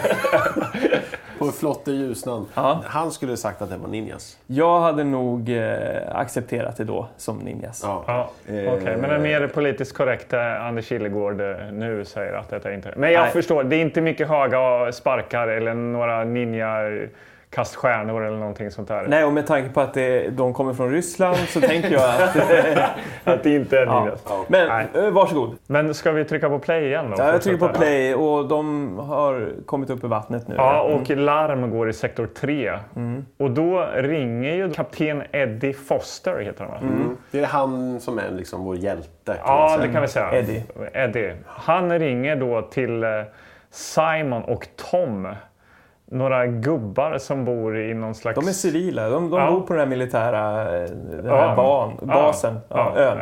På 1.46 1.52
flotte 1.52 1.92
Ljusnan. 1.92 2.46
Ja. 2.55 2.83
Han 2.87 3.11
skulle 3.11 3.37
sagt 3.37 3.62
att 3.62 3.70
det 3.70 3.76
var 3.76 3.88
ninjas. 3.88 4.38
Jag 4.46 4.81
hade 4.81 5.05
nog 5.05 5.48
eh, 5.48 6.16
accepterat 6.16 6.76
det 6.76 6.85
då 6.85 7.09
som 7.16 7.38
ninjas. 7.38 7.81
Ja. 7.85 8.05
Ja, 8.07 8.31
Okej, 8.46 8.96
men 8.96 9.11
den 9.11 9.22
mer 9.22 9.46
politiskt 9.46 9.96
korrekta 9.96 10.59
Anders 10.59 10.87
Killegård 10.87 11.40
eh, 11.40 11.57
nu 11.72 12.05
säger 12.05 12.33
att 12.33 12.50
detta 12.50 12.72
inte. 12.72 12.92
Men 12.96 13.12
jag 13.12 13.22
Nej. 13.22 13.31
förstår, 13.31 13.64
det 13.64 13.76
är 13.76 13.81
inte 13.81 14.00
mycket 14.00 14.28
höga 14.28 14.92
sparkar 14.92 15.48
eller 15.48 15.74
några 15.74 16.24
ninja-kaststjärnor 17.52 18.26
eller 18.26 18.38
någonting 18.38 18.70
sånt 18.70 18.88
där. 18.88 19.06
Nej, 19.08 19.24
och 19.24 19.32
med 19.32 19.46
tanke 19.46 19.68
på 19.68 19.80
att 19.80 19.94
det, 19.94 20.30
de 20.30 20.54
kommer 20.54 20.74
från 20.74 20.90
Ryssland 20.90 21.36
så 21.36 21.60
tänker 21.60 21.90
jag 21.90 22.22
att... 22.22 22.36
Att 23.24 23.42
det 23.42 23.54
inte 23.54 23.78
är 23.78 23.86
ja. 23.86 24.00
ninjas. 24.00 24.24
Men 24.48 24.68
Nej. 24.68 24.86
eh, 24.94 25.10
varsågod. 25.10 25.56
Men 25.66 25.94
ska 25.94 26.12
vi 26.12 26.24
trycka 26.24 26.48
på 26.48 26.58
play 26.58 26.86
igen 26.86 27.10
då? 27.10 27.16
Ja, 27.18 27.32
jag 27.32 27.42
trycker 27.42 27.68
på 27.68 27.74
play 27.74 28.14
och 28.14 28.48
de 28.48 28.98
har 28.98 29.52
kommit 29.66 29.90
upp 29.90 30.04
i 30.04 30.06
vattnet 30.06 30.48
nu. 30.48 30.54
Ja, 30.58 30.82
och 30.82 31.10
larm 31.10 31.70
går 31.70 31.88
i 31.88 31.92
sektor 31.92 32.26
3. 32.26 32.78
Mm. 32.96 33.26
Och 33.38 33.50
då 33.50 33.88
ringer 33.94 34.54
ju 34.54 34.72
kapten 34.72 35.22
Eddie 35.32 35.72
Foster, 35.72 36.40
heter 36.40 36.64
han 36.64 36.70
va? 36.72 36.78
Mm. 36.82 37.16
Det 37.30 37.40
är 37.40 37.46
han 37.46 38.00
som 38.00 38.18
är 38.18 38.30
liksom 38.30 38.64
vår 38.64 38.76
hjälte. 38.76 39.36
Ja, 39.44 39.78
det 39.82 39.88
kan 39.88 40.02
vi 40.02 40.08
säga. 40.08 40.32
Eddie. 40.32 40.62
Eddie. 40.92 41.34
Han 41.46 41.98
ringer 41.98 42.36
då 42.36 42.62
till 42.62 43.02
eh, 43.02 43.10
Simon 43.70 44.42
och 44.42 44.68
Tom. 44.90 45.28
Några 46.12 46.46
gubbar 46.46 47.18
som 47.18 47.44
bor 47.44 47.79
i 47.79 47.94
någon 47.94 48.14
slags... 48.14 48.40
De 48.40 48.48
är 48.48 48.53
civila. 48.53 49.09
De, 49.09 49.31
de 49.31 49.40
Ja. 49.40 49.51
bor 49.51 49.61
på 49.61 49.72
den 49.72 49.81
här 49.81 49.87
militära 49.87 50.61
eh, 50.77 50.88
den 50.90 51.27
här 51.29 51.37
Ja. 51.48 51.55
ban, 51.57 51.92
basen, 52.09 52.59
ja, 52.68 52.92
ön. 52.96 53.18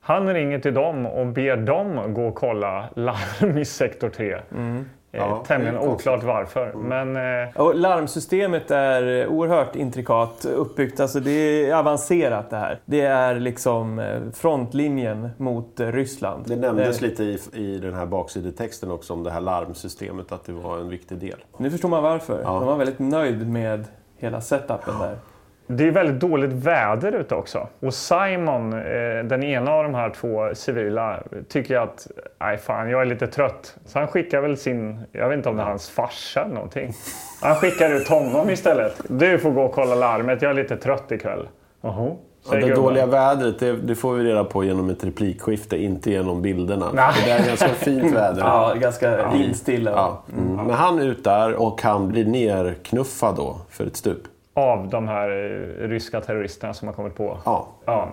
Han 0.00 0.34
ringer 0.34 0.58
till 0.58 0.74
dem 0.74 1.06
och 1.06 1.26
ber 1.26 1.56
dem 1.56 2.14
gå 2.14 2.26
och 2.26 2.34
kolla 2.34 2.84
larm 2.94 3.58
i 3.58 3.64
sektor 3.64 4.08
3. 4.08 4.36
Mm. 4.56 4.84
Eh, 5.14 5.20
Ja, 5.20 5.44
Tämligen 5.46 5.74
det 5.74 5.80
oklart 5.80 6.22
varför. 6.22 6.72
Men 6.72 7.16
eh, 7.16 7.60
Och 7.60 7.74
larmsystemet 7.74 8.70
är 8.70 9.26
oerhört 9.26 9.76
intrikat 9.76 10.44
uppbyggt. 10.44 11.00
Alltså 11.00 11.20
det 11.20 11.30
är 11.70 11.74
avancerat 11.74 12.50
det 12.50 12.56
här. 12.56 12.80
Det 12.84 13.00
är 13.00 13.34
liksom 13.34 13.98
eh, 13.98 14.20
frontlinjen 14.34 15.30
mot 15.36 15.72
Ryssland. 15.76 16.44
Det 16.48 16.56
nämndes 16.56 17.02
Eh, 17.02 17.08
lite 17.08 17.24
i, 17.24 17.38
i 17.52 17.78
den 17.78 17.94
här 17.94 18.06
baksidetexten 18.06 18.90
också 18.90 19.12
om 19.12 19.22
det 19.22 19.30
här 19.30 19.40
larmsystemet, 19.40 20.32
att 20.32 20.44
det 20.44 20.52
var 20.52 20.78
en 20.78 20.88
viktig 20.88 21.18
del. 21.18 21.38
Nu 21.58 21.70
förstår 21.70 21.88
man 21.88 22.02
varför. 22.02 22.40
Ja. 22.44 22.50
De 22.52 22.66
var 22.66 22.76
väldigt 22.76 22.98
nöjd 22.98 23.48
med 23.50 23.84
hela 24.16 24.40
setupen 24.40 24.98
där. 24.98 25.16
Det 25.66 25.88
är 25.88 25.90
väldigt 25.90 26.20
dåligt 26.20 26.52
väder 26.52 27.12
ute 27.12 27.34
också. 27.34 27.68
Och 27.80 27.94
Simon, 27.94 28.72
eh, 28.72 29.24
den 29.24 29.42
ena 29.42 29.72
av 29.72 29.82
de 29.84 29.94
här 29.94 30.10
två 30.10 30.54
civila, 30.54 31.22
tycker 31.48 31.76
att 31.76 32.06
nej 32.40 32.58
fan, 32.58 32.90
jag 32.90 33.00
är 33.00 33.04
lite 33.04 33.26
trött. 33.26 33.76
Så 33.86 33.98
han 33.98 34.08
skickar 34.08 34.40
väl 34.40 34.56
sin, 34.56 35.00
jag 35.12 35.28
vet 35.28 35.36
inte 35.36 35.48
om 35.48 35.56
det 35.56 35.62
är 35.62 35.66
hans 35.66 35.90
farsa 35.90 36.40
eller 36.40 36.54
någonting. 36.54 36.92
Han 37.42 37.54
skickar 37.54 37.90
ut 37.90 38.08
honom 38.08 38.50
istället. 38.50 39.00
Du 39.08 39.38
får 39.38 39.50
gå 39.50 39.62
och 39.62 39.72
kolla 39.72 39.94
larmet, 39.94 40.42
jag 40.42 40.50
är 40.50 40.54
lite 40.54 40.76
trött 40.76 41.12
ikväll. 41.12 41.48
Jaha. 41.80 42.10
Ja, 42.44 42.50
säger 42.50 42.68
det 42.68 42.74
dåliga 42.74 43.06
vädret, 43.06 43.58
det, 43.58 43.72
det 43.76 43.94
får 43.94 44.14
vi 44.14 44.24
reda 44.24 44.44
på 44.44 44.64
genom 44.64 44.90
ett 44.90 45.04
replikskifte, 45.04 45.76
inte 45.76 46.10
genom 46.10 46.42
bilderna. 46.42 46.86
Nej. 46.94 47.12
Det 47.24 47.30
där 47.30 47.38
är 47.38 47.46
ganska 47.46 47.68
fint 47.68 48.12
väder. 48.12 48.40
Ja, 48.40 48.74
ganska 48.80 49.30
vindstilla. 49.30 49.90
Ja. 49.90 50.22
Mm. 50.38 50.66
Men 50.66 50.70
han 50.70 50.98
är 50.98 51.04
ut 51.04 51.24
där 51.24 51.54
och 51.54 51.82
han 51.82 52.08
blir 52.08 52.24
nerknuffad 52.24 53.36
då 53.36 53.56
för 53.70 53.86
ett 53.86 53.96
stup. 53.96 54.22
Av 54.54 54.88
de 54.88 55.08
här 55.08 55.28
eh, 55.30 55.88
ryska 55.88 56.20
terroristerna 56.20 56.74
som 56.74 56.88
har 56.88 56.94
kommit 56.94 57.14
på 57.16 57.38
Ja. 57.44 57.68
ön. 57.86 58.08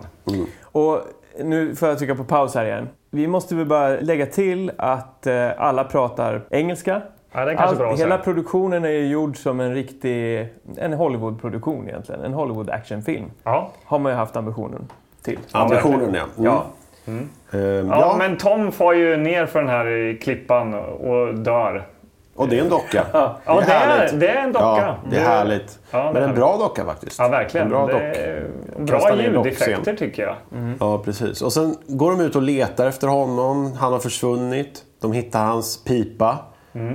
Och 0.62 1.00
nu 1.44 1.74
får 1.74 1.88
jag 1.88 1.98
trycka 1.98 2.14
på 2.14 2.24
paus 2.24 2.54
här 2.54 2.64
igen. 2.64 2.88
Vi 3.10 3.26
måste 3.26 3.54
väl 3.54 3.66
bara 3.66 3.88
lägga 3.88 4.26
till 4.26 4.72
att 4.78 5.26
eh, 5.26 5.48
alla 5.56 5.84
pratar 5.84 6.40
engelska. 6.50 7.02
Ja, 7.32 7.44
det 7.44 7.52
är 7.52 7.56
kanske 7.56 7.76
bra 7.76 7.86
hela 7.90 7.96
säga. 7.98 8.18
produktionen 8.18 8.84
är 8.84 8.88
ju 8.88 9.06
gjord 9.06 9.36
som 9.36 9.60
en 9.60 9.74
riktig 9.74 10.48
en 10.76 10.92
Hollywood-produktion 10.92 11.88
egentligen. 11.88 12.20
En 12.24 12.34
Hollywood-actionfilm. 12.34 13.24
Ja. 13.44 13.70
Har 13.84 13.98
man 13.98 14.12
ju 14.12 14.16
haft 14.18 14.36
ambitionen 14.36 14.88
till. 15.22 15.38
Ambitionen 15.52 16.14
ja. 16.14 16.64
Mm. 17.06 17.28
Ja. 17.50 17.58
Ehm, 17.58 17.88
Ja, 17.88 18.00
ja, 18.00 18.14
men 18.18 18.36
Tom 18.36 18.72
får 18.72 18.94
ju 18.94 19.16
ner 19.16 19.46
för 19.46 19.58
den 19.60 19.68
här 19.68 19.86
eh, 20.10 20.16
klippan 20.16 20.74
och 20.74 21.34
dör. 21.34 21.86
Och 22.34 22.48
det 22.48 22.58
är 22.58 22.62
en 22.62 22.68
docka. 22.68 23.06
Ja, 23.12 23.38
det 23.66 23.72
är, 23.72 24.12
det 24.12 24.28
är 24.28 24.42
en 24.42 24.52
docka. 24.52 24.64
Ja, 24.66 24.96
det 25.10 25.16
är 25.16 25.20
härligt. 25.24 25.78
Ja, 25.90 25.98
det 25.98 26.08
är 26.08 26.12
Men 26.12 26.22
en 26.22 26.34
bra 26.34 26.56
docka 26.56 26.84
faktiskt. 26.84 27.18
Ja, 27.18 27.28
verkligen. 27.28 27.66
En 27.66 27.70
bra 27.72 27.86
det 27.86 27.92
dock. 27.92 28.02
är 28.02 28.48
bra 28.78 29.22
ljudeffekter 29.22 29.94
tycker 29.94 30.22
jag. 30.22 30.36
Ja, 30.80 30.98
precis. 30.98 31.42
Och 31.42 31.52
sen 31.52 31.76
går 31.86 32.10
de 32.10 32.20
ut 32.20 32.36
och 32.36 32.42
letar 32.42 32.86
efter 32.86 33.08
honom. 33.08 33.72
Han 33.72 33.92
har 33.92 34.00
försvunnit. 34.00 34.84
De 35.00 35.12
hittar 35.12 35.44
hans 35.44 35.84
pipa 35.84 36.38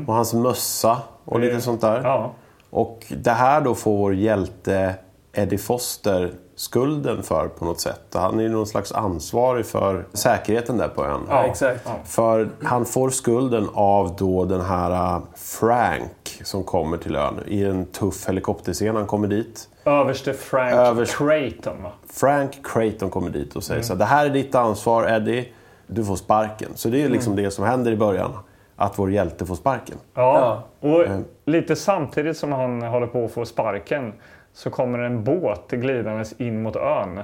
och 0.07 0.13
hans 0.13 0.33
mössa 0.33 0.97
och 1.25 1.39
lite 1.39 1.61
sånt 1.61 1.81
där. 1.81 2.01
Ja. 2.03 2.33
Och 2.69 3.05
det 3.09 3.31
här 3.31 3.61
då 3.61 3.75
får 3.75 3.97
vår 3.97 4.15
hjälte 4.15 4.93
Eddie 5.33 5.57
Foster 5.57 6.31
skulden 6.57 7.23
för 7.23 7.47
på 7.47 7.65
något 7.65 7.79
sätt. 7.79 8.01
Han 8.13 8.39
är 8.39 8.43
ju 8.43 8.49
någon 8.49 8.67
slags 8.67 8.91
ansvarig 8.91 9.65
för 9.65 10.05
säkerheten 10.13 10.77
där 10.77 10.87
på 10.87 11.05
ön. 11.05 11.21
Ja, 11.29 11.43
exakt. 11.43 11.89
För 12.05 12.49
han 12.63 12.85
får 12.85 13.09
skulden 13.09 13.69
av 13.73 14.15
då 14.15 14.45
den 14.45 14.61
här 14.61 15.15
äh, 15.15 15.21
Frank 15.35 16.41
som 16.43 16.63
kommer 16.63 16.97
till 16.97 17.15
ön 17.15 17.39
i 17.47 17.63
en 17.63 17.85
tuff 17.85 18.27
helikopterscen. 18.27 18.95
Han 18.95 19.05
kommer 19.05 19.27
dit. 19.27 19.69
Överste 19.85 20.33
Frank 20.33 20.73
Överst- 20.75 21.17
Creighton 21.17 21.83
va? 21.83 21.91
Frank 22.13 22.51
Creighton 22.73 23.09
kommer 23.09 23.29
dit 23.29 23.55
och 23.55 23.63
säger 23.63 23.81
så 23.81 23.93
här, 23.93 23.99
det 23.99 24.05
här 24.05 24.25
är 24.25 24.29
ditt 24.29 24.55
ansvar 24.55 25.07
Eddie, 25.07 25.47
du 25.87 26.05
får 26.05 26.15
sparken. 26.15 26.69
Så 26.75 26.89
det 26.89 27.03
är 27.03 27.09
liksom 27.09 27.35
det 27.35 27.51
som 27.51 27.65
händer 27.65 27.91
i 27.91 27.95
början, 27.97 28.31
att 28.75 28.99
vår 28.99 29.11
hjälte 29.11 29.45
får 29.45 29.55
sparken. 29.55 29.97
Ja. 30.13 30.63
Och 30.79 31.05
lite 31.45 31.75
samtidigt 31.75 32.37
som 32.37 32.51
han 32.51 32.81
håller 32.81 33.07
på 33.07 33.25
att 33.25 33.31
få 33.31 33.45
sparken 33.45 34.13
så 34.57 34.69
kommer 34.69 34.99
en 34.99 35.23
båt 35.23 35.71
glidandes 35.71 36.33
in 36.41 36.61
mot 36.61 36.75
ön 36.75 37.19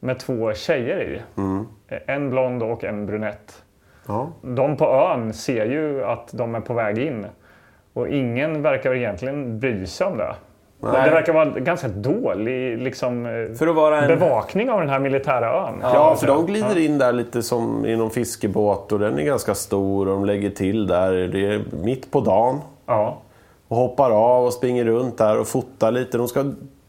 med 0.00 0.18
två 0.18 0.54
tjejer 0.54 1.00
i. 1.00 1.20
En 2.06 2.30
blond 2.30 2.62
och 2.62 2.84
en 2.84 3.06
brunett. 3.06 3.62
Ja. 4.06 4.28
De 4.42 4.76
på 4.76 4.84
ön 4.84 5.32
ser 5.32 5.64
ju 5.66 6.04
att 6.04 6.28
de 6.32 6.54
är 6.54 6.60
på 6.60 6.74
väg 6.74 6.98
in. 6.98 7.26
Och 7.92 8.08
ingen 8.08 8.62
verkar 8.62 8.94
egentligen 8.94 9.60
bry 9.60 9.86
sig 9.86 10.06
om 10.06 10.18
det. 10.18 10.34
Nej. 10.80 11.04
Det 11.04 11.10
verkar 11.10 11.32
vara 11.32 11.44
ganska 11.44 11.88
dålig 11.88 12.78
liksom, 12.78 13.24
för 13.58 13.66
att 13.66 13.74
vara 13.74 14.02
en... 14.02 14.08
bevakning 14.08 14.70
av 14.70 14.80
den 14.80 14.88
här 14.88 14.98
militära 14.98 15.66
ön. 15.68 15.74
Ja, 15.82 16.16
för 16.16 16.26
de 16.26 16.46
glider 16.46 16.78
in 16.78 16.98
där 16.98 17.12
lite 17.12 17.42
som 17.42 17.86
i 17.86 17.96
någon 17.96 18.10
fiskebåt 18.10 18.92
och 18.92 18.98
den 18.98 19.18
är 19.18 19.22
ganska 19.22 19.54
stor 19.54 20.08
och 20.08 20.14
de 20.14 20.24
lägger 20.24 20.50
till 20.50 20.86
där. 20.86 21.12
Det 21.12 21.46
är 21.46 21.62
mitt 21.84 22.10
på 22.10 22.20
dagen. 22.20 22.58
Ja. 22.86 23.18
Och 23.70 23.76
hoppar 23.76 24.10
av 24.10 24.44
och 24.44 24.52
springer 24.52 24.84
runt 24.84 25.18
där 25.18 25.40
och 25.40 25.48
fotar 25.48 25.90
lite. 25.90 26.18
De 26.18 26.28
ska 26.28 26.44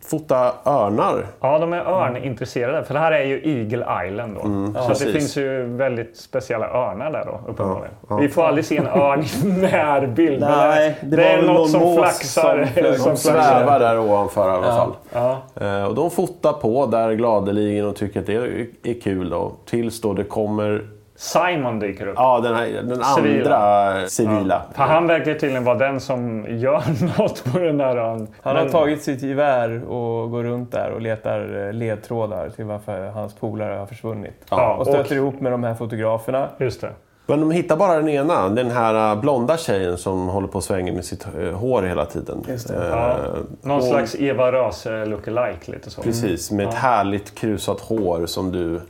fota 0.05 0.53
örnar. 0.65 1.25
Ja, 1.41 1.59
de 1.59 1.73
är 1.73 1.79
örnintresserade. 1.79 2.84
För 2.84 2.93
det 2.93 2.99
här 2.99 3.11
är 3.11 3.23
ju 3.23 3.41
Eagle 3.43 4.07
Island 4.07 4.36
då. 4.36 4.41
Mm, 4.41 4.73
så 4.73 4.88
precis. 4.88 5.05
det 5.05 5.13
finns 5.13 5.38
ju 5.38 5.63
väldigt 5.63 6.17
speciella 6.17 6.67
örnar 6.69 7.11
där 7.11 7.25
då, 7.25 7.51
uppenbarligen. 7.51 7.95
Ja, 8.01 8.07
ja. 8.09 8.17
Vi 8.17 8.29
får 8.29 8.43
aldrig 8.43 8.65
se 8.65 8.77
en 8.77 8.88
örn 8.88 9.21
i 9.21 9.47
närbild. 9.61 10.41
Nej, 10.41 10.97
det, 11.01 11.15
det 11.15 11.23
är 11.23 11.41
något 11.41 11.69
som 11.69 11.95
flaxar. 11.95 12.67
Som, 12.93 12.97
som 12.97 13.17
svävar 13.17 13.79
där 13.79 13.99
ovanför 13.99 14.47
i 14.47 14.51
alla 14.51 14.75
fall. 14.75 14.91
Ja. 15.13 15.41
Uh, 15.61 15.86
och 15.86 15.95
de 15.95 16.11
fotar 16.11 16.53
på 16.53 16.86
där 16.86 17.13
gladeligen 17.13 17.86
och 17.86 17.95
tycker 17.95 18.19
att 18.19 18.25
det 18.25 18.36
är 18.84 19.01
kul 19.01 19.29
då. 19.29 19.51
Tills 19.65 20.01
då 20.01 20.13
det 20.13 20.23
kommer 20.23 20.82
Simon 21.22 21.80
dyker 21.80 22.07
upp. 22.07 22.13
Ja, 22.17 22.39
den, 22.39 22.55
här, 22.55 22.67
den 22.84 23.03
civila. 23.03 23.55
andra 23.55 24.07
civila. 24.07 24.61
Ja. 24.67 24.74
För 24.76 24.84
han 24.84 25.07
verkar 25.07 25.34
tydligen 25.34 25.63
vara 25.63 25.78
den 25.78 25.99
som 25.99 26.45
gör 26.49 27.17
något 27.19 27.43
på 27.43 27.59
den 27.59 27.78
där 27.78 27.97
ön. 27.97 28.28
Han 28.41 28.55
har 28.55 28.69
tagit 28.69 29.03
sitt 29.03 29.22
gevär 29.22 29.84
och 29.84 30.32
går 30.32 30.43
runt 30.43 30.72
där 30.72 30.91
och 30.91 31.01
letar 31.01 31.74
ledtrådar 31.74 32.49
till 32.49 32.65
varför 32.65 33.05
hans 33.05 33.34
polare 33.34 33.74
har 33.74 33.86
försvunnit. 33.86 34.45
Ja, 34.49 34.76
och 34.76 34.88
stöter 34.88 35.11
och... 35.11 35.11
ihop 35.11 35.41
med 35.41 35.51
de 35.51 35.63
här 35.63 35.74
fotograferna. 35.74 36.49
Just 36.57 36.82
det. 36.82 36.91
Men 37.26 37.39
de 37.39 37.51
hittar 37.51 37.78
bara 37.78 37.95
den 37.95 38.09
ena, 38.09 38.49
den 38.49 38.72
här 38.72 39.15
blonda 39.15 39.57
tjejen 39.57 39.97
som 39.97 40.28
håller 40.28 40.47
på 40.47 40.57
att 40.57 40.63
svänga 40.63 40.93
med 40.93 41.05
sitt 41.05 41.28
hår 41.53 41.84
hela 41.84 42.05
tiden. 42.05 42.45
Just 42.47 42.67
det. 42.67 42.76
Eh, 42.76 42.89
ja. 42.89 43.17
Någon 43.61 43.78
och... 43.78 43.84
slags 43.84 44.15
Eva 44.15 44.51
Röse 44.51 45.05
lookalike 45.05 45.72
lite 45.72 45.89
så. 45.89 46.01
Precis, 46.01 46.51
med 46.51 46.67
ett 46.67 46.74
härligt 46.74 47.36
krusat 47.36 47.80
hår 47.80 48.26
som 48.26 48.51
du 48.51 48.82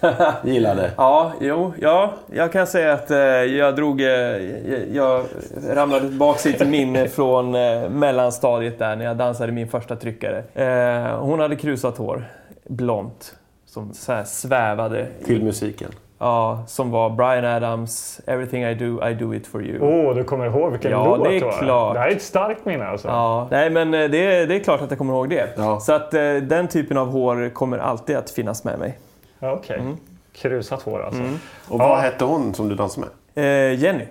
gillade. 0.44 0.90
ja, 0.96 1.32
jo, 1.40 1.72
ja, 1.80 2.12
jag 2.32 2.52
kan 2.52 2.66
säga 2.66 2.92
att 2.92 3.10
eh, 3.10 3.18
jag 3.18 3.76
drog... 3.76 4.00
Eh, 4.00 4.06
jag, 4.06 4.80
jag 4.92 5.24
ramlade 5.70 6.08
tillbaka 6.08 6.38
till 6.38 6.68
minne 6.68 7.08
från 7.08 7.54
eh, 7.54 7.88
mellanstadiet 7.88 8.78
där 8.78 8.96
när 8.96 9.04
jag 9.04 9.16
dansade 9.16 9.52
min 9.52 9.68
första 9.68 9.96
tryckare. 9.96 10.42
Eh, 10.54 11.18
hon 11.18 11.40
hade 11.40 11.56
krusat 11.56 11.98
hår, 11.98 12.24
blont, 12.68 13.34
som 13.66 13.94
så 13.94 14.12
här 14.12 14.24
svävade. 14.24 15.06
Till 15.24 15.44
musiken? 15.44 15.88
Ja, 16.18 16.64
som 16.66 16.90
var 16.90 17.10
Brian 17.10 17.44
Adams, 17.44 18.20
Everything 18.26 18.62
I 18.62 18.74
do, 18.74 19.08
I 19.08 19.14
do 19.14 19.34
it 19.34 19.46
for 19.46 19.62
you. 19.64 19.78
Åh, 19.80 20.10
oh, 20.10 20.14
du 20.14 20.24
kommer 20.24 20.46
ihåg 20.46 20.70
vilken 20.70 20.90
ja, 20.90 21.16
låt 21.16 21.28
det 21.28 21.36
är 21.36 21.40
då? 21.40 21.50
klart. 21.50 21.94
Det 21.94 22.00
här 22.00 22.08
är 22.08 22.12
ett 22.12 22.22
starkt 22.22 22.64
minne 22.64 22.86
alltså. 22.86 23.08
Ja, 23.08 23.48
nej 23.50 23.70
men 23.70 23.94
eh, 23.94 24.10
det 24.10 24.18
är, 24.18 24.46
det 24.46 24.54
är 24.54 24.60
klart 24.60 24.80
att 24.80 24.90
jag 24.90 24.98
kommer 24.98 25.12
ihåg 25.14 25.30
det. 25.30 25.48
Ja. 25.56 25.80
Så 25.80 25.92
att 25.92 26.14
eh, 26.14 26.20
den 26.34 26.68
typen 26.68 26.96
av 26.96 27.08
hår 27.08 27.50
kommer 27.54 27.78
alltid 27.78 28.16
att 28.16 28.30
finnas 28.30 28.64
med 28.64 28.78
mig. 28.78 28.98
Okej. 29.52 29.76
Okay. 29.76 29.86
Mm. 29.86 29.96
Krusat 30.32 30.82
hår 30.82 31.02
alltså. 31.02 31.20
Mm. 31.20 31.38
Och 31.68 31.78
vad 31.78 31.98
hette 31.98 32.24
hon 32.24 32.54
som 32.54 32.68
du 32.68 32.74
dansade 32.74 33.06
med? 33.34 33.44
Eh, 33.72 33.80
Jenny. 33.80 34.04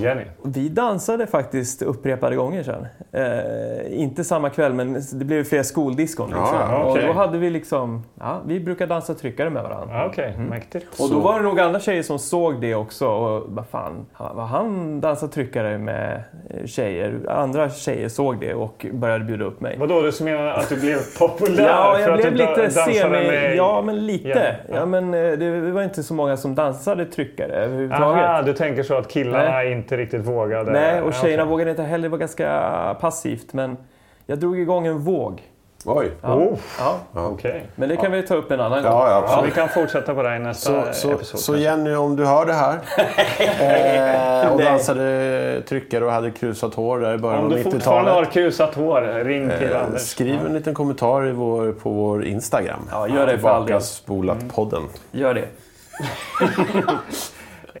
Jenny. 0.00 0.24
Vi 0.44 0.68
dansade 0.68 1.26
faktiskt 1.26 1.82
upprepade 1.82 2.36
gånger 2.36 2.62
sen. 2.62 2.86
Eh, 3.12 4.00
inte 4.00 4.24
samma 4.24 4.50
kväll, 4.50 4.74
men 4.74 5.02
det 5.12 5.24
blev 5.24 5.44
fler 5.44 5.62
skoldiskon. 5.62 6.26
Liksom. 6.26 6.46
Ja, 6.52 6.90
okay. 6.90 7.02
Och 7.02 7.14
då 7.14 7.20
hade 7.20 7.38
vi 7.38 7.50
liksom... 7.50 8.02
Ja, 8.20 8.40
vi 8.46 8.60
brukar 8.60 8.86
dansa 8.86 9.14
tryckare 9.14 9.50
med 9.50 9.62
varandra. 9.62 9.94
Ja, 9.94 10.08
okay. 10.08 10.32
mm. 10.32 10.60
Och 10.98 11.10
då 11.10 11.18
var 11.18 11.38
det 11.38 11.44
nog 11.44 11.60
andra 11.60 11.80
tjejer 11.80 12.02
som 12.02 12.18
såg 12.18 12.60
det 12.60 12.74
också. 12.74 13.08
Och 13.08 13.44
vad 13.48 13.66
fan, 13.66 14.06
vad 14.18 14.46
han 14.46 15.00
dansar 15.00 15.28
tryckare 15.28 15.78
med 15.78 16.22
tjejer. 16.64 17.20
Andra 17.28 17.70
tjejer 17.70 18.08
såg 18.08 18.40
det 18.40 18.54
och 18.54 18.86
började 18.92 19.24
bjuda 19.24 19.44
upp 19.44 19.60
mig. 19.60 19.76
Vadå, 19.78 20.00
du 20.00 20.24
menar 20.24 20.46
att 20.46 20.68
du 20.68 20.80
blev 20.80 20.98
populär? 21.18 21.66
ja, 21.66 22.00
jag 22.00 22.04
för 22.04 22.30
blev 22.30 22.48
att 22.48 22.58
lite 22.58 22.66
du 22.66 22.70
semi... 22.70 23.10
Med... 23.10 23.56
Ja, 23.56 23.82
men 23.82 24.06
lite. 24.06 24.28
Yeah. 24.28 24.54
Ja, 24.68 24.86
men 24.86 25.14
eh, 25.14 25.32
det 25.32 25.70
var 25.70 25.82
inte 25.82 26.02
så 26.02 26.14
många 26.14 26.36
som 26.36 26.54
dansade 26.54 27.04
tryckare 27.04 27.52
överhuvudtaget. 27.52 28.24
Aha, 28.24 28.42
du 28.42 28.52
tänker 28.52 28.82
så 28.82 28.94
att 28.94 29.08
killarna 29.08 29.50
Nej. 29.50 29.67
Inte 29.70 29.96
riktigt 29.96 30.24
vågade? 30.24 30.72
Nej, 30.72 31.02
och 31.02 31.14
tjejerna 31.14 31.42
okay. 31.42 31.50
vågade 31.50 31.70
inte 31.70 31.82
heller. 31.82 32.02
Det 32.02 32.08
var 32.08 32.18
ganska 32.18 32.96
passivt. 33.00 33.52
Men 33.52 33.76
jag 34.26 34.38
drog 34.38 34.58
igång 34.58 34.86
en 34.86 34.98
våg. 34.98 35.42
Oj! 35.84 36.10
Ja. 36.22 36.34
Oh. 36.34 36.58
Ja. 37.14 37.28
Okay. 37.28 37.60
Men 37.74 37.88
det 37.88 37.96
kan 37.96 38.12
vi 38.12 38.22
ta 38.22 38.34
upp 38.34 38.50
en 38.50 38.60
annan 38.60 38.84
ja, 38.84 38.90
gång. 38.90 39.00
Ja, 39.00 39.24
ja, 39.28 39.42
vi 39.44 39.50
kan 39.50 39.68
fortsätta 39.68 40.14
på 40.14 40.22
det 40.22 40.36
i 40.36 40.38
nästa 40.38 40.92
så, 40.92 41.12
episod. 41.12 41.40
Så, 41.40 41.56
Jenny, 41.56 41.94
om 41.94 42.16
du 42.16 42.26
hör 42.26 42.46
det 42.46 42.52
här 42.52 42.78
eh, 44.44 44.52
och 44.52 44.62
dansade 44.62 45.62
tryckare 45.68 46.04
och 46.04 46.12
hade 46.12 46.30
krusat 46.30 46.74
hår 46.74 46.98
där 46.98 47.14
i 47.14 47.18
början 47.18 47.44
av 47.44 47.44
90-talet. 47.44 47.66
Om 47.66 47.70
du 47.70 47.78
fortfarande 47.78 48.10
har 48.10 48.24
krusat 48.24 48.74
hår, 48.74 49.24
ring 49.24 49.50
till 49.58 49.72
eh, 49.72 49.84
Anders. 49.84 50.02
Skriv 50.02 50.46
en 50.46 50.54
liten 50.54 50.74
kommentar 50.74 51.26
i 51.26 51.32
vår, 51.32 51.72
på 51.72 51.90
vår 51.90 52.24
Instagram. 52.24 52.80
Ja, 52.90 53.08
gör 53.08 53.26
det 53.26 53.38
för 53.38 53.48
all 53.48 53.66
del. 53.66 53.80
Spolat-podden. 53.80 54.78
Mm. 54.78 54.90
Gör 55.10 55.34
det. 55.34 55.48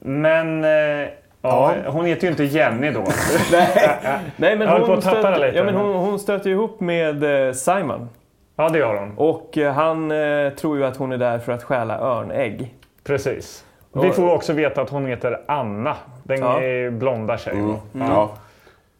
Men... 0.00 0.64
Eh, 0.64 1.08
Ja, 1.42 1.74
hon 1.86 2.04
heter 2.04 2.24
ju 2.24 2.30
inte 2.30 2.44
Jenny 2.44 2.90
då. 2.90 3.00
Nej, 3.52 3.98
Nej 4.36 4.56
men, 4.56 4.68
hon, 4.68 5.02
stöter, 5.02 5.38
lite. 5.38 5.56
Ja, 5.56 5.64
men 5.64 5.74
hon, 5.74 5.94
hon 5.94 6.18
stöter 6.18 6.50
ihop 6.50 6.80
med 6.80 7.24
Simon. 7.56 8.08
Ja, 8.56 8.68
det 8.68 8.78
gör 8.78 8.94
hon. 8.94 9.12
Och 9.16 9.56
han 9.56 10.10
eh, 10.10 10.50
tror 10.50 10.78
ju 10.78 10.84
att 10.84 10.96
hon 10.96 11.12
är 11.12 11.18
där 11.18 11.38
för 11.38 11.52
att 11.52 11.62
stjäla 11.62 11.98
örnägg. 11.98 12.74
Precis. 13.04 13.64
Vi 13.92 14.10
får 14.10 14.34
också 14.34 14.52
veta 14.52 14.82
att 14.82 14.90
hon 14.90 15.06
heter 15.06 15.40
Anna. 15.48 15.96
Den 16.22 16.38
ja. 16.38 16.60
är 16.62 16.90
blonda 16.90 17.38
tjejen. 17.38 17.64
Mm. 17.64 17.76
Mm. 17.94 18.08
Ja. 18.08 18.30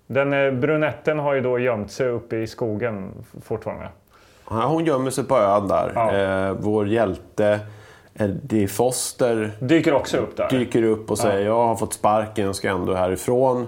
Den 0.06 0.60
brunetten 0.60 1.18
har 1.18 1.34
ju 1.34 1.40
då 1.40 1.58
gömt 1.58 1.90
sig 1.90 2.08
uppe 2.08 2.36
i 2.36 2.46
skogen 2.46 3.12
fortfarande. 3.44 3.88
Ja, 4.50 4.66
hon 4.66 4.84
gömmer 4.84 5.10
sig 5.10 5.24
på 5.24 5.36
ön 5.36 5.68
där. 5.68 5.92
Ja. 5.94 6.16
Eh, 6.16 6.52
vår 6.60 6.88
hjälte 6.88 7.60
Eddie 8.18 8.66
Foster 8.68 9.50
dyker 9.60 9.94
också 9.94 10.16
upp 10.16 10.36
där. 10.36 10.48
Dyker 10.50 10.82
upp 10.82 11.10
och 11.10 11.18
säger 11.18 11.40
ja. 11.40 11.46
jag 11.46 11.66
har 11.66 11.76
fått 11.76 11.92
sparken 11.92 12.48
och 12.48 12.56
ska 12.56 12.68
ändå 12.68 12.94
härifrån. 12.94 13.66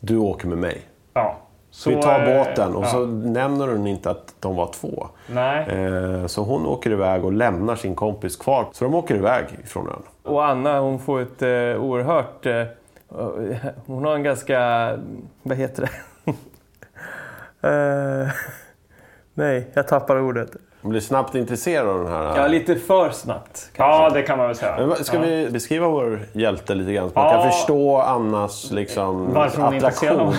Du 0.00 0.16
åker 0.16 0.48
med 0.48 0.58
mig. 0.58 0.80
Ja. 1.14 1.36
Så, 1.70 1.90
vi 1.90 2.02
tar 2.02 2.26
båten 2.26 2.76
och 2.76 2.84
ja. 2.84 2.88
så 2.88 3.06
nämner 3.06 3.68
hon 3.68 3.86
inte 3.86 4.10
att 4.10 4.34
de 4.40 4.56
var 4.56 4.72
två. 4.72 5.08
Nej. 5.26 5.68
Eh, 5.68 6.26
så 6.26 6.42
hon 6.42 6.66
åker 6.66 6.90
iväg 6.90 7.24
och 7.24 7.32
lämnar 7.32 7.76
sin 7.76 7.94
kompis 7.94 8.36
kvar. 8.36 8.66
Så 8.72 8.84
de 8.84 8.94
åker 8.94 9.14
iväg 9.14 9.44
från 9.64 9.88
ön. 9.88 10.02
Och 10.22 10.44
Anna 10.46 10.80
hon 10.80 10.98
får 10.98 11.20
ett 11.20 11.42
eh, 11.42 11.82
oerhört... 11.82 12.46
Eh, 12.46 12.64
hon 13.86 14.04
har 14.04 14.14
en 14.14 14.22
ganska... 14.22 14.58
Vad 15.42 15.56
heter 15.56 15.90
det? 16.22 16.30
eh, 17.68 18.28
nej, 19.34 19.70
jag 19.74 19.88
tappar 19.88 20.20
ordet. 20.20 20.50
Hon 20.82 20.90
blir 20.90 21.00
snabbt 21.00 21.34
intresserad 21.34 21.88
av 21.88 21.98
den 21.98 22.12
här... 22.12 22.36
Ja, 22.36 22.46
lite 22.46 22.76
för 22.76 23.10
snabbt. 23.10 23.70
Kanske. 23.76 24.02
Ja, 24.02 24.10
det 24.10 24.22
kan 24.22 24.38
man 24.38 24.46
väl 24.46 24.56
säga. 24.56 24.94
Ska 24.94 25.16
ja. 25.16 25.22
vi 25.22 25.50
beskriva 25.50 25.88
vår 25.88 26.20
hjälte 26.32 26.74
lite 26.74 26.92
grann? 26.92 27.10
Så 27.10 27.18
man 27.18 27.24
ja. 27.24 27.42
kan 27.42 27.52
förstå 27.52 27.98
Annas 27.98 28.70
liksom, 28.70 29.34
Varför 29.34 29.62
hon 29.62 29.76
attraktion. 29.76 30.20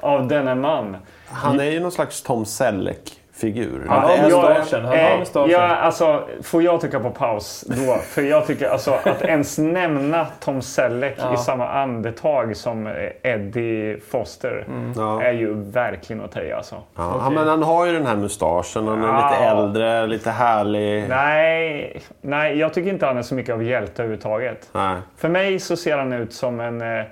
Av, 0.00 0.14
av 0.14 0.28
denne 0.28 0.54
man. 0.54 0.96
Han 1.26 1.60
är 1.60 1.64
ju 1.64 1.80
någon 1.80 1.92
slags 1.92 2.22
Tom 2.22 2.46
Selleck 2.46 3.19
figur. 3.40 3.82
Ja, 3.86 3.92
han 3.92 4.28
jag, 4.28 4.56
mustaschen. 4.56 5.50
Ja, 5.50 5.76
alltså, 5.76 6.28
får 6.42 6.62
jag 6.62 6.80
trycka 6.80 7.00
på 7.00 7.10
paus 7.10 7.64
då? 7.68 7.94
För 7.94 8.22
jag 8.22 8.46
tycker 8.46 8.68
alltså 8.68 8.98
att 9.04 9.22
ens 9.22 9.58
nämna 9.58 10.26
Tom 10.40 10.62
Selleck 10.62 11.16
ja. 11.18 11.34
i 11.34 11.36
samma 11.36 11.68
andetag 11.68 12.56
som 12.56 12.92
Eddie 13.22 14.00
Foster 14.10 14.64
mm. 14.68 14.92
ja. 14.96 15.22
är 15.22 15.32
ju 15.32 15.54
verkligen 15.54 16.24
att 16.24 16.32
ta 16.32 16.40
alltså. 16.56 16.76
Ja, 16.96 17.16
okay. 17.16 17.34
Men 17.34 17.48
han 17.48 17.62
har 17.62 17.86
ju 17.86 17.92
den 17.92 18.06
här 18.06 18.16
mustaschen. 18.16 18.88
Han 18.88 19.02
är 19.02 19.08
ja. 19.08 19.30
lite 19.30 19.44
äldre, 19.44 20.06
lite 20.06 20.30
härlig. 20.30 21.08
Nej, 21.08 22.00
nej, 22.20 22.58
jag 22.58 22.74
tycker 22.74 22.90
inte 22.90 23.06
han 23.06 23.18
är 23.18 23.22
så 23.22 23.34
mycket 23.34 23.54
av 23.54 23.62
hjälte 23.62 24.02
överhuvudtaget. 24.02 24.68
Nej. 24.72 24.96
För 25.16 25.28
mig 25.28 25.58
så 25.58 25.76
ser 25.76 25.98
han 25.98 26.12
ut 26.12 26.32
som 26.32 26.60
en 26.60 27.04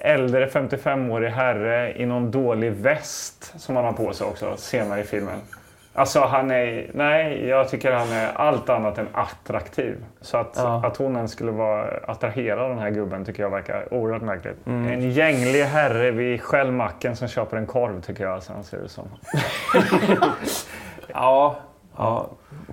äldre 0.00 0.46
55-årig 0.46 1.30
herre 1.30 1.94
i 1.96 2.06
någon 2.06 2.30
dålig 2.30 2.72
väst 2.72 3.54
som 3.56 3.76
han 3.76 3.84
har 3.84 3.92
på 3.92 4.12
sig 4.12 4.26
också 4.26 4.56
senare 4.56 5.00
i 5.00 5.04
filmen. 5.04 5.38
Alltså 5.98 6.20
han 6.20 6.50
är, 6.50 6.90
nej 6.94 7.46
jag 7.48 7.68
tycker 7.68 7.92
han 7.92 8.12
är 8.12 8.32
allt 8.32 8.68
annat 8.68 8.98
än 8.98 9.08
attraktiv. 9.12 9.96
Så 10.20 10.36
att, 10.36 10.52
ja. 10.56 10.86
att 10.86 10.96
hon 10.96 11.16
ens 11.16 11.32
skulle 11.32 11.50
vara 11.50 11.86
attraherad 12.06 12.58
av 12.58 12.68
den 12.68 12.78
här 12.78 12.90
gubben 12.90 13.24
tycker 13.24 13.42
jag 13.42 13.50
verkar 13.50 13.94
oerhört 13.94 14.22
märkligt. 14.22 14.66
Mm. 14.66 14.92
En 14.92 15.10
gänglig 15.10 15.62
herre 15.62 16.10
vid 16.10 16.42
skällmacken 16.42 17.16
som 17.16 17.28
köper 17.28 17.56
en 17.56 17.66
korv 17.66 18.00
tycker 18.00 18.24
jag 18.24 18.32
alltså, 18.32 18.52
han 18.52 18.64
ser 18.64 18.76
ut 18.76 18.90
som. 18.90 19.04
ja, 21.08 21.56
ja, 21.96 22.26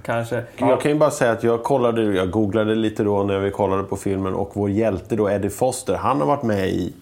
kanske. 0.03 0.43
Jag 0.57 0.81
kan 0.81 0.91
ju 0.91 0.97
bara 0.97 1.11
säga 1.11 1.31
att 1.31 1.43
jag 1.43 1.63
kollade, 1.63 2.03
jag 2.03 2.31
googlade 2.31 2.75
lite 2.75 3.03
då 3.03 3.23
när 3.23 3.39
vi 3.39 3.51
kollade 3.51 3.83
på 3.83 3.95
filmen 3.95 4.33
och 4.33 4.51
vår 4.53 4.69
hjälte 4.69 5.15
då 5.15 5.29
Eddie 5.29 5.49
Foster, 5.49 5.95
han 5.95 6.19
har 6.19 6.27
varit 6.27 6.43
med 6.43 6.67
i 6.67 6.93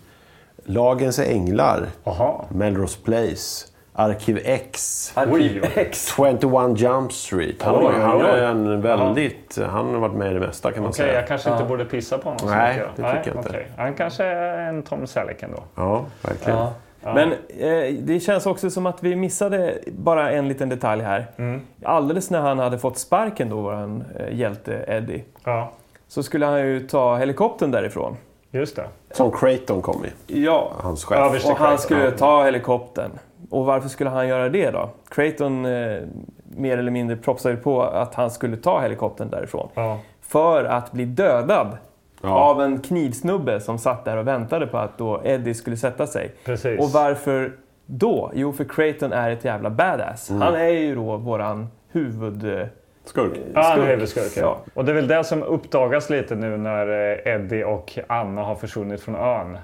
Lagens 0.66 1.20
Änglar, 1.20 1.88
Aha. 2.04 2.46
Melrose 2.50 3.00
Place, 3.04 3.68
Arkiv 3.96 4.40
X, 4.44 5.12
Arkiv 5.16 5.66
X. 5.76 6.14
21 6.16 6.80
Jump 6.80 7.14
Street. 7.14 7.62
Han, 7.62 7.76
oj, 7.76 7.94
han 8.02 8.22
är 8.22 8.42
en 8.42 8.82
väldigt... 8.82 9.58
Aha. 9.58 9.68
Han 9.72 9.94
har 9.94 10.00
varit 10.00 10.16
med 10.16 10.32
i 10.32 10.34
det 10.34 10.40
mesta 10.40 10.72
kan 10.72 10.84
man 10.84 10.90
okay, 10.90 11.06
säga. 11.06 11.20
jag 11.20 11.28
kanske 11.28 11.52
inte 11.52 11.64
borde 11.64 11.86
pissa 11.86 12.18
på 12.18 12.30
honom 12.30 12.50
Nej, 12.50 12.82
det 12.96 13.04
tycker 13.04 13.28
jag 13.28 13.36
inte. 13.36 13.50
Okay. 13.50 13.64
Han 13.78 13.94
kanske 13.94 14.24
är 14.24 14.70
en 14.70 14.84
Tom 14.84 15.08
Selleck 15.08 15.44
ändå. 15.44 15.64
Ja, 15.76 16.06
verkligen. 16.22 16.60
Ja. 16.60 16.74
Ja. 17.04 17.14
Men 17.14 17.32
eh, 17.32 17.94
det 17.94 18.20
känns 18.20 18.46
också 18.46 18.70
som 18.70 18.86
att 18.86 19.04
vi 19.04 19.16
missade 19.16 19.78
bara 19.88 20.32
en 20.32 20.48
liten 20.48 20.70
detalj 20.70 21.04
här. 21.04 21.26
Mm. 21.38 21.62
Alldeles 21.84 22.30
när 22.30 22.42
han 22.42 22.60
hade 22.60 22.78
fått 22.78 22.98
sparken 22.98 23.50
då, 23.50 23.62
vår 23.62 24.02
eh, 24.20 24.36
hjälte 24.38 24.86
Eddie, 24.88 25.24
ja. 25.44 25.72
så 26.08 26.24
skulle 26.24 26.46
han 26.46 26.68
ju 26.68 26.88
ta 26.88 27.18
helikoptern 27.18 27.72
därifrån. 27.72 28.18
Just 28.52 28.76
det. 28.76 28.88
Som 29.12 29.32
Creighton 29.32 29.82
kom 29.82 30.06
i. 30.06 30.42
Ja, 30.42 30.72
hans 30.80 31.06
chef. 31.06 31.44
Ja, 31.44 31.52
och 31.52 31.58
han 31.58 31.78
skulle 31.78 32.12
ta 32.12 32.44
helikoptern. 32.44 33.12
Och 33.50 33.66
varför 33.66 33.90
skulle 33.90 34.10
han 34.10 34.28
göra 34.28 34.50
det 34.50 34.72
då? 34.72 34.90
Creighton 35.10 35.66
eh, 35.66 35.98
mer 36.44 36.78
eller 36.78 36.92
mindre 36.92 37.16
propsade 37.16 37.56
på 37.56 37.82
att 37.84 38.16
han 38.16 38.32
skulle 38.32 38.58
ta 38.58 38.80
helikoptern 38.80 39.30
därifrån. 39.30 39.70
Ja. 39.74 40.00
För 40.22 40.66
att 40.66 40.92
bli 40.92 41.06
dödad 41.06 41.78
ja. 42.22 42.30
av 42.30 42.62
en 42.62 42.80
knivsnubbe 42.80 43.60
som 43.60 43.78
satt 43.78 44.06
där 44.06 44.18
och 44.18 44.28
väntade 44.28 44.68
på 44.68 44.78
att 44.78 44.98
då 44.98 45.22
Eddie 45.24 45.54
skulle 45.54 45.78
sätta 45.78 46.08
sig. 46.08 46.32
Precis. 46.46 46.80
Och 46.80 46.90
varför 46.90 47.52
då? 47.86 48.32
Jo, 48.34 48.54
för 48.54 48.64
Creighton 48.64 49.14
är 49.14 49.32
ett 49.32 49.46
jävla 49.46 49.70
badass. 49.70 50.30
Mm. 50.30 50.42
Han 50.42 50.56
är 50.56 50.68
ju 50.68 50.96
då 50.96 51.18
våran 51.18 51.68
huvud... 51.92 52.70
Skurk. 53.06 53.40
Ja, 53.54 53.62
han 53.62 53.82
är 53.82 53.88
huvudskurk. 53.88 54.32
Ja. 54.38 54.58
Och 54.74 54.86
det 54.86 54.92
är 54.92 54.96
väl 54.96 55.08
det 55.08 55.24
som 55.24 55.44
uppdagas 55.44 56.10
lite 56.10 56.36
nu 56.36 56.58
när 56.58 56.88
eh, 56.88 57.34
Eddie 57.34 57.64
och 57.64 58.00
Anna 58.08 58.44
har 58.44 58.56
försvunnit 58.56 59.02
från 59.02 59.16
ön. 59.16 59.58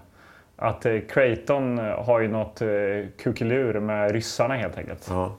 Att 0.61 0.85
eh, 0.85 0.99
Creighton 1.09 1.77
har 1.77 2.19
ju 2.19 2.27
något 2.27 2.61
eh, 2.61 2.67
kukelur 3.23 3.79
med 3.79 4.11
ryssarna 4.11 4.53
helt 4.53 4.77
enkelt. 4.77 5.07
Ja. 5.09 5.31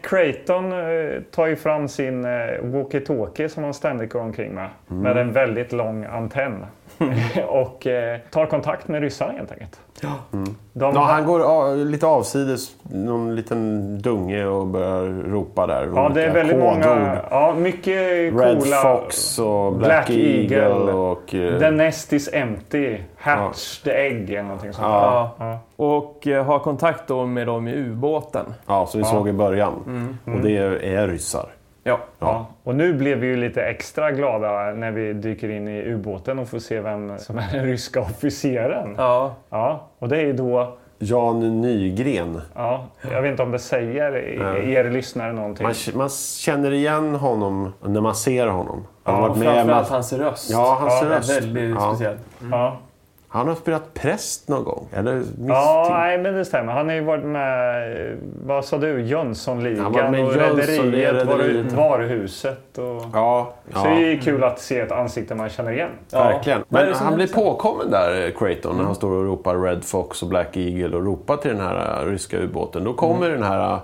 Creighton 0.00 0.72
eh, 0.72 1.22
tar 1.30 1.46
ju 1.46 1.56
fram 1.56 1.88
sin 1.88 2.24
eh, 2.24 2.30
walkie-talkie 2.62 3.48
som 3.48 3.64
han 3.64 3.74
ständigt 3.74 4.12
går 4.12 4.20
omkring 4.20 4.54
med. 4.54 4.68
Mm. 4.90 5.02
Med 5.02 5.16
en 5.16 5.32
väldigt 5.32 5.72
lång 5.72 6.04
antenn. 6.04 6.66
och 7.46 7.86
eh, 7.86 8.18
tar 8.30 8.46
kontakt 8.46 8.88
med 8.88 9.02
ryssarna 9.02 9.32
helt 9.32 9.52
enkelt. 9.52 9.80
Ja. 10.02 10.14
Mm. 10.32 10.54
De... 10.72 10.94
ja 10.94 11.00
han 11.00 11.26
går 11.26 11.84
lite 11.84 12.06
avsides, 12.06 12.70
någon 12.82 13.36
liten 13.36 13.98
dunge 14.02 14.46
och 14.46 14.66
börjar 14.66 15.30
ropa 15.30 15.66
där. 15.66 15.90
Ja, 15.94 16.08
det 16.14 16.24
är 16.24 16.34
väldigt 16.34 16.56
kodord. 16.56 16.72
många. 16.72 17.18
Ja, 17.30 17.54
mycket 17.58 17.96
Red 18.34 18.58
coola. 18.58 18.76
Fox 18.82 19.38
och 19.38 19.72
Black, 19.72 19.88
Black 19.88 20.10
Eagle. 20.10 20.56
Eagle 20.56 20.92
och, 20.92 21.34
uh... 21.34 21.58
The 21.58 21.70
Nest 21.70 22.12
is 22.12 22.30
empty. 22.32 22.98
Hatch 23.16 23.80
ja. 23.84 23.90
the 23.90 23.96
egg 23.96 24.30
eller 24.30 24.42
någonting 24.42 24.72
sånt. 24.72 24.86
Ja. 24.86 25.30
ja. 25.38 25.58
Och 25.76 26.26
uh, 26.26 26.42
ha 26.42 26.58
kontakt 26.58 27.08
då 27.08 27.26
med 27.26 27.46
dem 27.46 27.68
i 27.68 27.74
ubåten. 27.74 28.54
Ja, 28.66 28.86
som 28.86 29.00
vi 29.00 29.04
såg 29.04 29.28
i 29.28 29.32
början. 29.32 29.72
Mm. 29.86 30.18
Och 30.24 30.42
det 30.42 30.56
är, 30.56 30.84
är 30.84 31.08
ryssar. 31.08 31.46
Ja. 31.88 31.98
ja. 32.18 32.46
Och 32.62 32.74
nu 32.74 32.92
blev 32.92 33.18
vi 33.18 33.26
ju 33.26 33.36
lite 33.36 33.62
extra 33.62 34.10
glada 34.10 34.74
när 34.74 34.90
vi 34.90 35.12
dyker 35.12 35.48
in 35.48 35.68
i 35.68 35.82
ubåten 35.82 36.38
och 36.38 36.48
får 36.48 36.58
se 36.58 36.80
vem 36.80 37.18
som 37.18 37.38
är 37.38 37.52
den 37.52 37.64
ryska 37.64 38.00
officeren. 38.00 38.94
Ja. 38.98 39.34
ja. 39.50 39.88
Och 39.98 40.08
det 40.08 40.16
är 40.16 40.26
ju 40.26 40.32
då 40.32 40.78
Jan 40.98 41.60
Nygren. 41.60 42.40
Ja, 42.54 42.84
jag 43.12 43.22
vet 43.22 43.30
inte 43.30 43.42
om 43.42 43.50
det 43.50 43.58
säger 43.58 44.16
er 44.56 44.90
lyssnare 44.90 45.32
någonting. 45.32 45.66
Man, 45.66 45.74
man, 45.94 46.08
känner 46.38 46.72
igen 46.72 47.14
honom 47.14 47.72
när 47.80 48.00
man 48.00 48.14
ser 48.14 48.46
honom. 48.46 48.86
Han 49.02 49.22
ja, 49.22 49.34
framförallt 49.34 49.88
hans 49.88 50.12
röst. 50.12 50.50
Ja, 50.50 50.78
hans 50.80 51.02
ja, 51.02 51.08
röst. 51.08 51.30
Väldigt 51.30 51.70
ja. 51.70 51.94
speciell. 51.94 52.16
Mm. 52.40 52.52
Ja. 52.52 52.76
Han 53.30 53.48
har 53.48 53.54
spelat 53.54 53.94
präst 53.94 54.48
någon 54.48 54.64
gång? 54.64 54.88
Eller 54.92 55.22
ja, 55.46 55.88
nej, 55.90 56.18
men 56.18 56.34
det 56.34 56.44
stämmer. 56.44 56.72
Han 56.72 56.88
har 56.88 56.94
ju 56.94 57.00
varit 57.00 57.24
med, 57.24 58.18
vad 58.44 58.64
sa 58.64 58.78
du, 58.78 59.00
Jönssonligan 59.00 59.86
och 59.86 60.34
Rederiet, 60.34 61.72
Varuhuset. 61.72 62.78
Och... 62.78 63.02
Ja, 63.12 63.54
ja. 63.72 63.82
Så 63.82 63.84
det 63.84 64.12
är 64.12 64.16
kul 64.16 64.44
att 64.44 64.60
se 64.60 64.80
ett 64.80 64.92
ansikte 64.92 65.34
man 65.34 65.48
känner 65.48 65.72
igen. 65.72 65.90
Ja. 66.10 66.18
Verkligen. 66.18 66.64
Men 66.68 66.94
han 66.94 67.14
blir 67.14 67.26
påkommen 67.26 67.90
där, 67.90 68.30
Creighton, 68.30 68.70
mm. 68.70 68.78
när 68.78 68.84
han 68.84 68.94
står 68.94 69.10
och 69.10 69.24
ropar 69.24 69.58
Red 69.58 69.84
Fox 69.84 70.22
och 70.22 70.28
Black 70.28 70.56
Eagle 70.56 70.96
och 70.96 71.04
ropar 71.04 71.36
till 71.36 71.50
den 71.50 71.60
här 71.60 72.06
ryska 72.06 72.38
ubåten. 72.38 72.84
Då 72.84 72.92
kommer 72.92 73.26
mm. 73.26 73.40
den 73.40 73.50
här 73.50 73.78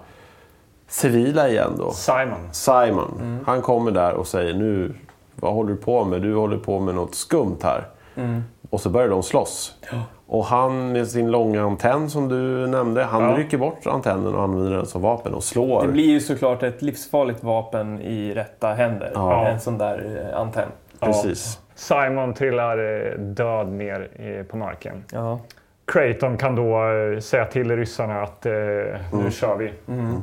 civila 0.88 1.48
igen 1.48 1.72
då. 1.78 1.90
Simon. 1.90 2.52
Simon. 2.52 3.18
Mm. 3.20 3.44
Han 3.46 3.62
kommer 3.62 3.90
där 3.90 4.14
och 4.14 4.26
säger 4.26 4.54
nu, 4.54 4.94
vad 5.34 5.52
håller 5.52 5.70
du 5.70 5.76
på 5.76 6.04
med? 6.04 6.22
Du 6.22 6.34
håller 6.34 6.58
på 6.58 6.80
med 6.80 6.94
något 6.94 7.14
skumt 7.14 7.58
här. 7.62 7.84
Mm. 8.16 8.42
Och 8.70 8.80
så 8.80 8.90
börjar 8.90 9.08
de 9.08 9.22
slåss. 9.22 9.74
Ja. 9.92 10.02
Och 10.26 10.44
han 10.44 10.92
med 10.92 11.08
sin 11.08 11.30
långa 11.30 11.62
antenn 11.62 12.10
som 12.10 12.28
du 12.28 12.66
nämnde, 12.66 13.04
han 13.04 13.22
ja. 13.22 13.36
rycker 13.36 13.58
bort 13.58 13.86
antennen 13.86 14.34
och 14.34 14.42
använder 14.42 14.76
den 14.76 14.86
som 14.86 15.02
vapen 15.02 15.34
och 15.34 15.44
slår. 15.44 15.86
Det 15.86 15.92
blir 15.92 16.10
ju 16.10 16.20
såklart 16.20 16.62
ett 16.62 16.82
livsfarligt 16.82 17.44
vapen 17.44 18.00
i 18.00 18.34
rätta 18.34 18.72
händer. 18.72 19.10
Ja. 19.14 19.46
En 19.46 19.60
sån 19.60 19.78
där 19.78 20.28
eh, 20.32 20.40
antenn. 20.40 20.68
Precis. 21.00 21.60
Simon 21.74 22.34
trillar 22.34 22.78
eh, 22.78 23.18
död 23.18 23.72
ner 23.72 24.44
på 24.50 24.56
marken. 24.56 25.04
Ja. 25.12 25.38
Creighton 25.86 26.36
kan 26.36 26.56
då 26.56 26.92
eh, 26.92 27.20
säga 27.20 27.44
till 27.44 27.76
ryssarna 27.76 28.22
att 28.22 28.44
nu 28.44 28.98
mm. 29.12 29.30
kör 29.30 29.56
vi. 29.56 29.72
Mm. 29.88 30.22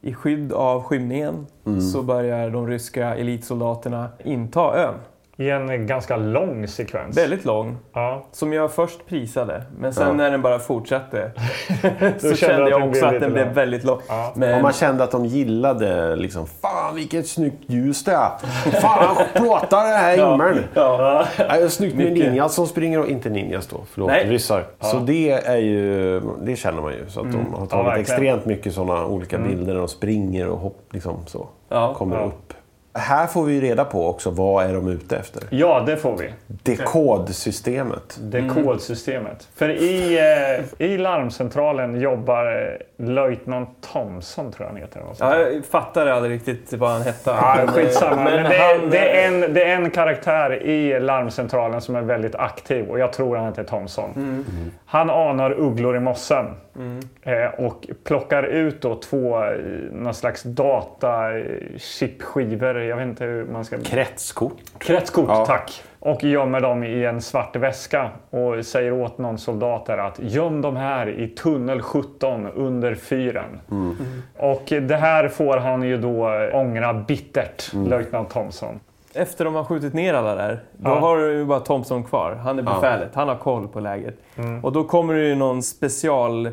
I 0.00 0.14
skydd 0.14 0.52
av 0.52 0.82
skymningen 0.82 1.46
mm. 1.66 1.80
så 1.80 2.02
börjar 2.02 2.50
de 2.50 2.66
ryska 2.68 3.14
elitsoldaterna 3.14 4.08
inta 4.24 4.76
ön. 4.76 4.94
I 5.38 5.50
en 5.50 5.86
ganska 5.86 6.16
lång 6.16 6.68
sekvens. 6.68 7.16
Väldigt 7.16 7.44
lång. 7.44 7.76
Ja. 7.92 8.26
Som 8.32 8.52
jag 8.52 8.72
först 8.72 9.06
prisade. 9.06 9.62
Men 9.78 9.94
sen 9.94 10.06
ja. 10.06 10.12
när 10.12 10.30
den 10.30 10.42
bara 10.42 10.58
fortsatte 10.58 11.30
så 12.18 12.34
kände 12.34 12.70
jag 12.70 12.88
också 12.88 13.06
att 13.06 13.20
den 13.20 13.32
blev 13.32 13.52
väldigt 13.52 13.84
lång. 13.84 13.98
Ja. 14.08 14.32
Men... 14.36 14.54
Och 14.54 14.62
man 14.62 14.72
kände 14.72 15.04
att 15.04 15.10
de 15.10 15.26
gillade 15.26 16.16
liksom, 16.16 16.46
Fan 16.46 16.94
vilket 16.94 17.28
snyggt 17.28 17.62
ljus 17.66 18.04
det 18.04 18.12
är! 18.12 18.30
Fan 18.80 19.16
plåtar 19.34 19.84
det 19.84 19.96
här 19.96 20.16
himlen! 20.30 20.64
Ja. 20.74 21.26
Ja. 21.38 21.68
Snyggt 21.68 21.96
med 21.96 22.12
ninjas 22.12 22.54
som 22.54 22.66
springer 22.66 23.00
och 23.00 23.08
inte 23.08 23.30
ninjas 23.30 23.66
då, 23.66 23.80
förlåt, 23.90 24.10
Nej. 24.10 24.28
ryssar. 24.28 24.64
Så 24.80 24.98
det 24.98 25.30
är 25.30 25.56
ju, 25.56 26.20
det 26.42 26.56
känner 26.56 26.82
man 26.82 26.92
ju. 26.92 27.08
Så 27.08 27.20
att 27.20 27.26
mm. 27.26 27.44
de 27.44 27.54
har 27.54 27.66
tagit 27.66 28.00
extremt 28.00 28.46
mycket 28.46 28.74
sådana 28.74 29.06
olika 29.06 29.36
mm. 29.36 29.48
bilder 29.48 29.72
när 29.72 29.80
de 29.80 29.88
springer 29.88 30.48
och 30.48 30.58
hopp, 30.58 30.88
liksom 30.90 31.26
så. 31.26 31.48
Kommer 31.94 32.24
upp. 32.24 32.45
Här 32.96 33.26
får 33.26 33.44
vi 33.44 33.60
reda 33.60 33.84
på 33.84 34.08
också 34.08 34.30
vad 34.30 34.64
är 34.64 34.74
de 34.74 34.88
ute 34.88 35.16
efter. 35.16 35.42
Ja, 35.50 35.82
det 35.86 35.96
får 35.96 36.16
vi. 36.16 36.32
Dekodsystemet. 36.46 38.18
Dekodsystemet. 38.20 39.48
För 39.54 39.68
i, 39.68 40.18
eh, 40.78 40.86
i 40.86 40.98
larmcentralen 40.98 42.00
jobbar 42.00 42.78
löjtnant 42.96 43.68
Thomson, 43.92 44.52
tror 44.52 44.66
jag 44.66 44.72
han 44.72 44.76
heter. 44.76 45.02
Ja, 45.18 45.38
jag 45.38 45.64
fattade 45.64 46.14
aldrig 46.14 46.32
riktigt 46.32 46.72
vad 46.72 46.90
han 46.90 47.02
hette. 47.02 47.30
Ja, 47.30 47.66
skitsamma. 47.66 48.24
Men, 48.24 48.42
Men 48.42 48.50
det, 48.50 48.58
han... 48.58 48.90
det, 48.90 49.22
är 49.22 49.28
en, 49.28 49.54
det 49.54 49.64
är 49.64 49.76
en 49.76 49.90
karaktär 49.90 50.62
i 50.62 51.00
larmcentralen 51.00 51.80
som 51.80 51.96
är 51.96 52.02
väldigt 52.02 52.34
aktiv 52.34 52.88
och 52.88 52.98
jag 52.98 53.12
tror 53.12 53.36
han 53.36 53.46
heter 53.46 53.64
Thomson. 53.64 54.10
Mm. 54.16 54.28
Mm. 54.28 54.72
Han 54.86 55.10
anar 55.10 55.60
ugglor 55.60 55.96
i 55.96 56.00
mossen. 56.00 56.46
Mm. 56.78 57.00
Och 57.58 57.86
plockar 58.04 58.42
ut 58.42 58.82
då 58.82 58.94
två 58.94 59.44
eh, 59.44 59.50
någon 59.92 60.14
slags 60.14 60.42
datachipskivor. 60.42 62.78
Jag 62.78 62.96
vet 62.96 63.06
inte 63.06 63.24
hur 63.24 63.44
man 63.44 63.64
ska... 63.64 63.78
Kretskort. 63.78 64.56
Kretskort, 64.78 65.28
ja. 65.28 65.46
tack. 65.46 65.82
Och 66.00 66.24
gömmer 66.24 66.60
dem 66.60 66.84
i 66.84 67.04
en 67.04 67.22
svart 67.22 67.56
väska 67.56 68.10
och 68.30 68.66
säger 68.66 68.92
åt 68.92 69.18
någon 69.18 69.38
soldat 69.38 69.86
där 69.86 69.98
att 69.98 70.18
göm 70.18 70.60
dem 70.60 70.76
här 70.76 71.08
i 71.08 71.28
tunnel 71.28 71.82
17 71.82 72.46
under 72.46 72.94
fyren. 72.94 73.60
Mm. 73.70 73.96
Mm. 74.00 74.22
Och 74.36 74.72
det 74.82 74.96
här 74.96 75.28
får 75.28 75.56
han 75.56 75.82
ju 75.82 75.96
då 75.96 76.48
ångra 76.52 76.94
bittert, 76.94 77.74
mm. 77.74 77.90
löjtnant 77.90 78.30
Thompson 78.30 78.80
efter 79.16 79.44
de 79.44 79.54
har 79.54 79.64
skjutit 79.64 79.94
ner 79.94 80.14
alla 80.14 80.34
där, 80.34 80.60
då 80.72 80.90
ja. 80.90 80.98
har 80.98 81.18
du 81.18 81.44
bara 81.44 81.60
Thompson 81.60 82.04
kvar. 82.04 82.34
Han 82.34 82.58
är 82.58 82.62
befälet, 82.62 83.08
ja. 83.12 83.20
han 83.20 83.28
har 83.28 83.36
koll 83.36 83.68
på 83.68 83.80
läget. 83.80 84.18
Mm. 84.36 84.64
Och 84.64 84.72
då 84.72 84.84
kommer 84.84 85.14
det 85.14 85.24
ju 85.24 85.34
någon 85.34 85.62
special 85.62 86.50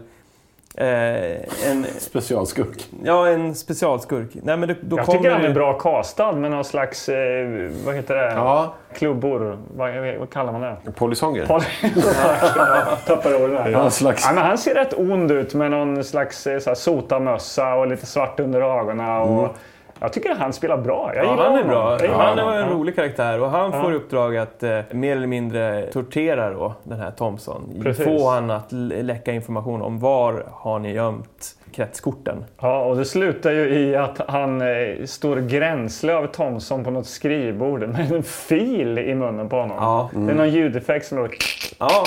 Eh, 0.78 1.70
en, 1.70 1.86
specialskurk? 2.00 2.90
Ja, 3.04 3.28
en 3.28 3.56
specialskurk. 3.56 4.30
Nej, 4.34 4.58
men 4.58 4.70
då, 4.70 4.76
då 4.82 4.98
jag 4.98 5.12
tycker 5.12 5.32
han 5.32 5.46
är 5.46 5.54
bra 5.54 5.74
castad 5.74 6.32
med 6.32 6.52
någon 6.52 6.64
slags, 6.64 7.10
eh, 7.10 7.72
vad 7.86 7.96
heter 7.96 8.16
det, 8.16 8.32
ja. 8.36 8.74
klubbor. 8.94 9.58
Vad, 9.76 10.18
vad, 10.20 10.30
kallar 10.30 10.52
man 10.52 10.62
det? 10.62 10.92
Polisonger? 10.92 11.46
Pol 11.46 11.62
Tappar 13.08 13.44
orden 13.44 13.72
Ja, 13.72 13.90
slags... 13.90 14.24
ja, 14.26 14.34
men 14.34 14.44
han 14.44 14.58
ser 14.58 14.76
rätt 14.76 14.94
ond 14.94 15.32
ut 15.32 15.54
med 15.54 15.72
någon 15.72 16.04
slags 16.04 16.48
eh, 16.48 16.74
sotamössa 16.74 17.74
och 17.74 17.88
lite 17.88 18.06
svart 18.06 18.40
under 18.40 18.62
ögonen. 18.62 19.22
Och, 19.22 19.40
mm. 19.40 19.56
Jag 20.04 20.14
tycker 20.14 20.32
att 20.32 20.38
han 20.38 20.54
spelar 20.54 20.78
bra. 20.78 21.12
Jag 21.16 21.26
ja, 21.26 21.44
han 21.44 21.56
är 21.56 21.64
bra. 21.64 21.98
Ja, 22.04 22.18
han 22.18 22.40
är 22.40 22.62
en 22.62 22.70
rolig 22.70 22.96
karaktär 22.96 23.42
och 23.42 23.50
han 23.50 23.72
får 23.72 23.94
uppdrag 23.94 24.38
att 24.38 24.64
eh, 24.64 24.80
mer 24.92 25.16
eller 25.16 25.28
mindre 25.28 25.86
tortera 25.92 26.50
då, 26.50 26.74
den 26.84 27.00
här 27.00 27.12
Thompson. 27.12 27.80
Precis. 27.84 28.06
Få 28.06 28.30
han 28.30 28.52
att 28.52 28.72
läcka 28.72 29.32
information 29.32 29.82
om 29.82 30.00
var 30.00 30.46
har 30.52 30.80
ni 30.80 30.94
gömt 30.94 31.56
kretskorten. 31.72 32.46
Ja, 32.62 32.84
och 32.86 32.98
det 32.98 33.06
slutar 33.06 33.52
ju 33.52 33.70
i 33.70 33.96
att 33.96 34.22
han 34.28 34.62
eh, 34.62 35.06
står 35.06 35.38
gränslöv 35.38 36.28
Thompson 36.28 36.84
på 36.84 36.92
något 36.92 37.08
skrivbord 37.08 37.80
med 37.80 38.12
en 38.12 38.24
fil 38.24 38.98
i 39.00 39.16
munnen 39.16 39.50
på 39.50 39.56
honom. 39.56 39.78
Ja. 39.80 40.10
Mm. 40.14 40.28
Det 40.28 40.34
är 40.34 40.38
någon 40.38 40.50
ljudeffekt 40.50 41.06
som 41.06 41.18
låter... 41.18 41.38
Ja, 41.80 42.06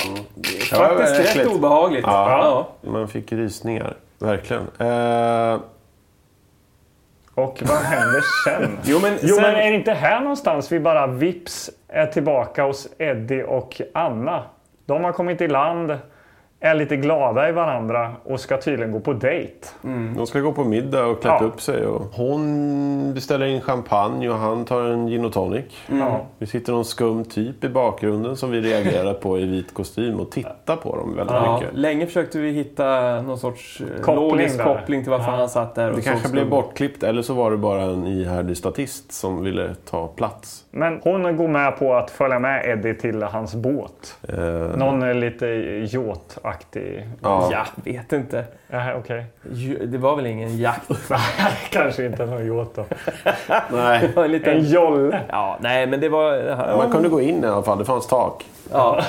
faktiskt 0.71 1.37
rätt 1.37 1.47
obehagligt. 1.47 2.05
Ja. 2.07 2.67
ja. 2.83 2.91
Man 2.91 3.09
fick 3.09 3.33
rysningar, 3.33 3.95
verkligen. 4.19 4.63
Eh... 4.79 5.61
Och 7.37 7.63
vad 7.67 7.79
händer 7.79 8.21
sen? 8.45 8.79
jo, 8.85 8.99
men, 9.03 9.19
jo, 9.23 9.35
sen... 9.35 9.43
men 9.43 9.55
är 9.55 9.71
det 9.71 9.77
inte 9.77 9.93
här 9.93 10.21
någonstans 10.21 10.73
vi 10.73 10.81
bara 10.81 11.07
vips 11.07 11.71
är 11.89 12.07
tillbaka 12.07 12.65
hos 12.65 12.89
Eddie 12.99 13.43
och 13.43 13.81
Anna? 13.95 14.45
De 14.87 15.05
har 15.05 15.13
kommit 15.13 15.41
i 15.41 15.49
land. 15.49 15.99
Är 16.61 16.75
lite 16.75 16.97
glada 16.97 17.49
i 17.49 17.53
varandra 17.53 18.13
och 18.25 18.41
ska 18.41 18.57
tydligen 18.57 18.93
gå 18.93 19.01
på 19.01 19.13
dejt. 19.13 19.67
Mm. 19.85 20.17
De 20.17 20.27
ska 20.27 20.41
gå 20.41 20.53
på 20.53 20.65
middag 20.65 21.07
och 21.07 21.23
klätt 21.23 21.35
ja. 21.41 21.47
upp 21.47 21.61
sig. 21.61 21.87
Och 21.87 22.03
hon 22.13 23.15
beställer 23.15 23.47
in 23.47 23.61
champagne 23.61 24.29
och 24.29 24.37
han 24.37 24.65
tar 24.65 24.85
en 24.85 25.07
gin 25.07 25.25
och 25.25 25.33
tonic. 25.33 25.65
Mm. 25.89 26.13
Det 26.39 26.47
sitter 26.47 26.73
någon 26.73 26.85
skum 26.85 27.25
typ 27.25 27.65
i 27.65 27.69
bakgrunden 27.69 28.37
som 28.37 28.51
vi 28.51 28.61
reagerar 28.61 29.15
på 29.15 29.39
i 29.39 29.45
vit 29.45 29.75
kostym 29.75 30.21
och 30.21 30.31
tittar 30.31 30.77
på 30.77 30.97
dem 30.97 31.17
väldigt 31.17 31.37
ja. 31.37 31.59
mycket. 31.61 31.77
Länge 31.77 32.07
försökte 32.07 32.39
vi 32.39 32.51
hitta 32.51 33.21
någon 33.23 33.39
sorts 33.39 33.81
eh, 33.81 34.03
koppling 34.03 34.29
logisk 34.31 34.59
där. 34.59 34.65
koppling 34.65 35.03
till 35.03 35.11
varför 35.11 35.33
ja. 35.33 35.39
han 35.39 35.49
satt 35.49 35.75
där. 35.75 35.93
det 35.93 36.03
kanske 36.03 36.29
blev 36.29 36.49
bortklippt 36.49 37.03
eller 37.03 37.23
så 37.23 37.35
var 37.35 37.51
det 37.51 37.57
bara 37.57 37.83
en 37.83 38.07
ihärdig 38.07 38.57
statist 38.57 39.13
som 39.13 39.43
ville 39.43 39.75
ta 39.91 40.07
plats. 40.07 40.65
Men 40.71 41.01
hon 41.03 41.37
går 41.37 41.49
med 41.49 41.79
på 41.79 41.95
att 41.95 42.11
följa 42.11 42.39
med 42.39 42.67
Eddie 42.67 42.95
till 42.95 43.23
hans 43.23 43.55
båt. 43.55 44.19
Eh. 44.29 44.77
Någon 44.77 45.21
lite 45.21 45.47
yacht-aktig. 46.47 47.09
Ja. 47.23 47.49
Jag 47.53 47.93
vet 47.93 48.13
inte. 48.13 48.45
Aha, 48.73 48.95
okay. 48.95 49.23
Det 49.87 49.99
var 49.99 50.17
väl 50.17 50.27
ingen 50.27 50.59
jakt? 50.59 50.91
Kanske 51.71 52.07
inte 52.07 52.23
yacht 52.23 52.75
då. 52.75 52.85
nej. 53.77 54.13
En, 54.17 54.31
liten... 54.33 54.57
en 54.57 54.65
jolle. 54.65 55.21
Ja, 55.29 55.59
nej 55.61 55.87
men 55.87 56.01
det 56.01 56.09
var... 56.09 56.77
Man 56.77 56.93
kunde 56.93 57.09
gå 57.09 57.21
in 57.21 57.45
i 57.45 57.47
alla 57.47 57.63
fall, 57.63 57.79
det 57.79 57.85
fanns 57.85 58.07
tak. 58.07 58.45
Ja. 58.73 59.03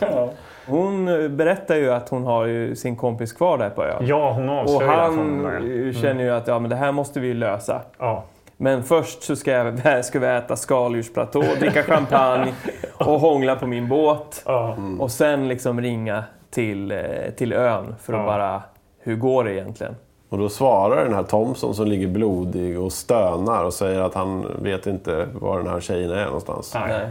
ja. 0.00 0.30
Hon 0.66 1.06
berättar 1.36 1.76
ju 1.76 1.92
att 1.92 2.08
hon 2.08 2.24
har 2.24 2.74
sin 2.74 2.96
kompis 2.96 3.32
kvar 3.32 3.58
där 3.58 3.70
på 3.70 3.84
ön. 3.84 4.06
Ja, 4.06 4.32
hon 4.32 4.48
avslöjar 4.48 4.92
Och 4.92 4.98
han 4.98 5.46
mm. 5.46 5.92
känner 5.92 6.24
ju 6.24 6.30
att 6.30 6.46
ja, 6.46 6.58
men 6.58 6.70
det 6.70 6.76
här 6.76 6.92
måste 6.92 7.20
vi 7.20 7.34
lösa. 7.34 7.80
Ja. 7.98 8.24
Men 8.56 8.82
först 8.82 9.22
så 9.22 9.36
ska, 9.36 9.50
jag, 9.50 10.04
ska 10.04 10.18
vi 10.18 10.26
äta 10.26 10.56
skaldjursplatå, 10.56 11.42
dricka 11.60 11.82
champagne 11.82 12.54
och 12.94 13.20
hångla 13.20 13.56
på 13.56 13.66
min 13.66 13.88
båt. 13.88 14.44
Mm. 14.46 15.00
Och 15.00 15.10
sen 15.10 15.48
liksom 15.48 15.80
ringa 15.80 16.24
till, 16.50 16.90
eh, 16.90 16.98
till 17.36 17.52
ön 17.52 17.94
för 18.02 18.12
att 18.12 18.26
bara... 18.26 18.62
Hur 19.02 19.16
går 19.16 19.44
det 19.44 19.52
egentligen? 19.54 19.96
Och 20.28 20.38
då 20.38 20.48
svarar 20.48 21.04
den 21.04 21.14
här 21.14 21.22
Thomson 21.22 21.74
som 21.74 21.86
ligger 21.86 22.08
blodig 22.08 22.80
och 22.80 22.92
stönar 22.92 23.64
och 23.64 23.74
säger 23.74 24.00
att 24.00 24.14
han 24.14 24.46
vet 24.62 24.86
inte 24.86 25.28
var 25.32 25.58
den 25.58 25.68
här 25.68 25.80
tjejen 25.80 26.10
är 26.10 26.24
någonstans. 26.24 26.74
Nej. 26.74 27.08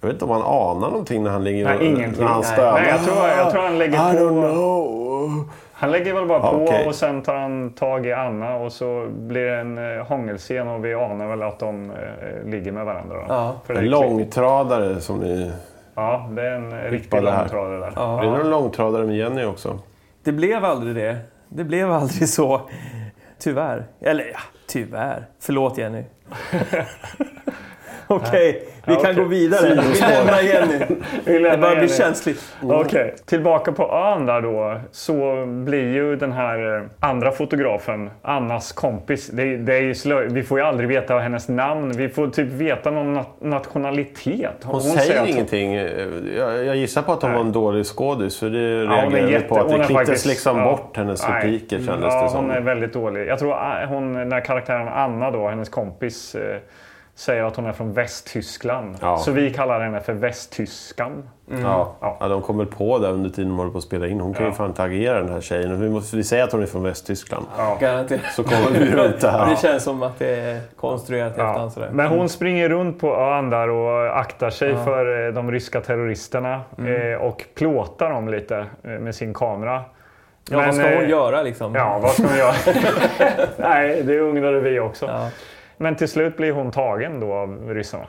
Jag 0.00 0.06
vet 0.06 0.14
inte 0.14 0.24
om 0.24 0.30
han 0.30 0.42
anar 0.42 0.90
någonting 0.90 1.22
när 1.22 1.30
han 1.30 1.44
ligger 1.44 1.64
Nej, 1.64 1.86
ingenting. 1.86 2.24
När 2.24 2.32
han 2.32 2.42
stönar. 2.42 2.72
Nej, 2.72 2.88
jag, 2.88 3.04
tror, 3.04 3.28
jag 3.28 3.50
tror 3.50 3.62
han 3.62 3.78
lägger 3.78 3.98
på... 3.98 4.18
I 4.18 4.20
don't 4.20 4.52
know. 4.52 5.50
Han 5.72 5.90
lägger 5.90 6.14
väl 6.14 6.26
bara 6.26 6.40
på 6.40 6.56
okay. 6.56 6.86
och 6.86 6.94
sen 6.94 7.22
tar 7.22 7.34
han 7.34 7.72
tag 7.72 8.06
i 8.06 8.12
Anna 8.12 8.56
och 8.56 8.72
så 8.72 9.08
blir 9.10 9.44
det 9.44 9.60
en 9.60 9.98
eh, 9.98 10.06
hångelscen 10.06 10.68
och 10.68 10.84
vi 10.84 10.94
anar 10.94 11.26
väl 11.26 11.42
att 11.42 11.58
de 11.58 11.90
eh, 11.90 12.50
ligger 12.50 12.72
med 12.72 12.84
varandra. 12.84 13.16
Ja. 13.28 13.54
För 13.66 13.74
en 13.74 13.90
långtradare 13.90 15.00
som 15.00 15.18
ni 15.18 15.52
Ja, 15.94 16.30
det 16.36 16.42
är 16.42 16.52
en 16.52 16.90
riktig 16.90 17.22
långtradare 17.22 17.78
där. 17.78 17.92
Ja. 17.96 18.18
Blir 18.20 18.30
det 18.30 18.40
en 18.40 18.50
långtradare 18.50 19.06
med 19.06 19.16
Jenny 19.16 19.44
också? 19.44 19.78
Det 20.24 20.32
blev 20.32 20.64
aldrig 20.64 20.94
det. 20.94 21.16
Det 21.48 21.64
blev 21.64 21.92
aldrig 21.92 22.28
så. 22.28 22.60
Tyvärr. 23.38 23.86
Eller 24.00 24.24
ja, 24.24 24.40
tyvärr. 24.66 25.26
Förlåt 25.40 25.78
Jenny. 25.78 26.04
Okej, 28.14 28.50
okay, 28.50 28.62
vi 28.84 28.94
kan 28.94 29.00
okay. 29.00 29.14
gå 29.14 29.24
vidare. 29.24 29.68
Vi 29.68 30.00
lämnar 30.00 30.40
Jenny. 30.40 30.84
vi 31.24 31.38
lämnar 31.38 31.50
det 31.50 31.58
börjar 31.58 31.76
bli 31.76 31.88
känsligt. 31.88 32.56
Mm. 32.62 32.76
Okej, 32.76 33.04
okay. 33.04 33.10
tillbaka 33.26 33.72
på 33.72 33.92
ön 33.92 34.26
där 34.26 34.40
då. 34.40 34.80
Så 34.92 35.46
blir 35.46 35.92
ju 35.94 36.16
den 36.16 36.32
här 36.32 36.76
eh, 36.76 36.82
andra 37.00 37.32
fotografen, 37.32 38.10
Annas 38.22 38.72
kompis. 38.72 39.26
Det, 39.26 39.56
det 39.56 39.74
är 39.74 39.80
ju 39.80 39.94
slö... 39.94 40.26
Vi 40.28 40.42
får 40.42 40.58
ju 40.58 40.64
aldrig 40.64 40.88
veta 40.88 41.18
hennes 41.18 41.48
namn. 41.48 41.92
Vi 41.92 42.08
får 42.08 42.28
typ 42.28 42.46
veta 42.46 42.90
någon 42.90 43.24
nationalitet. 43.40 44.56
Hon, 44.62 44.72
hon 44.72 44.82
säger 44.82 45.20
hon... 45.20 45.28
ingenting. 45.28 45.74
Jag, 45.74 46.64
jag, 46.64 46.76
gissar 46.76 47.02
på 47.02 47.12
att 47.12 47.22
hon 47.22 47.30
Nej. 47.30 47.38
var 47.38 47.46
en 47.46 47.52
dålig 47.52 47.86
skådis. 47.86 48.38
För 48.38 48.50
det 48.50 48.84
reagerade 48.84 49.18
ja, 49.18 49.28
jätte... 49.28 49.48
på 49.48 49.58
att 49.58 49.68
det 49.68 49.74
klipptes 49.74 49.96
faktiskt... 49.96 50.26
liksom 50.26 50.58
ja. 50.58 50.64
bort 50.64 50.96
hennes 50.96 51.28
repliker 51.28 51.78
kändes 51.78 52.14
ja, 52.14 52.22
det 52.22 52.28
som. 52.28 52.44
hon 52.44 52.50
är 52.50 52.60
väldigt 52.60 52.92
dålig. 52.92 53.28
Jag 53.28 53.38
tror 53.38 53.52
äh, 53.52 53.88
hon, 53.88 54.28
när 54.28 54.40
karaktären 54.40 54.88
Anna 54.88 55.30
då, 55.30 55.48
hennes 55.48 55.68
kompis 55.68 56.34
eh, 56.34 56.56
säger 57.20 57.42
att 57.44 57.56
hon 57.56 57.66
är 57.66 57.72
från 57.72 57.92
Västtyskland. 57.92 58.96
Ja. 59.00 59.16
Så 59.16 59.32
vi 59.32 59.54
kallar 59.54 59.80
henne 59.80 60.00
för 60.00 60.12
Västtyskan. 60.12 61.28
Mm. 61.50 61.62
Ja. 61.62 61.96
ja, 62.20 62.28
de 62.28 62.42
kommer 62.42 62.64
på 62.64 62.98
det 62.98 63.08
under 63.08 63.30
tiden 63.30 63.48
de 63.48 63.58
håller 63.58 63.70
på 63.70 63.78
att 63.78 63.84
spela 63.84 64.06
in. 64.06 64.20
Hon 64.20 64.34
kan 64.34 64.42
ja. 64.42 64.50
ju 64.50 64.54
fan 64.54 64.68
inte 64.68 64.82
agera 64.82 65.20
den 65.20 65.32
här 65.32 65.40
tjejen. 65.40 65.80
Vi 65.80 65.90
måste 65.90 66.16
vi 66.16 66.24
säga 66.24 66.44
att 66.44 66.52
hon 66.52 66.62
är 66.62 66.66
från 66.66 66.82
Västtyskland. 66.82 67.46
Ja. 67.56 67.76
Garanterat. 67.80 68.20
Så 68.36 68.44
kommer 68.44 68.78
vi 68.78 68.90
runt 68.96 69.20
det 69.20 69.30
här. 69.30 69.50
Det 69.50 69.56
känns 69.56 69.82
som 69.82 70.02
att 70.02 70.18
det 70.18 70.40
är 70.40 70.60
konstruerat 70.76 71.32
ja. 71.36 71.48
efterhand. 71.48 71.72
Sådär. 71.72 71.90
Men 71.92 72.06
hon 72.06 72.28
springer 72.28 72.68
runt 72.68 73.00
på 73.00 73.16
ön 73.16 73.50
där 73.50 73.68
och 73.68 74.18
aktar 74.18 74.50
sig 74.50 74.76
för 74.76 75.26
eh, 75.26 75.32
de 75.32 75.52
ryska 75.52 75.80
terroristerna. 75.80 76.60
Mm. 76.78 77.12
Eh, 77.12 77.18
och 77.18 77.44
plåtar 77.54 78.10
dem 78.10 78.28
lite 78.28 78.66
eh, 78.82 78.90
med 78.90 79.14
sin 79.14 79.34
kamera. 79.34 79.82
Ja, 80.50 80.56
Men, 80.56 80.66
vad 80.66 80.74
ska 80.74 80.94
hon 80.94 81.08
göra 81.08 81.42
liksom? 81.42 81.74
Ja, 81.74 81.98
vad 82.02 82.10
ska 82.10 82.22
hon 82.22 82.38
göra? 82.38 82.54
Nej, 83.56 84.02
det 84.02 84.20
undrade 84.20 84.60
vi 84.60 84.80
också. 84.80 85.30
Men 85.82 85.96
till 85.96 86.08
slut 86.08 86.36
blir 86.36 86.52
hon 86.52 86.70
tagen 86.70 87.20
då 87.20 87.32
av 87.32 87.74
ryssarna. 87.74 88.06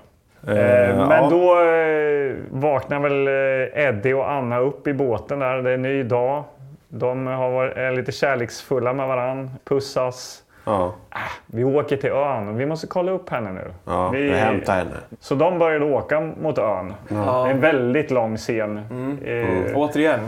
Eh, 0.48 0.58
eh 0.58 1.08
men 1.08 1.24
ja. 1.24 1.30
då 1.30 1.62
eh, 1.62 2.36
vaknar 2.50 3.00
väl 3.00 3.28
eh, 3.28 3.88
Eddie 3.88 4.14
och 4.14 4.32
Anna 4.32 4.60
upp 4.60 4.88
i 4.88 4.94
båten 4.94 5.40
där. 5.40 5.62
Det 5.62 5.70
är 5.70 5.74
en 5.74 5.82
ny 5.82 6.04
dag. 6.04 6.44
De 6.88 7.28
har 7.28 7.52
varit, 7.52 7.78
är 7.78 7.92
lite 7.92 8.12
kärleksfulla 8.12 8.94
med 8.94 9.08
varandra, 9.08 9.50
pussas. 9.64 10.44
Ja. 10.66 10.94
Äh, 11.12 11.20
vi 11.46 11.64
åker 11.64 11.98
till 11.98 12.10
ön. 12.10 12.58
Vi 12.58 12.66
måste 12.66 12.88
kolla 12.88 13.12
upp 13.12 13.30
henne 13.30 13.52
nu. 13.52 13.68
Ja, 13.86 14.10
vi 14.10 14.32
hämtar 14.32 14.76
henne. 14.76 14.98
Så 15.20 15.36
de 15.36 15.60
började 15.60 15.86
åka 15.86 16.20
mot 16.42 16.58
ön. 16.58 16.94
Ja. 17.10 17.48
En 17.48 17.60
väldigt 17.60 18.12
lång 18.12 18.38
scen. 18.38 18.82
Mm. 18.90 19.18
Mm. 19.26 19.76
Återigen, 19.76 20.20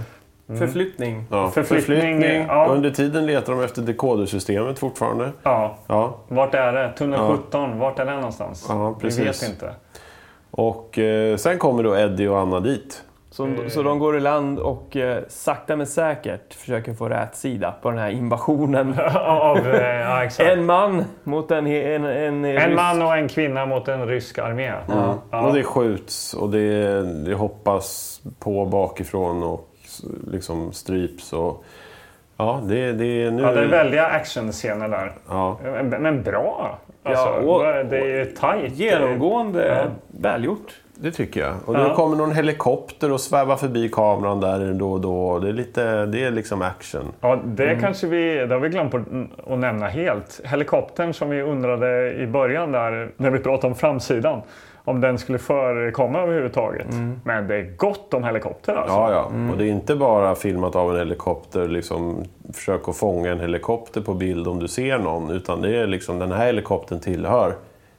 Mm. 0.49 0.59
Förflyttning. 0.59 1.25
Ja. 1.31 1.49
Förflyttning. 1.49 1.97
Förflyttning. 1.97 2.45
Ja. 2.47 2.67
Under 2.69 2.89
tiden 2.89 3.25
letar 3.25 3.53
de 3.53 3.63
efter 3.63 3.81
dekodersystemet 3.81 4.79
fortfarande. 4.79 5.31
Ja. 5.43 5.77
ja. 5.87 6.17
Vart 6.27 6.55
är 6.55 6.73
det? 6.73 6.93
Tunnel 6.97 7.19
ja. 7.19 7.37
17, 7.47 7.79
vart 7.79 7.99
är 7.99 8.05
det 8.05 8.15
någonstans? 8.15 8.65
Ja, 8.69 8.95
precis. 9.01 9.19
Vi 9.19 9.25
vet 9.25 9.49
inte. 9.49 9.73
Och 10.51 10.99
eh, 10.99 11.37
sen 11.37 11.57
kommer 11.57 11.83
då 11.83 11.97
Eddie 11.97 12.27
och 12.27 12.39
Anna 12.39 12.59
dit. 12.59 13.03
Så, 13.33 13.45
mm. 13.45 13.69
så 13.69 13.83
de 13.83 13.99
går 13.99 14.17
i 14.17 14.19
land 14.19 14.59
och 14.59 14.95
eh, 14.95 15.23
sakta 15.27 15.75
men 15.75 15.87
säkert 15.87 16.53
försöker 16.53 16.93
få 16.93 17.09
rätt 17.09 17.35
sida 17.35 17.73
på 17.81 17.89
den 17.89 17.99
här 17.99 18.09
invasionen. 18.09 18.99
Av, 19.25 19.57
eh, 19.57 19.99
ja, 19.99 20.29
en 20.39 20.65
man 20.65 21.03
mot 21.23 21.51
en... 21.51 21.67
En, 21.67 22.05
en, 22.05 22.45
en 22.45 22.53
rysk... 22.53 22.75
man 22.75 23.01
och 23.01 23.17
en 23.17 23.27
kvinna 23.27 23.65
mot 23.65 23.87
en 23.87 24.07
rysk 24.07 24.37
armé. 24.37 24.67
Mm. 24.67 25.15
Ja. 25.31 25.47
Och 25.47 25.53
det 25.53 25.63
skjuts 25.63 26.33
och 26.33 26.49
det, 26.49 27.03
det 27.25 27.33
hoppas 27.33 28.19
på 28.39 28.65
bakifrån 28.65 29.43
och 29.43 29.69
liksom 30.27 30.73
stryps. 30.73 31.33
Och, 31.33 31.63
ja, 32.37 32.61
det, 32.63 32.91
det, 32.91 33.31
nu... 33.31 33.41
ja, 33.41 33.51
det 33.51 33.61
är 33.61 33.67
väldiga 33.67 34.05
actionscener 34.05 34.89
där. 34.89 35.11
Ja. 35.29 35.59
Men 35.99 36.23
bra! 36.23 36.79
Alltså, 37.03 37.25
ja, 37.25 37.79
och, 37.79 37.85
det 37.85 37.97
är 37.97 38.17
ju 38.17 38.25
tajt. 38.25 38.73
Genomgående 38.73 39.67
ja. 39.67 39.85
välgjort. 40.07 40.79
Det 40.95 41.11
tycker 41.11 41.41
jag. 41.41 41.53
Och 41.65 41.75
ja. 41.75 41.79
det 41.79 41.95
kommer 41.95 42.15
någon 42.15 42.31
helikopter 42.31 43.11
och 43.11 43.21
svävar 43.21 43.55
förbi 43.55 43.89
kameran 43.89 44.39
där 44.39 44.73
då 44.73 44.91
och 44.91 45.01
då. 45.01 45.39
Det 45.39 45.49
är, 45.49 45.53
lite, 45.53 46.05
det 46.05 46.23
är 46.23 46.31
liksom 46.31 46.61
action. 46.61 47.11
Ja, 47.21 47.39
det 47.45 47.67
mm. 47.67 47.79
kanske 47.79 48.07
vi... 48.07 48.35
Det 48.35 48.53
har 48.53 48.59
vi 48.59 48.69
glömt 48.69 48.93
att 49.47 49.59
nämna 49.59 49.87
helt. 49.87 50.41
Helikoptern 50.43 51.13
som 51.13 51.29
vi 51.29 51.41
undrade 51.41 52.13
i 52.13 52.27
början 52.27 52.71
där, 52.71 53.11
när 53.17 53.29
vi 53.29 53.39
pratade 53.39 53.67
om 53.67 53.75
framsidan 53.75 54.41
om 54.85 55.01
den 55.01 55.17
skulle 55.17 55.39
förekomma 55.39 56.19
överhuvudtaget. 56.19 56.91
Mm. 56.91 57.21
Men 57.23 57.47
det 57.47 57.55
är 57.55 57.77
gott 57.77 58.13
om 58.13 58.23
helikopter 58.23 58.75
alltså. 58.75 58.95
Ja, 58.95 59.11
ja. 59.11 59.27
Mm. 59.29 59.49
och 59.49 59.57
det 59.57 59.65
är 59.65 59.69
inte 59.69 59.95
bara 59.95 60.35
filmat 60.35 60.75
av 60.75 60.91
en 60.91 60.97
helikopter. 60.97 61.67
Liksom, 61.67 62.25
försök 62.53 62.87
att 62.87 62.97
fånga 62.97 63.31
en 63.31 63.39
helikopter 63.39 64.01
på 64.01 64.13
bild 64.13 64.47
om 64.47 64.59
du 64.59 64.67
ser 64.67 64.99
någon. 64.99 65.31
Utan 65.31 65.61
det 65.61 65.77
är 65.77 65.87
liksom, 65.87 66.19
den 66.19 66.31
här 66.31 66.45
helikoptern 66.45 66.99
tillhör 66.99 67.55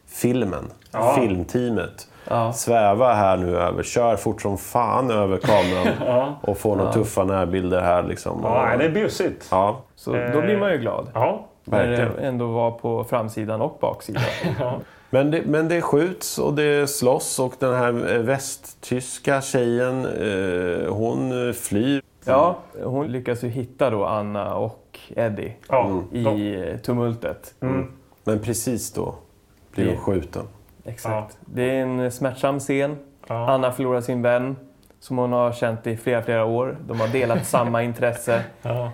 filmen, 0.06 0.64
ja. 0.92 1.16
filmteamet. 1.18 2.08
Ja. 2.28 2.52
Sväva 2.52 3.12
här 3.12 3.36
nu 3.36 3.56
över, 3.56 3.82
kör 3.82 4.16
fort 4.16 4.42
som 4.42 4.58
fan 4.58 5.10
över 5.10 5.36
kameran 5.36 5.94
ja. 6.06 6.38
och 6.40 6.58
få 6.58 6.74
några 6.74 6.88
ja. 6.88 6.92
tuffa 6.92 7.24
närbilder 7.24 7.80
här. 7.80 8.02
Liksom. 8.02 8.40
Ja, 8.42 8.76
det 8.78 8.84
är 8.84 8.90
bjussigt. 8.90 9.48
Ja. 9.50 9.80
Så 9.96 10.12
då 10.32 10.40
blir 10.40 10.58
man 10.58 10.72
ju 10.72 10.78
glad. 10.78 11.08
Ja. 11.14 11.46
När 11.64 11.86
det 11.86 12.26
ändå 12.26 12.46
var 12.46 12.70
på 12.70 13.04
framsidan 13.04 13.60
och 13.60 13.78
baksidan. 13.80 14.22
Men 15.14 15.30
det, 15.30 15.42
men 15.46 15.68
det 15.68 15.82
skjuts 15.82 16.38
och 16.38 16.54
det 16.54 16.90
slåss 16.90 17.38
och 17.38 17.54
den 17.58 17.74
här 17.74 18.18
västtyska 18.18 19.40
tjejen, 19.40 20.06
eh, 20.06 20.92
hon 20.92 21.54
flyr. 21.54 22.02
Ja, 22.24 22.58
hon 22.84 23.06
lyckas 23.06 23.44
ju 23.44 23.48
hitta 23.48 23.90
då 23.90 24.04
Anna 24.04 24.54
och 24.54 24.98
Eddie 25.16 25.52
ja, 25.68 26.02
i 26.12 26.22
de... 26.22 26.78
tumultet. 26.78 27.54
Mm. 27.60 27.92
Men 28.24 28.38
precis 28.38 28.92
då 28.92 29.14
blir 29.74 29.86
hon 29.86 29.96
skjuten. 29.96 30.42
Exakt. 30.84 31.38
Ja. 31.40 31.46
Det 31.54 31.62
är 31.62 31.82
en 31.82 32.10
smärtsam 32.10 32.60
scen. 32.60 32.96
Ja. 33.26 33.50
Anna 33.50 33.72
förlorar 33.72 34.00
sin 34.00 34.22
vän 34.22 34.56
som 35.00 35.18
hon 35.18 35.32
har 35.32 35.52
känt 35.52 35.86
i 35.86 35.96
flera, 35.96 36.22
flera 36.22 36.44
år. 36.44 36.76
De 36.86 37.00
har 37.00 37.08
delat 37.08 37.46
samma 37.46 37.82
intresse. 37.90 38.42
Ja. 38.62 38.92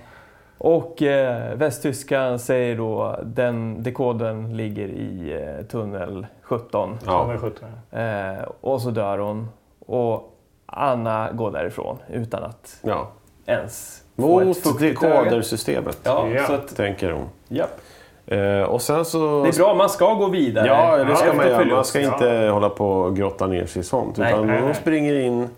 Och 0.63 1.03
eh, 1.03 1.55
västtyskan 1.55 2.39
säger 2.39 2.77
då 2.77 3.17
den 3.23 3.83
dekoden 3.83 4.57
ligger 4.57 4.89
i 4.89 5.39
eh, 5.43 5.67
tunnel 5.67 6.27
17. 6.43 6.99
Ja. 7.07 7.37
17. 7.41 7.69
Eh, 7.91 8.45
och 8.61 8.83
så 8.83 8.91
dör 8.91 9.19
hon. 9.19 9.49
Och 9.87 10.37
Anna 10.67 11.33
går 11.33 11.51
därifrån 11.51 11.99
utan 12.09 12.43
att 12.43 12.79
ja. 12.83 13.09
ens 13.47 14.03
få 14.17 14.45
Mot 14.45 14.79
dekodersystemet, 14.79 15.99
ja, 16.03 16.29
ja. 16.29 16.47
Så 16.47 16.53
att, 16.53 16.77
tänker 16.77 17.13
hon. 17.13 17.29
Japp. 17.49 17.81
Eh, 18.27 18.63
och 18.63 18.83
sen 18.83 19.05
så... 19.05 19.43
Det 19.43 19.49
är 19.49 19.59
bra, 19.59 19.75
man 19.75 19.89
ska 19.89 20.15
gå 20.15 20.29
vidare. 20.29 20.67
Ja, 20.67 21.05
det 21.05 21.17
ska 21.17 21.33
man 21.33 21.47
göra. 21.49 21.65
Man 21.65 21.85
ska 21.85 22.01
inte 22.01 22.51
hålla 22.53 22.69
på 22.69 22.91
och 22.91 23.17
grotta 23.17 23.47
ner 23.47 23.67
sig 23.67 23.81
i 23.81 23.85
sånt. 23.85 24.17
Nej, 24.17 24.33
utan 24.33 24.47
nej, 24.47 24.61
hon 24.61 24.75
springer 24.75 25.15
in 25.15 25.49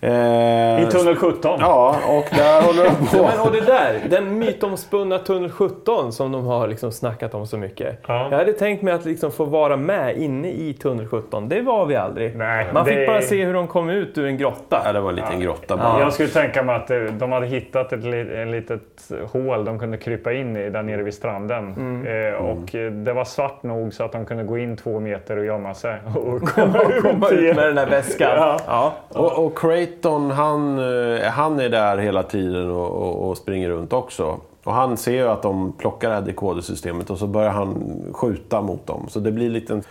Eh, 0.00 0.82
I 0.82 0.86
tunnel 0.90 1.16
17? 1.16 1.58
Ja, 1.60 1.96
och 2.08 2.36
där 2.36 2.62
håller 2.62 2.84
de 2.84 3.06
på. 3.06 3.22
men, 3.36 3.40
och 3.40 3.52
det 3.52 3.60
där, 3.60 4.00
den 4.10 4.38
mytomspunna 4.38 5.18
tunnel 5.18 5.50
17 5.50 6.12
som 6.12 6.32
de 6.32 6.46
har 6.46 6.68
liksom 6.68 6.92
snackat 6.92 7.34
om 7.34 7.46
så 7.46 7.56
mycket. 7.56 7.98
Ja. 8.06 8.28
Jag 8.30 8.38
hade 8.38 8.52
tänkt 8.52 8.82
mig 8.82 8.94
att 8.94 9.04
liksom 9.04 9.32
få 9.32 9.44
vara 9.44 9.76
med 9.76 10.16
inne 10.16 10.50
i 10.50 10.74
tunnel 10.74 11.06
17. 11.06 11.48
Det 11.48 11.60
var 11.60 11.86
vi 11.86 11.96
aldrig. 11.96 12.36
Nej, 12.36 12.66
Man 12.72 12.84
det... 12.84 12.90
fick 12.90 13.06
bara 13.06 13.22
se 13.22 13.44
hur 13.44 13.54
de 13.54 13.66
kom 13.66 13.90
ut 13.90 14.18
ur 14.18 14.26
en 14.26 14.38
grotta. 14.38 14.82
Ja, 14.84 14.92
det 14.92 15.00
var 15.00 15.10
en 15.10 15.16
liten 15.16 15.40
ja. 15.40 15.46
grotta 15.46 15.76
bara. 15.76 15.86
Ja. 15.86 16.00
Jag 16.00 16.12
skulle 16.12 16.28
tänka 16.28 16.62
mig 16.62 16.76
att 16.76 16.90
eh, 16.90 16.98
de 16.98 17.32
hade 17.32 17.46
hittat 17.46 17.92
ett, 17.92 18.04
litet 18.48 19.10
hål 19.32 19.64
de 19.64 19.78
kunde 19.78 19.96
krypa 19.96 20.32
in 20.32 20.56
i 20.56 20.70
där 20.70 20.82
nere 20.82 21.02
vid 21.02 21.14
stranden. 21.14 21.74
Mm. 21.76 22.06
Eh, 22.06 22.34
och 22.34 22.74
mm. 22.74 23.04
det 23.04 23.12
var 23.12 23.24
svart 23.24 23.62
nog 23.62 23.94
så 23.94 24.04
att 24.04 24.12
de 24.12 24.26
kunde 24.26 24.44
gå 24.44 24.58
in 24.58 24.76
två 24.76 25.00
meter 25.00 25.36
och 25.36 25.44
gömma 25.44 25.74
sig. 25.74 25.96
Och 26.16 26.42
komma, 26.48 26.78
och 26.80 27.02
komma 27.02 27.28
ut 27.28 27.56
med 27.56 27.66
den 27.66 27.78
här 27.78 27.86
väskan. 27.86 28.58
Ja. 28.66 28.94
Och, 29.08 29.46
och 29.46 29.58
Creighton, 29.88 30.30
han, 30.30 30.78
eh, 30.78 31.22
han 31.22 31.60
är 31.60 31.68
där 31.68 31.98
hela 31.98 32.22
tiden 32.22 32.70
och, 32.70 32.90
och, 32.90 33.28
och, 33.28 33.36
springer 33.36 33.68
runt 33.68 33.92
också. 33.92 34.40
Och 34.64 34.72
han 34.72 34.96
ser 34.96 35.12
ju 35.12 35.28
att 35.28 35.42
de 35.42 35.72
plockar 35.72 36.08
det 36.08 36.14
här 36.14 36.22
dekodersystemet 36.22 37.10
och 37.10 37.18
så 37.18 37.26
börjar 37.26 37.50
han 37.50 38.02
skjuta 38.12 38.62
mot 38.62 38.86
dem. 38.86 39.06
Så 39.08 39.20
det 39.20 39.32
blir 39.32 39.46
en 39.46 39.52
liten 39.52 39.82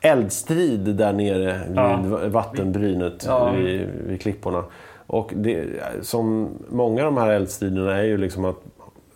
eldstrid 0.00 0.80
där 0.80 1.12
nere 1.12 1.60
vid 1.68 1.76
ja. 1.76 2.28
vattenbrynet 2.28 3.24
ja. 3.26 3.50
vid, 3.50 3.88
vid 4.06 4.20
klipporna. 4.20 4.64
Och 5.06 5.32
det, 5.34 5.66
som 6.02 6.48
många 6.68 7.06
av 7.06 7.14
de 7.14 7.20
här 7.20 7.30
eldstriderna 7.30 7.96
är 7.96 8.02
ju 8.02 8.16
liksom 8.16 8.44
att 8.44 8.56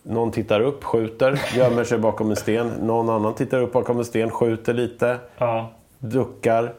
någon 0.03 0.31
tittar 0.31 0.61
upp, 0.61 0.83
skjuter, 0.83 1.41
gömmer 1.55 1.83
sig 1.83 1.97
bakom 1.97 2.29
en 2.29 2.35
sten. 2.35 2.67
Någon 2.81 3.09
annan 3.09 3.33
tittar 3.33 3.61
upp 3.61 3.73
bakom 3.73 3.97
en 3.97 4.05
sten, 4.05 4.29
skjuter 4.29 4.73
lite, 4.73 5.17
ja. 5.37 5.69
duckar. 5.99 6.73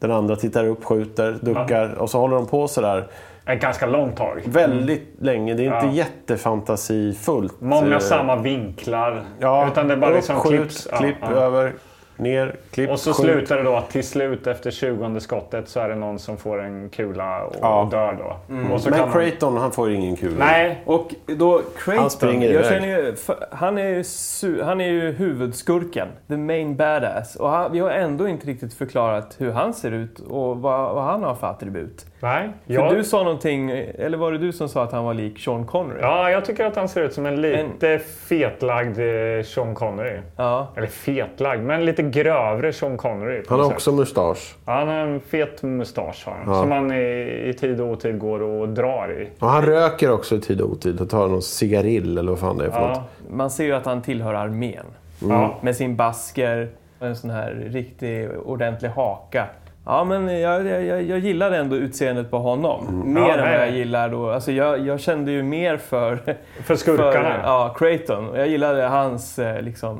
Den 0.00 0.10
andra 0.10 0.36
tittar 0.36 0.66
upp, 0.66 0.84
skjuter, 0.84 1.38
duckar 1.40 1.94
och 1.94 2.10
så 2.10 2.18
håller 2.18 2.36
de 2.36 2.46
på 2.46 2.68
sådär. 2.68 3.06
Ett 3.46 3.60
ganska 3.60 3.86
långt 3.86 4.16
tag. 4.16 4.42
Väldigt 4.46 5.02
mm. 5.02 5.24
länge. 5.24 5.54
Det 5.54 5.66
är 5.66 5.76
inte 5.76 5.86
ja. 5.86 5.92
jättefantasifullt. 5.92 7.60
Många 7.60 7.94
eh, 7.94 7.98
samma 7.98 8.36
vinklar. 8.36 9.22
Ja, 9.38 9.68
utan 9.68 9.88
det 9.88 9.96
bara 9.96 10.10
liksom 10.10 10.36
skjut, 10.36 10.58
klipps. 10.58 10.88
klipp 10.98 11.16
ja, 11.20 11.28
över, 11.28 11.72
ner, 12.20 12.56
klipp, 12.70 12.90
Och 12.90 13.00
så 13.00 13.12
skjut. 13.12 13.26
slutar 13.26 13.56
det 13.56 13.62
då 13.62 13.76
att 13.76 13.90
till 13.90 14.04
slut 14.08 14.46
efter 14.46 14.70
20 14.70 15.20
skottet 15.20 15.68
så 15.68 15.80
är 15.80 15.88
det 15.88 15.94
någon 15.94 16.18
som 16.18 16.36
får 16.36 16.62
en 16.62 16.88
kula 16.88 17.44
och 17.44 17.56
ja. 17.60 17.88
dör 17.90 18.12
då. 18.18 18.54
Mm. 18.54 18.72
Och 18.72 18.80
så 18.80 18.90
Men 18.90 19.12
Creighton 19.12 19.52
man... 19.52 19.62
han 19.62 19.72
får 19.72 19.90
ingen 19.90 20.16
kula. 20.16 20.44
Nej, 20.44 20.82
och 20.84 21.14
då 21.26 21.62
Creighton, 21.76 22.02
han 22.02 22.10
springer 22.10 22.52
jag 22.52 22.66
känner 22.66 22.88
ju, 22.88 23.14
han, 23.50 23.78
är 23.78 23.88
ju, 23.88 24.62
han 24.62 24.80
är 24.80 24.88
ju 24.88 25.12
huvudskurken. 25.12 26.08
The 26.28 26.36
main 26.36 26.76
badass. 26.76 27.36
Och 27.36 27.48
han, 27.48 27.72
vi 27.72 27.78
har 27.78 27.90
ändå 27.90 28.28
inte 28.28 28.46
riktigt 28.46 28.74
förklarat 28.74 29.36
hur 29.38 29.50
han 29.50 29.74
ser 29.74 29.90
ut 29.90 30.18
och 30.18 30.56
vad, 30.60 30.94
vad 30.94 31.04
han 31.04 31.22
har 31.22 31.34
för 31.34 31.46
attribut. 31.46 32.06
Nej. 32.20 32.50
För 32.66 32.74
jag... 32.74 32.94
du 32.94 33.04
sa 33.04 33.22
någonting, 33.22 33.70
eller 33.70 34.18
var 34.18 34.32
det 34.32 34.38
du 34.38 34.52
som 34.52 34.68
sa 34.68 34.82
att 34.82 34.92
han 34.92 35.04
var 35.04 35.14
lik 35.14 35.38
Sean 35.38 35.66
Connery? 35.66 35.98
Ja, 36.00 36.30
jag 36.30 36.44
tycker 36.44 36.64
att 36.64 36.76
han 36.76 36.88
ser 36.88 37.02
ut 37.02 37.12
som 37.12 37.26
en 37.26 37.40
lite 37.40 37.88
en... 37.88 38.00
fetlagd 38.00 38.98
eh, 38.98 39.42
Sean 39.44 39.74
Connery. 39.74 40.18
Ja. 40.36 40.68
Eller 40.76 40.86
fetlagd, 40.86 41.62
men 41.62 41.84
lite 41.84 42.02
grövre 42.02 42.72
Sean 42.72 42.96
Connery. 42.96 43.42
Han 43.48 43.60
har 43.60 43.66
också 43.66 43.92
mustasch. 43.92 44.54
Ja, 44.66 44.72
han 44.72 44.88
har 44.88 44.94
en 44.94 45.20
fet 45.20 45.62
mustasch 45.62 46.26
har 46.26 46.32
han. 46.32 46.54
Ja. 46.54 46.62
Som 46.62 46.70
han 46.70 46.92
i, 46.92 47.48
i 47.48 47.54
tid 47.60 47.80
och 47.80 47.88
otid 47.88 48.18
går 48.18 48.42
och 48.42 48.68
drar 48.68 49.12
i. 49.20 49.28
Och 49.38 49.48
han 49.48 49.62
röker 49.62 50.12
också 50.12 50.36
i 50.36 50.40
tid 50.40 50.60
och 50.60 50.70
otid. 50.70 50.98
Han 50.98 51.08
tar 51.08 51.28
någon 51.28 51.42
cigarill 51.42 52.18
eller 52.18 52.30
vad 52.30 52.40
fan 52.40 52.58
det 52.58 52.66
är 52.66 52.70
för 52.70 52.80
ja. 52.80 52.88
något. 52.88 53.30
Man 53.30 53.50
ser 53.50 53.64
ju 53.64 53.72
att 53.72 53.86
han 53.86 54.02
tillhör 54.02 54.34
armén. 54.34 54.86
Mm. 55.22 55.50
Med 55.60 55.76
sin 55.76 55.96
basker 55.96 56.68
och 56.98 57.06
en 57.06 57.16
sån 57.16 57.30
här 57.30 57.66
riktig 57.66 58.28
ordentlig 58.44 58.88
haka. 58.88 59.46
Ja, 59.90 60.04
men 60.04 60.40
jag, 60.40 60.66
jag, 60.66 61.02
jag 61.02 61.18
gillade 61.18 61.56
ändå 61.56 61.76
utseendet 61.76 62.30
på 62.30 62.38
honom. 62.38 62.88
Mm. 62.88 63.14
Mer 63.14 63.20
ja, 63.20 63.34
än 63.34 63.40
vad 63.40 63.66
jag 63.66 63.70
gillar 63.70 64.08
då. 64.08 64.30
Alltså 64.30 64.52
jag, 64.52 64.86
jag 64.86 65.00
kände 65.00 65.32
ju 65.32 65.42
mer 65.42 65.76
för... 65.76 66.36
För 66.64 66.76
skurkarna? 66.76 67.12
För, 67.12 67.40
ja, 67.42 67.74
Creighton. 67.78 68.34
Jag 68.34 68.48
gillade 68.48 68.82
hans 68.82 69.38
eh, 69.38 69.62
liksom, 69.62 69.98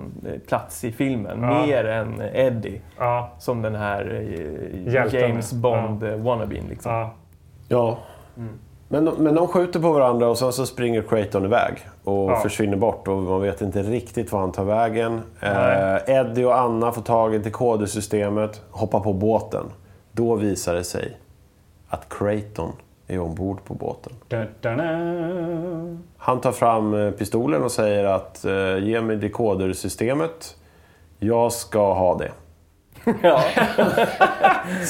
plats 0.49 0.85
i 0.85 0.93
filmen. 0.93 1.43
Ja. 1.43 1.67
Mer 1.67 1.85
än 1.85 2.23
Eddie. 2.35 2.81
Ja. 2.99 3.31
Som 3.39 3.63
den 3.63 3.75
här 3.75 4.15
eh, 4.15 4.93
Hjälten. 4.93 5.21
James 5.21 5.53
Bond-wannabeen. 5.53 6.69
Liksom. 6.69 6.93
Ja. 6.93 7.15
ja. 7.69 7.99
Mm. 8.37 8.59
Men, 8.89 9.05
men 9.05 9.35
de 9.35 9.49
skjuter 9.49 9.81
på 9.81 9.93
varandra 9.93 10.29
och 10.29 10.39
sen 10.39 10.53
så 10.53 10.67
springer 10.67 11.03
Creighton 11.03 11.45
iväg 11.45 11.75
och 12.05 12.31
ja. 12.31 12.37
försvinner 12.37 12.77
bort 12.77 13.09
och 13.09 13.17
man 13.17 13.43
vet 13.43 13.61
inte 13.61 13.83
riktigt 13.83 14.33
var 14.33 14.41
han 14.41 14.53
tar 14.53 14.65
vägen. 14.65 15.21
Eh, 15.41 16.17
Eddie 16.17 16.45
och 16.45 16.59
Anna 16.59 16.93
får 16.93 17.03
tag 17.03 17.35
i 17.35 17.39
dekodersystemet, 17.39 18.63
hoppar 18.71 19.01
på 19.01 19.13
båten. 19.13 19.65
Då 20.21 20.35
visar 20.35 20.75
det 20.75 20.85
sig 20.85 21.19
att 21.89 22.09
Creighton 22.19 22.73
är 23.07 23.19
ombord 23.19 23.65
på 23.65 23.75
båten. 23.75 24.13
Da, 24.29 24.47
da, 24.61 24.77
da. 24.77 24.85
Han 26.17 26.41
tar 26.41 26.53
fram 26.53 26.95
eh, 26.95 27.11
pistolen 27.11 27.63
och 27.63 27.73
säger 27.73 28.05
att 28.05 28.45
eh, 28.45 28.79
ge 28.79 29.01
mig 29.01 29.17
dekodersystemet. 29.17 30.57
Jag 31.19 31.53
ska 31.53 31.95
ha 31.95 32.19
det. 32.19 32.33
ja. 33.23 33.41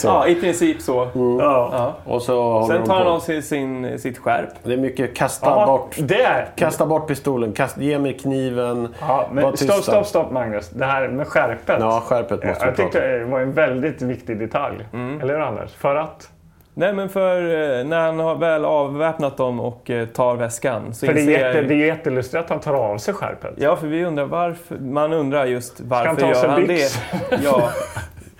ja, 0.04 0.26
i 0.26 0.34
princip 0.34 0.82
så. 0.82 1.04
Mm. 1.14 1.38
Ja. 1.38 1.94
Och 2.04 2.22
så 2.22 2.66
Sen 2.66 2.84
tar 2.84 2.94
han 2.94 3.06
av 3.06 3.20
sig 3.20 3.42
sin, 3.42 3.98
sitt 3.98 4.18
skärp. 4.18 4.48
Det 4.62 4.72
är 4.72 4.76
mycket 4.76 5.16
kasta 5.16 5.46
ja, 5.46 5.66
bort. 5.66 5.96
Det 5.98 6.46
Kasta 6.56 6.86
bort 6.86 7.08
pistolen, 7.08 7.52
kasta, 7.52 7.80
ge 7.80 7.98
mig 7.98 8.18
kniven. 8.18 8.94
Ja, 9.00 9.28
men 9.32 9.56
stopp, 9.56 9.82
stopp, 9.82 10.06
stopp 10.06 10.30
Magnus. 10.30 10.70
Det 10.70 10.84
här 10.84 11.08
med 11.08 11.26
skärpet. 11.26 11.76
Ja, 11.80 12.02
skärpet 12.06 12.44
måste 12.44 12.66
Jag 12.66 12.76
tyckte 12.76 13.18
det 13.18 13.24
var 13.24 13.40
en 13.40 13.52
väldigt 13.52 14.02
viktig 14.02 14.38
detalj. 14.38 14.86
Mm. 14.92 15.20
Eller 15.20 15.34
hur 15.34 15.40
Anders? 15.40 15.74
För 15.74 15.96
att? 15.96 16.30
Nej 16.74 16.92
men 16.92 17.08
för 17.08 17.42
eh, 17.42 17.84
när 17.84 18.00
han 18.00 18.18
har 18.18 18.34
väl 18.34 18.64
avväpnat 18.64 19.36
dem 19.36 19.60
och 19.60 19.90
eh, 19.90 20.06
tar 20.06 20.36
väskan. 20.36 20.94
Så 20.94 21.06
för 21.06 21.14
det 21.14 21.20
är, 21.20 21.30
jätte, 21.30 21.62
det 21.62 21.74
är 21.74 21.86
jättelustigt 21.86 22.36
att 22.36 22.50
han 22.50 22.60
tar 22.60 22.74
av 22.74 22.98
sig 22.98 23.14
skärpet. 23.14 23.54
Ja, 23.56 23.76
för 23.76 23.86
vi 23.86 24.04
undrar 24.04 24.24
varför. 24.24 24.76
Man 24.76 25.12
undrar 25.12 25.46
just 25.46 25.80
varför 25.80 26.22
han 26.22 26.30
gör 26.30 26.48
han 26.48 26.66
byx? 26.66 26.98
det. 27.30 27.40
Ja. 27.44 27.70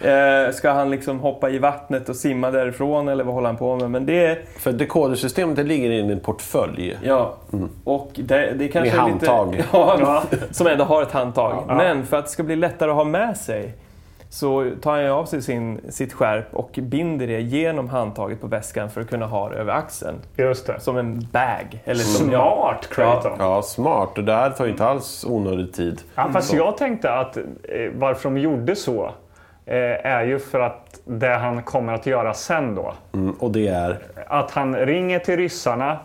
Eh, 0.03 0.53
ska 0.53 0.70
han 0.70 0.91
liksom 0.91 1.20
hoppa 1.20 1.51
i 1.51 1.59
vattnet 1.59 2.09
och 2.09 2.16
simma 2.16 2.51
därifrån 2.51 3.09
eller 3.09 3.24
vad 3.24 3.35
håller 3.35 3.47
han 3.47 3.57
på 3.57 3.76
med? 3.76 3.91
Men 3.91 4.07
det... 4.07 4.39
För 4.59 4.72
dekodersystemet 4.72 5.57
det 5.57 5.62
ligger 5.62 5.91
i 5.91 6.01
en 6.01 6.20
portfölj. 6.20 6.99
Ja, 7.03 7.35
mm. 7.53 7.68
och 7.85 8.11
det, 8.14 8.53
det 8.57 8.68
kanske 8.68 8.97
Med 8.97 9.01
handtag. 9.01 9.55
Lite, 9.57 9.68
ja, 9.72 10.22
som 10.51 10.66
ändå 10.66 10.85
har 10.85 11.03
ett 11.03 11.12
handtag. 11.12 11.64
Ja. 11.68 11.74
Men 11.74 12.07
för 12.07 12.16
att 12.16 12.24
det 12.24 12.31
ska 12.31 12.43
bli 12.43 12.57
lättare 12.57 12.91
att 12.91 12.97
ha 12.97 13.05
med 13.05 13.37
sig 13.37 13.74
så 14.31 14.70
tar 14.83 15.03
han 15.03 15.11
av 15.11 15.24
sig 15.24 15.43
sin, 15.43 15.81
sitt 15.89 16.12
skärp 16.12 16.55
och 16.55 16.78
binder 16.83 17.26
det 17.26 17.41
genom 17.41 17.89
handtaget 17.89 18.41
på 18.41 18.47
väskan 18.47 18.91
för 18.91 19.01
att 19.01 19.11
kunna 19.11 19.26
ha 19.26 19.49
det 19.49 19.57
över 19.57 19.72
axeln. 19.72 20.16
Just 20.37 20.66
det. 20.66 20.81
Som 20.81 20.97
en 20.97 21.28
bag. 21.33 21.83
Eller 21.85 22.01
som, 22.01 22.28
smart, 22.28 22.89
Creighton! 22.91 23.33
Ja, 23.39 23.45
ja, 23.57 23.62
smart. 23.62 24.14
Det 24.14 24.22
där 24.22 24.51
tar 24.51 24.64
ju 24.64 24.70
inte 24.70 24.87
alls 24.87 25.24
onödig 25.28 25.72
tid. 25.72 26.01
Ja, 26.14 26.31
fast 26.33 26.53
jag 26.53 26.76
tänkte 26.76 27.12
att 27.12 27.37
eh, 27.37 27.43
varför 27.95 28.31
de 28.31 28.39
gjorde 28.39 28.76
så 28.76 29.05
eh, 29.66 30.07
är 30.07 30.24
ju 30.24 30.39
för 30.39 30.61
att 30.61 31.01
det 31.05 31.35
han 31.35 31.62
kommer 31.62 31.93
att 31.93 32.07
göra 32.07 32.35
sen 32.35 32.74
då. 32.74 32.95
Mm, 33.12 33.33
och 33.33 33.51
det 33.51 33.68
är? 33.68 33.99
Att 34.26 34.51
han 34.51 34.76
ringer 34.76 35.18
till 35.18 35.37
ryssarna 35.37 35.99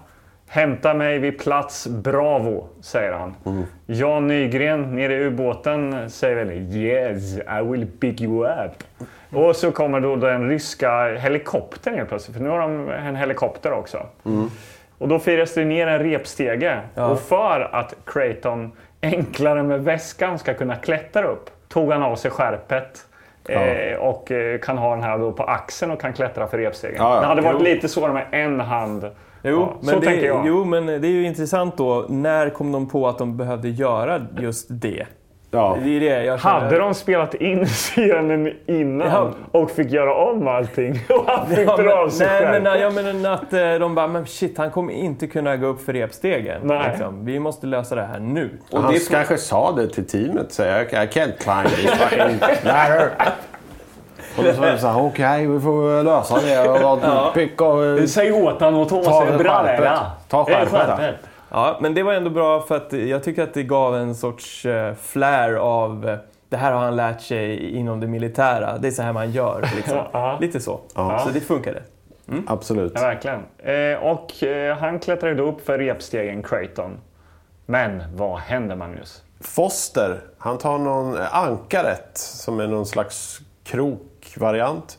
Hämta 0.48 0.93
mig 0.93 1.20
vid 1.20 1.39
plats 1.39 1.88
Bravo, 1.88 2.68
säger 2.82 3.12
han. 3.12 3.36
Mm. 3.46 3.64
Jan 3.86 4.28
Nygren 4.28 4.96
nere 4.96 5.14
i 5.14 5.20
ubåten 5.20 6.10
säger 6.10 6.36
väl 6.36 6.52
Yes, 6.52 7.38
I 7.38 7.64
will 7.64 7.88
pick 8.00 8.22
you 8.22 8.48
up. 8.48 8.84
Och 9.30 9.56
så 9.56 9.72
kommer 9.72 10.00
då 10.00 10.16
den 10.16 10.50
ryska 10.50 11.16
helikoptern 11.16 11.96
helt 11.96 12.10
plötsligt, 12.10 12.38
för 12.38 12.43
nu 12.43 12.50
har 12.50 12.60
de 12.60 12.89
en 12.89 13.16
helikopter 13.16 13.72
också. 13.72 14.06
Mm. 14.26 14.50
Och 14.98 15.08
då 15.08 15.20
firas 15.20 15.54
det 15.54 15.66
ner 15.66 15.88
en 15.88 16.00
repstege. 16.00 16.80
Ja. 16.96 17.08
Och 17.08 17.20
för 17.20 17.70
att 17.72 17.96
Creighton 18.06 18.72
enklare 19.02 19.64
med 19.64 19.84
väskan 19.84 20.39
ska 20.39 20.54
kunna 20.54 20.76
klättra 20.76 21.28
upp 21.28 21.50
tog 21.68 21.91
han 21.91 22.04
av 22.04 22.16
sig 22.16 22.32
skärpet. 22.32 23.06
Ja. 23.48 23.66
Eh, 23.66 23.98
och 23.98 24.32
eh, 24.32 24.60
kan 24.60 24.78
ha 24.78 24.96
den 24.96 25.04
här 25.04 25.18
då 25.18 25.32
på 25.32 25.43
axeln 25.43 25.91
och 25.91 26.02
kan 26.02 26.14
klättra 26.14 26.48
för 26.48 26.58
repstegen. 26.58 26.96
Ja, 27.00 27.20
det 27.20 27.26
hade 27.26 27.41
varit 27.41 27.62
lite 27.62 27.89
svårare 27.89 28.14
med 28.14 28.26
en 28.32 28.60
hand 28.60 29.12
Jo, 29.46 29.60
ja, 29.60 29.78
men 29.82 29.93
så 29.93 30.00
det, 30.00 30.06
tänker 30.06 30.26
jag. 30.26 30.48
Jo, 30.48 30.66
men 30.66 30.86
det 30.86 31.08
är 31.08 31.12
ju 31.12 31.26
intressant 31.26 31.78
då. 31.78 32.06
När 32.10 32.50
kom 32.50 32.72
de 32.72 32.89
på 32.89 33.08
att 33.08 33.18
de 33.18 33.38
behövde 33.38 33.70
göra 33.70 34.22
just 34.39 34.68
det? 34.70 35.06
Ja. 35.52 35.78
Det 35.84 35.96
är 35.96 36.00
det 36.00 36.24
jag 36.24 36.38
Hade 36.38 36.78
de 36.78 36.93
spelat 36.93 37.34
in 37.34 37.66
scenen 37.66 38.54
innan 38.66 39.08
ja. 39.08 39.32
och 39.52 39.72
fick 39.72 39.91
göra 39.91 40.16
om 40.16 40.48
allting? 40.48 40.91
Och 41.10 41.26
han 41.28 41.48
fick 41.48 41.68
ja, 41.68 41.78
dra 41.78 41.93
av 41.93 42.10
sig 42.10 42.28
nej, 42.28 42.39
själv? 42.39 42.64
Men, 42.64 42.80
jag 42.80 42.93
menar 42.93 43.34
att 43.34 43.54
eh, 43.54 43.74
de 43.74 43.96
bara, 43.96 44.08
men 44.08 44.26
shit, 44.26 44.58
han 44.58 44.72
kommer 44.72 44.93
inte 44.93 45.28
kunna 45.28 45.58
gå 45.58 45.68
upp 45.68 45.82
för 45.82 45.93
repstegen. 45.93 46.68
Liksom. 46.89 47.26
Vi 47.26 47.39
måste 47.39 47.68
lösa 47.68 47.96
det 47.96 48.04
här 48.04 48.20
nu. 48.20 48.50
Och 48.72 48.82
han 48.82 48.93
det 48.93 49.10
kanske 49.10 49.38
sa 49.38 49.72
det 49.72 49.88
till 49.88 50.08
teamet. 50.08 50.52
Så 50.52 50.64
I 50.64 50.66
can't 50.66 51.38
climb 51.38 51.70
this 51.70 51.91
fucking 51.91 52.39
ladder. 52.64 53.10
Och 54.38 54.44
då 54.44 54.52
var 54.52 54.68
det 54.68 54.78
så 54.78 54.88
här, 54.88 54.98
okej 54.98 55.08
okay, 55.08 55.48
vi 55.48 55.60
får 55.60 56.04
lösa 56.04 56.36
det. 56.42 56.70
Och, 56.70 56.78
ja. 56.82 58.02
och, 58.02 58.10
Säg 58.10 58.32
åt 58.32 58.62
honom 58.62 58.82
att 58.82 58.90
ta 58.90 59.26
sig 59.26 59.38
brallorna. 59.38 60.12
Ta 60.28 60.46
skärpet. 60.46 61.16
Ja, 61.50 61.78
men 61.82 61.94
det 61.94 62.04
var 62.04 62.14
ändå 62.14 62.30
bra 62.30 62.62
för 62.62 62.76
att 62.76 62.94
jag 62.94 63.24
tycker 63.24 63.44
att 63.44 63.54
det 63.54 63.64
gav 63.64 63.96
en 63.96 64.16
sorts 64.16 64.66
uh, 64.66 64.94
flair 64.94 65.54
av 65.56 66.06
uh, 66.06 66.16
det 66.50 66.58
här 66.58 66.72
har 66.72 66.82
han 66.82 66.96
lärt 66.96 67.22
sig 67.22 67.70
inom 67.76 68.00
det 68.00 68.08
militära. 68.08 68.78
Det 68.78 68.88
är 68.88 68.92
så 68.92 69.02
här 69.02 69.14
man 69.14 69.32
gör. 69.32 69.70
Liksom. 69.76 70.38
Lite 70.42 70.60
så. 70.60 70.80
Så 70.94 71.30
det 71.34 71.40
funkade. 71.42 71.82
Mm. 72.28 72.44
Absolut. 72.48 72.92
Ja, 72.96 73.02
verkligen. 73.02 73.40
Eh, 73.58 73.98
och 74.04 74.44
eh, 74.44 74.78
han 74.78 75.00
klättrade 75.00 75.42
upp 75.42 75.66
för 75.66 75.78
repstegen 75.78 76.44
Creighton. 76.44 76.98
Men 77.66 78.04
vad 78.16 78.40
händer 78.40 78.76
Magnus? 78.76 79.24
Foster, 79.40 80.22
han 80.38 80.58
tar 80.58 80.78
någon 80.78 81.18
ankaret 81.32 82.10
som 82.14 82.60
är 82.60 82.68
någon 82.68 82.86
slags 82.86 83.40
variant 84.38 84.98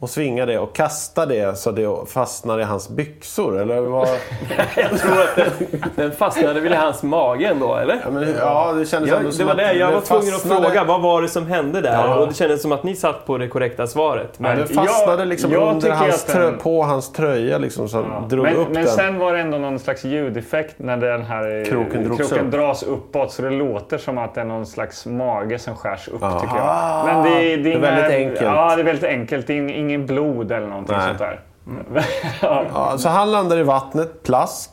och 0.00 0.10
svingar 0.10 0.46
det 0.46 0.58
och 0.58 0.74
kastar 0.74 1.26
det 1.26 1.58
så 1.58 1.70
det 1.70 2.08
fastnar 2.08 2.60
i 2.60 2.62
hans 2.62 2.88
byxor? 2.88 3.60
Eller 3.60 3.80
vad? 3.80 4.08
jag 4.76 4.98
tror 4.98 5.20
att 5.20 5.36
den, 5.36 5.80
den 5.96 6.12
fastnade 6.12 6.60
väl 6.60 6.72
i 6.72 6.76
hans 6.76 7.02
mage 7.02 7.46
ändå, 7.46 7.76
eller? 7.76 8.00
Ja, 8.04 8.10
men, 8.10 8.34
ja 8.38 8.72
det 8.72 8.86
kändes 8.86 9.10
ja, 9.10 9.18
det 9.38 9.44
var 9.44 9.54
det. 9.54 9.72
Jag 9.72 9.92
var 9.92 10.00
tvungen 10.00 10.34
att 10.34 10.42
fråga 10.42 10.84
vad 10.84 11.02
var 11.02 11.22
det 11.22 11.28
som 11.28 11.46
hände 11.46 11.80
där? 11.80 11.92
Ja. 11.92 12.14
Och 12.14 12.28
det 12.28 12.34
kändes 12.34 12.62
som 12.62 12.72
att 12.72 12.82
ni 12.82 12.96
satt 12.96 13.26
på 13.26 13.38
det 13.38 13.48
korrekta 13.48 13.86
svaret. 13.86 14.38
Men 14.38 14.58
ja, 14.58 14.64
det 14.64 14.74
fastnade 14.74 15.24
liksom 15.24 15.52
jag, 15.52 15.62
jag 15.62 15.74
under 15.74 15.90
hans 15.90 16.24
den... 16.24 16.58
på 16.58 16.82
hans 16.82 17.12
tröja 17.12 17.58
liksom, 17.58 17.88
så 17.88 17.96
ja. 17.96 18.26
drog 18.28 18.44
men, 18.44 18.56
upp 18.56 18.66
men 18.66 18.74
den. 18.74 18.84
Men 18.84 18.92
sen 18.92 19.18
var 19.18 19.32
det 19.32 19.40
ändå 19.40 19.58
någon 19.58 19.78
slags 19.78 20.04
ljudeffekt 20.04 20.74
när 20.78 20.96
den 20.96 21.22
här 21.22 21.64
kroken, 21.64 22.16
kroken 22.16 22.46
upp. 22.46 22.52
dras 22.52 22.82
uppåt. 22.82 23.32
Så 23.32 23.42
det 23.42 23.50
låter 23.50 23.98
som 23.98 24.18
att 24.18 24.34
det 24.34 24.40
är 24.40 24.44
någon 24.44 24.66
slags 24.66 25.06
mage 25.06 25.58
som 25.58 25.76
skärs 25.76 26.08
upp, 26.08 26.22
Aha. 26.22 26.40
tycker 26.40 26.56
jag. 26.56 27.06
Men 27.06 27.24
det, 27.24 27.40
det, 27.40 27.52
är, 27.52 27.56
det 27.56 27.72
är 27.72 27.78
väldigt 27.78 28.10
enkelt. 28.10 28.42
Ja, 28.42 28.76
det 28.76 28.82
är 28.82 28.84
väldigt 28.84 29.04
enkelt. 29.04 29.46
Det 29.46 29.58
är 29.58 29.89
ingen 29.90 30.06
blod 30.06 30.52
eller 30.52 30.66
någonting 30.66 30.96
Nej. 30.96 31.06
sånt 31.06 31.18
där. 31.18 31.40
Mm. 31.66 32.02
ja, 32.42 32.98
så 32.98 33.08
han 33.08 33.30
landar 33.32 33.58
i 33.58 33.62
vattnet, 33.62 34.22
plask. 34.22 34.70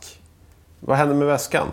Vad 0.80 0.98
händer 0.98 1.16
med 1.16 1.28
väskan? 1.28 1.68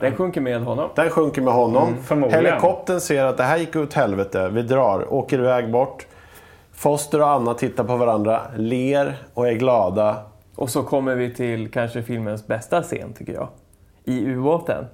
Den 0.00 0.16
sjunker 0.16 0.40
med 0.40 0.62
honom. 0.62 0.90
Den 0.94 1.10
sjunker 1.10 1.42
med 1.42 1.54
honom. 1.54 1.96
Mm, 2.10 2.30
Helikoptern 2.30 3.00
ser 3.00 3.24
att 3.24 3.36
det 3.36 3.42
här 3.42 3.56
gick 3.56 3.76
ut 3.76 3.94
helvete. 3.94 4.48
Vi 4.48 4.62
drar, 4.62 5.12
åker 5.12 5.38
iväg 5.38 5.70
bort. 5.70 6.06
Foster 6.72 7.20
och 7.20 7.28
Anna 7.28 7.54
tittar 7.54 7.84
på 7.84 7.96
varandra, 7.96 8.40
ler 8.56 9.16
och 9.34 9.48
är 9.48 9.52
glada. 9.52 10.16
Och 10.56 10.70
så 10.70 10.82
kommer 10.82 11.14
vi 11.14 11.34
till 11.34 11.70
kanske 11.70 12.02
filmens 12.02 12.46
bästa 12.46 12.82
scen, 12.82 13.12
tycker 13.12 13.32
jag. 13.32 13.48
I 14.04 14.26
ubåten. 14.26 14.86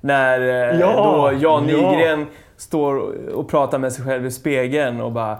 När 0.00 0.40
eh, 0.40 0.80
ja, 0.80 0.92
då 0.96 1.38
Jan 1.38 1.66
Nygren 1.66 2.20
ja. 2.20 2.26
står 2.56 2.96
och 3.34 3.48
pratar 3.48 3.78
med 3.78 3.92
sig 3.92 4.04
själv 4.04 4.26
i 4.26 4.30
spegeln 4.30 5.00
och 5.00 5.12
bara 5.12 5.38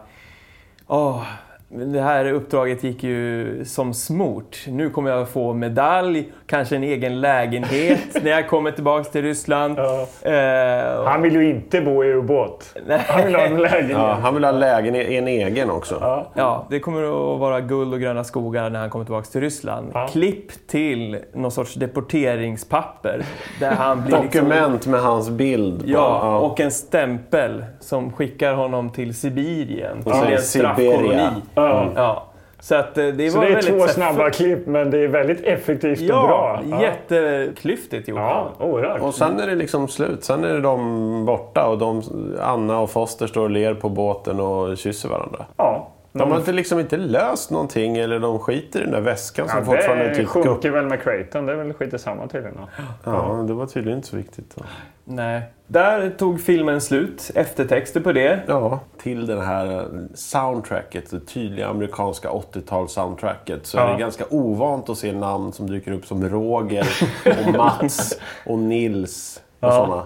Åh, 0.87 1.23
det 1.71 2.01
här 2.01 2.33
uppdraget 2.33 2.85
gick 2.85 3.03
ju 3.03 3.65
som 3.65 3.95
smort. 3.95 4.65
Nu 4.69 4.91
kommer 4.91 5.11
jag 5.11 5.29
få 5.29 5.55
medalj, 5.55 6.33
kanske 6.51 6.77
en 6.77 6.85
egen 6.85 7.21
lägenhet 7.21 8.01
när 8.23 8.31
jag 8.31 8.49
kommer 8.49 8.71
tillbaka 8.71 9.05
till 9.05 9.23
Ryssland. 9.23 9.79
Ja. 9.79 10.07
Uh, 10.27 11.05
han 11.05 11.23
vill 11.23 11.35
ju 11.35 11.51
inte 11.51 11.81
bo 11.81 12.05
i 12.05 12.09
ubåt. 12.13 12.75
Han 13.07 13.25
vill 13.25 13.35
ha 13.35 13.43
en 13.43 13.57
lägenhet. 13.63 13.91
Ja, 13.91 14.19
han 14.23 14.35
vill 14.35 14.45
ha 14.45 14.53
lägenhet, 14.53 15.09
en 15.09 15.29
egen 15.29 15.71
också. 15.71 15.99
Ja. 16.01 16.31
ja. 16.35 16.67
det 16.71 16.81
kommer 16.81 17.03
att 17.03 17.41
vara 17.41 17.61
guld 17.61 17.95
och 17.95 18.01
gröna 18.01 18.25
skogar 18.25 18.71
när 18.71 18.81
han 18.81 18.91
kommer 18.91 19.05
tillbaka 19.05 19.27
till 19.27 19.41
Ryssland. 19.41 19.91
Ja. 19.95 20.09
Klipp 20.13 20.67
till 20.69 21.19
någon 21.35 21.51
sorts 21.51 21.75
deporteringspapper. 21.75 23.23
Där 23.61 23.71
han 23.71 24.03
blir 24.03 24.23
liksom- 24.23 24.41
Dokument 24.41 24.73
liksom... 24.73 24.93
med 24.93 25.03
hans 25.03 25.31
bild. 25.31 25.81
På. 25.81 25.91
Ja, 25.91 26.39
och 26.39 26.61
en 26.61 26.71
stämpel 26.71 27.65
som 27.81 28.13
skickar 28.13 28.55
honom 28.55 28.91
till 28.91 29.15
Sibirien. 29.15 30.03
Till 30.03 30.13
en 30.13 30.43
straffkoloni. 30.43 31.29
Ja. 31.55 32.30
Så, 32.61 32.75
att 32.75 32.99
eh, 32.99 33.07
det, 33.07 33.31
så 33.31 33.41
det 33.41 33.47
är 33.47 33.53
väldigt, 33.53 33.79
två 33.79 33.89
snabba 33.89 34.31
klipp 34.31 34.67
men 34.67 34.91
det 34.91 34.99
är 34.99 35.09
väldigt 35.09 35.45
effektivt 35.45 36.01
ja, 36.01 36.23
och 36.23 36.29
bra. 36.29 36.63
Ja, 36.71 36.83
jätteklyftigt 36.83 38.09
gjort. 38.09 38.19
Ja, 38.19 38.51
oerhört. 38.59 39.03
Och 39.03 39.15
sen 39.15 39.41
är 39.41 39.47
det 39.47 39.55
liksom 39.55 39.89
slut. 39.89 40.25
Sen 40.25 40.45
är 40.45 40.61
de 40.61 41.25
borta 41.27 41.67
och 41.67 41.79
de, 41.79 42.03
Anna 42.41 42.81
och 42.81 42.91
Foster 42.91 43.27
står 43.27 43.43
och 43.43 43.51
ler 43.51 43.75
på 43.75 43.89
båten 43.89 44.41
och 44.41 44.79
kysser 44.79 45.09
varandra. 45.09 45.45
Ja. 45.57 45.90
De 46.13 46.31
har 46.31 46.39
inte, 46.39 46.53
liksom 46.53 46.81
inte 46.81 46.97
löst 46.97 47.51
någonting 47.51 47.97
eller 47.97 48.21
de 48.21 48.39
skiter 48.39 48.81
i 48.81 48.83
den 48.83 48.93
där 48.93 49.01
väskan 49.01 49.49
som 49.49 49.59
ja, 49.59 49.65
fortfarande 49.65 50.05
är 50.05 50.15
Det 50.15 50.27
sjunker 50.27 50.71
väl 50.71 50.87
med 50.87 51.03
Creighton. 51.03 51.47
Det 51.47 51.53
är 51.53 51.57
väl 51.57 51.73
skit 51.73 52.01
samma 52.01 52.27
tydligen. 52.27 52.59
Ja, 52.59 52.67
ja, 53.05 53.45
det 53.47 53.53
var 53.53 53.67
tydligen 53.67 53.99
inte 53.99 54.09
så 54.09 54.17
viktigt. 54.17 54.57
Då. 54.57 54.65
Nej. 55.05 55.43
Där 55.67 56.11
tog 56.11 56.41
filmen 56.41 56.81
slut. 56.81 57.31
Eftertexter 57.35 58.01
på 58.01 58.13
det. 58.13 58.41
Ja, 58.47 58.81
till 59.03 59.27
det 59.27 59.43
här 59.43 59.89
soundtracket, 60.15 61.11
det 61.11 61.21
tydliga 61.21 61.69
amerikanska 61.69 62.29
80-tals-soundtracket, 62.29 63.61
så 63.63 63.79
ja. 63.79 63.89
är 63.89 63.93
det 63.93 63.99
ganska 63.99 64.25
ovant 64.31 64.89
att 64.89 64.99
se 64.99 65.13
namn 65.13 65.53
som 65.53 65.71
dyker 65.71 65.93
upp 65.93 66.07
som 66.07 66.29
Roger 66.29 66.89
och 67.47 67.55
Mats 67.55 68.19
och 68.47 68.59
Nils 68.59 69.43
och 69.61 69.69
ja. 69.69 69.73
sådana 69.73 70.05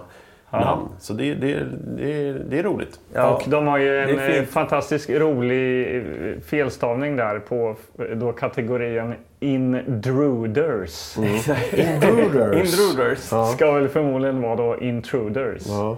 namn. 0.59 0.89
Så 0.99 1.13
det, 1.13 1.33
det, 1.33 1.59
det, 1.97 2.33
det 2.33 2.59
är 2.59 2.63
roligt. 2.63 2.99
Ja, 3.13 3.29
och 3.29 3.43
de 3.47 3.67
har 3.67 3.77
ju 3.77 3.99
en 3.99 4.19
eh, 4.19 4.43
fantastiskt 4.43 5.09
rolig 5.09 5.95
eh, 5.97 6.03
felstavning 6.39 7.15
där 7.15 7.39
på 7.39 7.75
eh, 7.99 8.05
då 8.05 8.31
kategorin 8.31 9.13
Indruders. 9.39 11.17
Mm. 11.17 11.29
Indruders. 11.73 12.55
Indruders. 12.55 13.31
Ja. 13.31 13.45
Ska 13.45 13.71
väl 13.71 13.87
förmodligen 13.87 14.41
vara 14.41 14.55
då 14.55 14.79
Intruders. 14.79 15.63
Ja. 15.67 15.97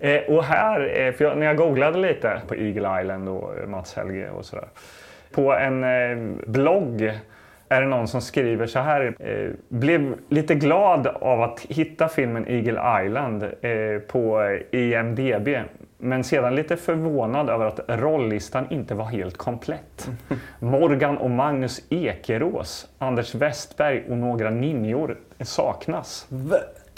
Eh, 0.00 0.22
och 0.22 0.44
här, 0.44 1.12
för 1.12 1.24
jag, 1.24 1.38
när 1.38 1.46
jag 1.46 1.56
googlade 1.56 1.98
lite 1.98 2.42
på 2.48 2.54
Eagle 2.54 3.00
Island 3.00 3.28
och 3.28 3.68
Mats 3.68 3.94
Helge 3.94 4.30
och 4.30 4.44
sådär. 4.44 4.68
På 5.32 5.52
en 5.54 5.84
eh, 5.84 6.36
blogg 6.46 7.12
är 7.72 7.80
det 7.80 7.86
någon 7.86 8.08
som 8.08 8.20
skriver 8.20 8.66
så 8.66 8.78
här. 8.78 9.14
Eh, 9.18 9.50
blev 9.68 10.14
lite 10.28 10.54
glad 10.54 11.06
av 11.06 11.42
att 11.42 11.60
hitta 11.60 12.08
filmen 12.08 12.48
Eagle 12.48 13.04
Island 13.06 13.42
eh, 13.42 13.98
på 14.08 14.42
IMDB. 14.70 15.48
Men 15.98 16.24
sedan 16.24 16.54
lite 16.54 16.76
förvånad 16.76 17.50
över 17.50 17.66
att 17.66 17.80
rolllistan 17.88 18.66
inte 18.70 18.94
var 18.94 19.04
helt 19.04 19.36
komplett. 19.36 20.10
Morgan 20.58 21.18
och 21.18 21.30
Magnus 21.30 21.82
Ekerås, 21.90 22.88
Anders 22.98 23.34
Westberg 23.34 24.04
och 24.08 24.16
några 24.16 24.50
ninjor 24.50 25.16
saknas. 25.40 26.28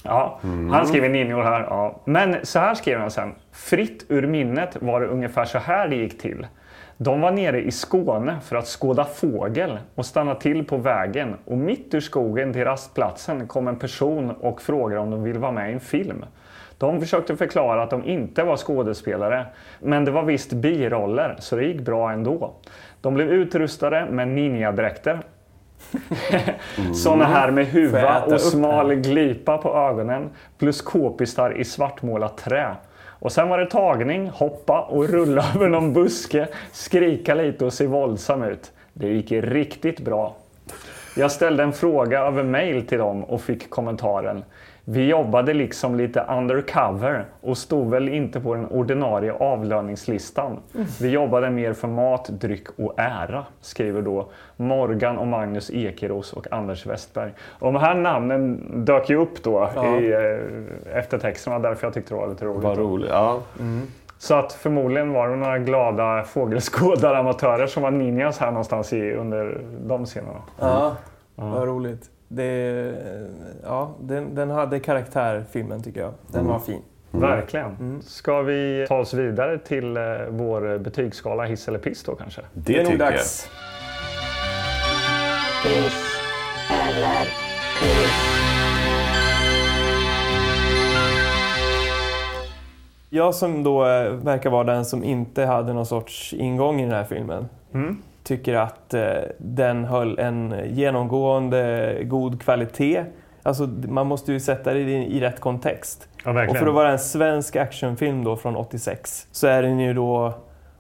Ja, 0.05 0.41
mm. 0.45 0.71
Han 0.71 0.87
skriver 0.87 1.09
ninjor 1.09 1.43
här. 1.43 1.61
Ja. 1.61 2.01
Men 2.05 2.37
så 2.43 2.59
här 2.59 2.75
skriver 2.75 3.01
han 3.01 3.11
sen. 3.11 3.35
Fritt 3.53 4.07
ur 4.09 4.27
minnet 4.27 4.77
var 4.81 5.01
det 5.01 5.07
ungefär 5.07 5.45
så 5.45 5.59
här 5.59 5.89
det 5.89 5.97
gick 5.97 6.21
till. 6.21 6.47
De 6.97 7.21
var 7.21 7.31
nere 7.31 7.63
i 7.63 7.71
Skåne 7.71 8.41
för 8.41 8.57
att 8.57 8.67
skåda 8.67 9.05
fågel 9.05 9.79
och 9.95 10.07
stanna 10.07 10.35
till 10.35 10.65
på 10.65 10.77
vägen 10.77 11.37
och 11.45 11.59
mitt 11.59 11.95
ur 11.95 12.01
skogen 12.01 12.53
till 12.53 12.65
rastplatsen 12.65 13.47
kom 13.47 13.69
en 13.69 13.79
person 13.79 14.31
och 14.31 14.63
frågade 14.63 15.01
om 15.01 15.11
de 15.11 15.23
ville 15.23 15.39
vara 15.39 15.53
med 15.53 15.71
i 15.71 15.73
en 15.73 15.81
film. 15.81 16.25
De 16.79 17.01
försökte 17.01 17.37
förklara 17.37 17.83
att 17.83 17.91
de 17.91 18.05
inte 18.05 18.43
var 18.43 18.57
skådespelare, 18.57 19.47
men 19.81 20.05
det 20.05 20.11
var 20.11 20.23
visst 20.23 20.53
biroller 20.53 21.37
så 21.39 21.57
det 21.57 21.65
gick 21.65 21.81
bra 21.81 22.13
ändå. 22.13 22.55
De 23.01 23.15
blev 23.15 23.29
utrustade 23.29 24.07
med 24.11 24.29
ninjadräkter. 24.29 25.21
Såna 26.95 27.25
här 27.25 27.51
med 27.51 27.67
huva 27.67 28.23
och 28.23 28.41
smal 28.41 28.95
glipa 28.95 29.59
på 29.59 29.77
ögonen 29.77 30.31
plus 30.59 30.83
k-pistar 30.83 31.57
i 31.57 31.65
svartmålat 31.65 32.37
trä. 32.37 32.77
Och 33.19 33.33
sen 33.33 33.49
var 33.49 33.59
det 33.59 33.67
tagning, 33.67 34.29
hoppa 34.29 34.81
och 34.83 35.09
rulla 35.09 35.45
över 35.55 35.69
någon 35.69 35.93
buske, 35.93 36.49
skrika 36.73 37.35
lite 37.35 37.65
och 37.65 37.73
se 37.73 37.87
våldsam 37.87 38.43
ut. 38.43 38.73
Det 38.93 39.09
gick 39.09 39.33
riktigt 39.33 40.01
bra. 40.01 40.37
Jag 41.17 41.33
ställde 41.33 41.63
en 41.63 41.73
fråga 41.73 42.21
över 42.21 42.43
mail 42.43 42.87
till 42.87 42.99
dem 42.99 43.25
och 43.25 43.41
fick 43.41 43.71
kommentaren 43.71 44.45
vi 44.85 45.07
jobbade 45.07 45.55
liksom 45.55 45.95
lite 45.95 46.27
undercover 46.29 47.25
och 47.41 47.59
stod 47.59 47.91
väl 47.91 48.09
inte 48.09 48.41
på 48.41 48.55
den 48.55 48.67
ordinarie 48.67 49.33
avlöningslistan. 49.33 50.59
Vi 51.01 51.09
jobbade 51.09 51.51
mer 51.51 51.73
för 51.73 51.89
mat, 51.89 52.29
dryck 52.29 52.67
och 52.79 52.95
ära, 52.97 53.45
skriver 53.61 54.03
då 54.03 54.29
Morgan 54.57 55.19
och 55.19 55.27
Magnus 55.27 55.71
Ekeros 55.71 56.33
och 56.33 56.53
Anders 56.53 56.87
Westberg. 56.87 57.33
Och 57.41 57.73
de 57.73 57.81
här 57.81 57.95
namnen 57.95 58.61
dök 58.85 59.11
ju 59.11 59.17
upp 59.17 59.43
då 59.43 59.71
ja. 59.75 59.97
i 59.97 60.13
eh, 60.13 60.99
eftertexterna, 60.99 61.59
därför 61.59 61.87
jag 61.87 61.95
tyckte 61.95 62.15
det 62.15 62.21
var 62.21 62.29
lite 62.29 62.45
roligt. 62.45 62.63
Vad 62.63 62.79
roligt, 62.79 63.11
ja. 63.11 63.41
Mm. 63.61 63.87
Så 64.19 64.35
att 64.35 64.53
förmodligen 64.53 65.13
var 65.13 65.29
det 65.29 65.37
några 65.37 65.59
glada 65.59 66.25
fågelskådaramatörer 66.25 67.67
som 67.67 67.83
var 67.83 67.91
ninjas 67.91 68.39
här 68.39 68.51
någonstans 68.51 68.93
i, 68.93 69.13
under 69.13 69.61
de 69.87 70.07
scenerna. 70.07 70.43
Ja, 70.61 70.97
mm. 71.39 71.51
vad 71.51 71.69
roligt. 71.69 72.11
Det, 72.29 72.95
ja, 73.63 73.95
den, 74.01 74.35
den 74.35 74.51
hade 74.51 74.81
karaktär, 74.81 75.45
filmen, 75.51 75.83
tycker 75.83 76.01
jag. 76.01 76.13
Den 76.27 76.41
mm. 76.41 76.53
var 76.53 76.59
fin. 76.59 76.83
Mm. 77.13 77.31
Verkligen. 77.31 77.67
Mm. 77.67 78.03
Ska 78.03 78.43
vi 78.43 78.87
ta 78.89 78.99
oss 78.99 79.15
vidare 79.15 79.59
till 79.59 79.97
eh, 79.97 80.03
vår 80.29 80.79
betygsskala 80.79 81.45
hiss 81.45 81.69
eller 81.69 81.79
piss 81.79 82.03
då 82.03 82.15
kanske? 82.15 82.41
Det, 82.53 82.73
det 82.73 82.81
är 82.81 82.85
nog 82.85 82.99
dags. 82.99 83.51
Hiss 85.65 86.21
eller 86.71 87.25
piss? 87.81 88.35
Jag 93.11 93.35
som 93.35 93.63
då 93.63 93.87
eh, 93.87 94.11
verkar 94.11 94.51
vara 94.51 94.65
den 94.65 94.85
som 94.85 95.05
inte 95.05 95.45
hade 95.45 95.73
någon 95.73 95.87
sorts 95.87 96.33
ingång 96.33 96.81
i 96.81 96.83
den 96.83 96.93
här 96.93 97.05
filmen. 97.05 97.49
Mm. 97.75 98.03
Tycker 98.25 98.55
att 98.55 98.95
eh, 98.95 99.03
den 99.39 99.85
höll 99.85 100.19
en 100.19 100.55
genomgående 100.67 101.97
god 102.05 102.43
kvalitet. 102.43 103.05
Alltså, 103.43 103.69
man 103.89 104.07
måste 104.07 104.33
ju 104.33 104.41
sätta 104.41 104.73
det 104.75 104.81
i, 104.81 105.17
i 105.17 105.21
rätt 105.21 105.41
kontext. 105.41 106.09
Ja, 106.25 106.49
och 106.49 106.57
för 106.57 106.67
att 106.67 106.75
vara 106.75 106.93
en 106.93 106.99
svensk 106.99 107.57
actionfilm 107.57 108.25
då 108.25 108.37
från 108.37 108.57
86 108.57 109.27
så 109.33 109.47
är 109.47 109.63
den 109.63 109.79
ju 109.81 109.95
då 109.95 110.33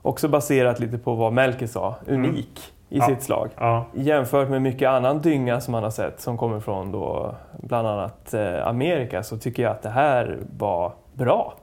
också 0.03 0.29
baserat 0.29 0.81
lite 0.81 0.99
på 0.99 1.15
vad 1.15 1.33
Melker 1.33 1.67
sa, 1.67 1.95
unik 2.09 2.73
i 2.89 2.99
Ja. 2.99 3.05
sitt 3.07 3.23
slag. 3.23 3.49
Ja. 3.59 3.87
Jämfört 3.95 4.49
med 4.49 4.63
mycket 4.63 4.89
annan 4.89 5.21
dynga 5.21 5.61
som 5.61 5.73
man 5.73 5.83
har 5.83 5.91
sett 5.91 6.21
som 6.21 6.39
kommer 6.39 6.61
från 6.61 6.93
då 6.93 7.35
bland 7.63 7.89
annat 7.89 8.35
eh, 8.35 8.67
Amerika 8.67 9.23
så 9.23 9.39
tycker 9.39 9.63
jag 9.63 9.73
att 9.73 9.83
det 9.83 9.89
här 9.91 10.39
var 10.59 10.93
bra. 11.13 11.55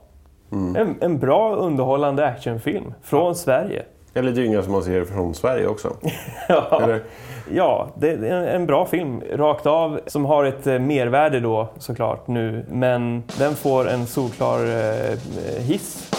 En, 0.76 0.96
en 1.00 1.18
bra 1.18 1.54
underhållande 1.54 2.26
actionfilm 2.26 2.94
från 3.02 3.34
Sverige. 3.34 3.82
Eller 4.14 4.32
dynga 4.32 4.62
som 4.62 4.72
man 4.72 4.82
ser 4.82 5.04
från 5.04 5.34
Sverige 5.34 5.66
också. 5.66 5.96
Ja, 6.48 6.80
Eller? 6.82 7.02
ja 7.50 7.88
det 7.94 8.10
är 8.10 8.46
en, 8.46 8.66
bra 8.66 8.86
film 8.86 9.22
rakt 9.32 9.66
av 9.66 10.00
som 10.06 10.24
har 10.24 10.44
ett 10.44 10.66
eh, 10.66 10.78
mervärde 10.78 11.40
då 11.40 11.68
såklart 11.78 12.26
nu. 12.26 12.66
Men 12.70 13.22
den 13.38 13.56
får 13.56 13.88
en 13.88 14.06
solklar 14.06 14.58
eh, 14.58 15.18
hiss. 15.58 16.10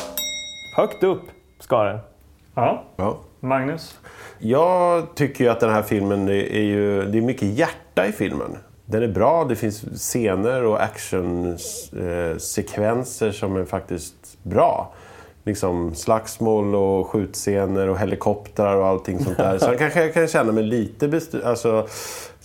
Högt 0.78 1.04
upp 1.04 1.22
ska 1.60 1.84
den. 1.84 2.00
Ja. 2.56 2.84
Ja. 2.96 3.18
Magnus? 3.40 4.00
Jag 4.40 5.16
tycker 5.16 5.44
ju 5.44 5.50
att 5.50 5.60
den 5.60 5.70
här 5.70 5.82
filmen 5.82 6.26
det 6.26 6.58
är 6.58 6.64
ju 6.64 7.06
det 7.06 7.18
är 7.18 7.22
mycket 7.22 7.48
hjärta 7.48 8.08
i 8.08 8.12
filmen. 8.12 8.58
Den 8.86 9.04
är 9.04 9.08
bra, 9.08 9.46
det 9.50 9.56
finns 9.56 9.82
scener 9.82 10.64
och 10.64 10.84
actionsekvenser 10.84 13.32
som 13.32 13.56
är 13.56 13.66
faktiskt 13.66 14.44
bra. 14.44 14.94
Liksom 15.46 15.96
slagsmål 15.96 16.76
och 16.76 17.08
skjutscener 17.08 17.88
och 17.90 18.00
helikoptrar 18.00 18.76
och 18.78 18.88
allting 18.88 19.24
sånt 19.24 19.38
där. 19.38 19.58
Så 19.58 19.78
kanske 19.78 20.02
jag 20.04 20.14
kan 20.14 20.28
känna 20.28 20.52
mig 20.52 20.64
lite 20.64 21.08
bestu- 21.08 21.46
alltså, 21.46 21.88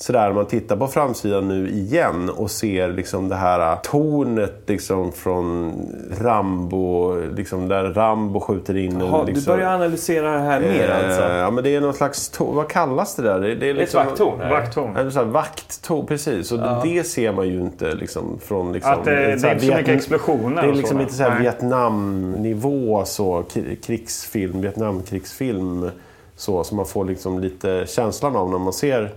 sådär, 0.01 0.29
om 0.31 0.35
man 0.37 0.47
tittar 0.47 0.77
på 0.77 0.87
framsidan 0.87 1.49
nu 1.49 1.69
igen 1.71 2.31
och 2.31 2.51
ser 2.51 2.89
liksom 2.93 3.29
det 3.29 3.35
här 3.37 3.77
tornet 3.77 4.63
liksom 4.67 5.13
från 5.13 5.73
Rambo, 6.21 7.15
liksom 7.37 7.69
där 7.69 7.85
Rambo 7.85 8.41
skjuter 8.41 8.77
in 8.77 9.01
Jaha, 9.01 9.21
en... 9.21 9.27
du 9.27 9.33
Liksom, 9.33 9.55
börjar 9.55 9.75
analysera 9.75 10.31
det 10.33 10.39
här 10.39 10.61
mer 10.61 10.89
alltså? 10.91 11.23
Eh, 11.23 11.37
Ja, 11.37 11.51
men 11.51 11.65
det 11.65 11.75
är 11.77 11.81
någon 11.81 11.95
slags... 11.95 12.33
To- 12.39 12.55
vad 12.55 12.69
kallas 12.69 13.15
det 13.17 13.23
där? 13.23 13.41
Det, 13.41 13.55
det 13.55 13.71
är 13.71 13.75
liksom, 13.75 14.07
vakttorn, 14.07 14.41
eller? 14.41 14.51
Vakttorn. 14.51 14.97
Eller 14.97 15.11
så 15.11 15.19
här, 15.19 15.27
vakttorn, 15.27 16.07
precis. 16.07 16.53
Och 16.53 16.59
Ja. 16.59 16.81
det 16.85 17.05
ser 17.07 17.33
man 17.33 17.49
ju 17.49 17.61
inte 17.61 17.95
liksom, 17.95 18.39
från... 18.45 18.73
Liksom, 18.73 18.93
Att 18.93 19.05
det, 19.05 19.11
det 19.11 19.17
är 19.23 19.33
inte 19.33 19.41
så 19.41 19.47
mycket 19.55 19.63
Vietnam- 19.89 19.95
explosioner 19.97 20.63
Det 20.63 20.69
är 20.69 20.73
liksom 20.75 21.01
inte 21.01 21.15
så 21.15 21.23
här 21.23 21.31
Nej. 21.31 21.43
Vietnamnivå, 21.43 23.05
så, 23.05 23.45
krigsfilm, 23.87 24.61
Vietnamkrigsfilm. 24.61 25.91
Så, 26.37 26.65
som 26.65 26.77
man 26.77 26.87
får 26.87 27.05
liksom 27.05 27.39
lite 27.39 27.85
känslan 27.89 28.37
av 28.37 28.51
när 28.51 28.59
man 28.59 28.73
ser 28.73 29.11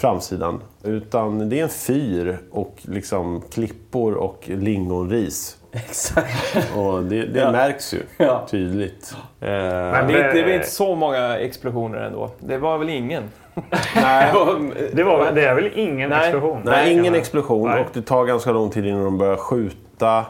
framsidan. 0.00 0.62
Utan 0.82 1.48
det 1.48 1.58
är 1.58 1.62
en 1.62 1.68
fyr 1.68 2.38
och 2.50 2.76
liksom 2.82 3.42
klippor 3.52 4.14
och 4.14 4.44
lingonris. 4.46 5.56
Exakt. 5.72 6.56
Och 6.76 7.02
det, 7.02 7.26
det 7.26 7.40
Ja. 7.40 7.52
märks 7.52 7.94
ju 7.94 7.98
Ja. 8.16 8.46
tydligt. 8.50 9.14
Eh, 9.40 9.48
Men 9.48 10.06
det, 10.06 10.12
är- 10.14 10.32
det 10.34 10.40
är 10.40 10.44
väl 10.44 10.54
inte 10.54 10.70
så 10.70 10.94
många 10.94 11.38
explosioner 11.38 11.98
ändå? 11.98 12.30
Det 12.40 12.58
var 12.58 12.78
väl 12.78 12.88
ingen? 12.88 13.22
Nej. 13.94 14.32
Det, 14.92 15.02
var, 15.04 15.32
det 15.32 15.44
är 15.46 15.54
väl 15.54 15.70
ingen 15.74 16.10
Nej. 16.10 16.20
explosion? 16.28 16.60
Nej, 16.64 16.92
ingen 16.92 17.14
explosion 17.14 17.70
Nej. 17.70 17.80
och 17.80 17.86
det 17.92 18.02
tar 18.02 18.24
ganska 18.24 18.52
lång 18.52 18.70
tid 18.70 18.86
innan 18.86 19.04
de 19.04 19.18
börjar 19.18 19.36
skjuta. 19.36 20.24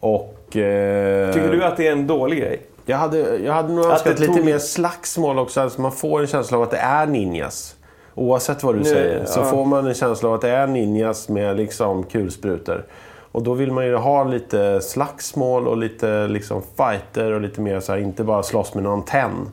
Och... 0.00 0.56
Eh, 0.56 1.32
Tycker 1.34 1.48
du 1.52 1.64
att 1.64 1.76
det 1.76 1.86
är 1.88 1.92
en 1.92 2.06
dålig 2.06 2.38
grej? 2.38 2.60
Jag 2.86 2.96
hade, 2.96 3.36
jag 3.44 3.52
hade 3.52 3.72
nog 3.72 3.84
Att 3.84 3.92
önskat 3.92 4.16
det 4.16 4.20
lite 4.20 4.34
tog- 4.34 4.44
mer 4.44 4.58
slagsmål 4.58 5.38
också. 5.38 5.60
Alltså 5.60 5.80
man 5.80 5.92
får 5.92 6.20
en 6.20 6.26
känsla 6.26 6.56
av 6.56 6.62
att 6.62 6.70
det 6.70 6.76
är 6.76 7.06
ninjas. 7.06 7.76
Oavsett 8.14 8.62
vad 8.62 8.74
du 8.74 8.78
Nu- 8.78 8.84
säger 8.84 9.24
så 9.24 9.40
ja. 9.40 9.44
får 9.44 9.64
man 9.64 9.86
en 9.86 9.94
känsla 9.94 10.28
av 10.28 10.34
att 10.34 10.40
det 10.40 10.50
är 10.50 10.66
ninjas 10.66 11.28
med 11.28 11.56
liksom 11.56 12.02
kulsprutor. 12.04 12.84
Och 13.32 13.42
då 13.42 13.54
vill 13.54 13.72
man 13.72 13.86
ju 13.86 13.96
ha 13.96 14.24
lite 14.24 14.80
slagsmål 14.80 15.68
och 15.68 15.76
lite 15.76 16.28
liksom 16.28 16.62
fighter 16.76 17.32
och 17.32 17.40
lite 17.40 17.60
mer 17.60 17.80
så 17.80 17.92
här, 17.92 17.98
inte 17.98 18.24
bara 18.24 18.42
slåss 18.42 18.74
med 18.74 18.84
en 18.84 18.90
antenn. 18.92 19.48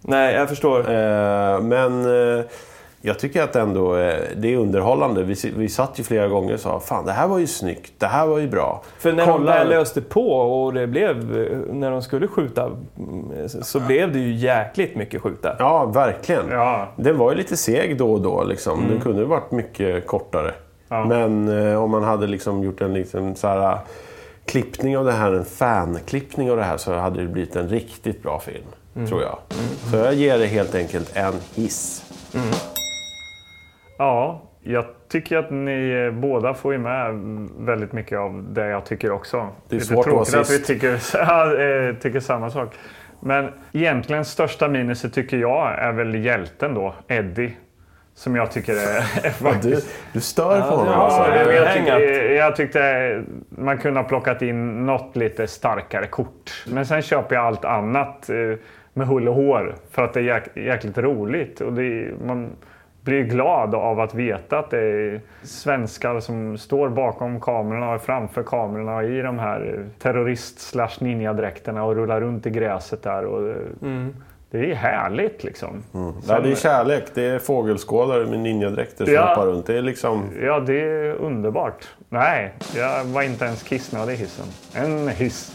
Nej, 0.00 0.34
jag 0.34 0.48
förstår. 0.48 0.78
Eh, 0.80 1.60
men 1.60 2.04
eh, 2.38 2.44
jag 3.00 3.18
tycker 3.18 3.42
att 3.42 3.56
ändå 3.56 3.96
eh, 3.96 4.14
det 4.36 4.52
är 4.52 4.56
underhållande. 4.56 5.22
Vi, 5.22 5.34
vi 5.56 5.68
satt 5.68 5.98
ju 5.98 6.04
flera 6.04 6.28
gånger 6.28 6.54
och 6.54 6.60
sa 6.60 6.80
fan 6.80 7.06
det 7.06 7.12
här 7.12 7.28
var 7.28 7.38
ju 7.38 7.46
snyggt, 7.46 7.92
det 7.98 8.06
här 8.06 8.26
var 8.26 8.38
ju 8.38 8.48
bra. 8.48 8.82
För 8.98 9.12
när 9.12 9.26
de 9.26 9.32
Kolla- 9.32 9.52
väl 9.52 9.68
löste 9.68 10.00
på 10.02 10.30
och 10.30 10.74
det 10.74 10.86
blev, 10.86 11.16
när 11.72 11.90
de 11.90 12.02
skulle 12.02 12.28
skjuta 12.28 12.64
mm, 12.98 13.48
så 13.48 13.80
blev 13.80 14.12
det 14.12 14.18
ju 14.18 14.34
jäkligt 14.34 14.96
mycket 14.96 15.22
skjuta. 15.22 15.56
Ja, 15.58 15.84
verkligen. 15.86 16.44
Ja. 16.50 16.88
Den 16.96 17.18
var 17.18 17.30
ju 17.30 17.36
lite 17.36 17.56
seg 17.56 17.98
då 17.98 18.12
och 18.12 18.20
då. 18.20 18.44
Liksom. 18.44 18.84
Den 18.88 19.00
kunde 19.00 19.18
ju 19.20 19.26
varit 19.26 19.50
mycket 19.50 20.06
kortare. 20.06 20.54
Ja. 20.88 21.04
Men 21.04 21.48
eh, 21.72 21.82
om 21.82 21.90
man 21.90 22.02
hade 22.04 22.26
liksom 22.26 22.62
gjort 22.64 22.80
en 22.80 22.94
liksom, 22.94 23.34
så 23.34 23.48
här, 23.48 23.72
eh, 23.72 23.78
klippning 24.44 24.98
av 24.98 25.04
det 25.04 25.12
här, 25.12 25.32
en 25.32 25.44
fanklippning 25.44 26.50
av 26.50 26.56
det 26.56 26.62
här, 26.64 26.76
så 26.76 26.94
hade 26.94 27.20
det 27.22 27.28
blivit 27.28 27.56
en 27.56 27.68
riktigt 27.68 28.22
bra 28.22 28.40
film. 28.40 29.06
Tror 29.08 29.22
jag. 29.22 29.38
Så 29.90 29.96
jag 29.96 30.14
ger 30.14 30.38
det 30.38 30.46
helt 30.46 30.74
enkelt 30.74 31.16
en 31.16 31.34
hiss. 31.54 32.02
Ja, 33.96 34.42
jag 34.62 34.84
tycker 35.08 35.36
att 35.36 35.50
ni 35.50 36.10
båda 36.12 36.54
får 36.54 36.72
ju 36.72 36.78
med 36.78 37.14
väldigt 37.58 37.92
mycket 37.92 38.18
av 38.18 38.46
det 38.52 38.68
jag 38.68 38.84
tycker 38.84 39.12
också. 39.12 39.48
Det 39.68 39.76
är 39.76 39.80
Lite 39.80 39.86
svårt 39.86 40.06
att 40.06 40.12
vara 40.12 40.24
tråkigt 40.24 40.50
att 40.50 40.60
vi 40.60 40.64
tycker, 40.64 41.88
eh, 41.88 41.94
tycker 41.94 42.20
samma 42.20 42.50
sak. 42.50 42.74
Men 43.20 43.48
egentligen 43.72 44.24
största 44.24 44.68
minuset 44.68 45.14
tycker 45.14 45.36
jag 45.36 45.78
är 45.78 45.92
väl 45.92 46.14
hjälten 46.14 46.74
då, 46.74 46.94
Eddie. 47.08 47.56
Som 48.14 48.36
jag 48.36 48.50
tycker 48.50 48.72
är, 48.72 48.96
är 49.26 49.30
faktiskt... 49.30 49.86
du, 50.12 50.18
du 50.18 50.20
stör 50.20 50.60
på 50.60 50.76
honom 50.76 50.92
ja, 50.92 50.94
alltså. 50.94 51.20
Ja, 51.20 51.52
jag, 51.52 51.74
tyckte, 51.74 51.98
jag 52.34 52.56
tyckte 52.56 53.22
man 53.48 53.78
kunde 53.78 54.00
ha 54.00 54.08
plockat 54.08 54.42
in 54.42 54.86
något 54.86 55.16
lite 55.16 55.46
starkare 55.46 56.06
kort. 56.06 56.64
Men 56.66 56.86
sen 56.86 57.02
köper 57.02 57.34
jag 57.34 57.44
allt 57.44 57.64
annat 57.64 58.30
eh, 58.30 58.36
med 58.92 59.06
hull 59.06 59.28
och 59.28 59.34
hår 59.34 59.74
för 59.90 60.04
att 60.04 60.14
det 60.14 60.20
är 60.20 60.24
jäk, 60.24 60.56
jäkligt 60.56 60.98
roligt. 60.98 61.60
Och 61.60 61.72
det, 61.72 62.10
man 62.26 62.50
blir 63.06 63.22
glad 63.24 63.74
av 63.74 64.00
att 64.00 64.14
veta 64.14 64.58
att 64.58 64.70
det 64.70 64.78
är 64.80 65.20
svenskar 65.42 66.20
som 66.20 66.58
står 66.58 66.88
bakom 66.88 67.40
kamerorna 67.40 67.94
och 67.94 68.02
framför 68.02 68.42
kamerorna 68.42 69.02
i 69.04 69.22
de 69.22 69.38
här 69.38 69.86
terrorist 69.98 70.60
slash 70.60 70.90
ninja-dräkterna 70.98 71.84
och 71.84 71.94
rullar 71.94 72.20
runt 72.20 72.46
i 72.46 72.50
gräset 72.50 73.02
där. 73.02 73.24
Och, 73.24 73.48
eh, 73.48 74.06
Det 74.50 74.70
är 74.70 74.74
härligt 74.74 75.44
liksom. 75.44 75.82
Ja, 76.28 76.40
det 76.40 76.50
är 76.50 76.54
kärlek. 76.54 77.04
Det 77.14 77.22
är 77.24 77.38
fågelskådare 77.38 78.26
med 78.26 78.38
ninjadräkter 78.38 79.04
som 79.04 79.14
Ja. 79.14 79.28
hoppar 79.28 79.46
runt. 79.46 79.66
Det 79.66 79.78
är 79.78 79.82
liksom... 79.82 80.22
Ja, 80.42 80.60
det 80.60 80.80
är 80.80 81.12
underbart. 81.14 81.88
Nej, 82.08 82.52
jag 82.76 83.04
var 83.04 83.22
inte 83.22 83.44
ens 83.44 83.62
kissnödig 83.62 84.12
i 84.12 84.16
hissen. 84.16 84.46
En 84.74 85.08
hiss. 85.08 85.52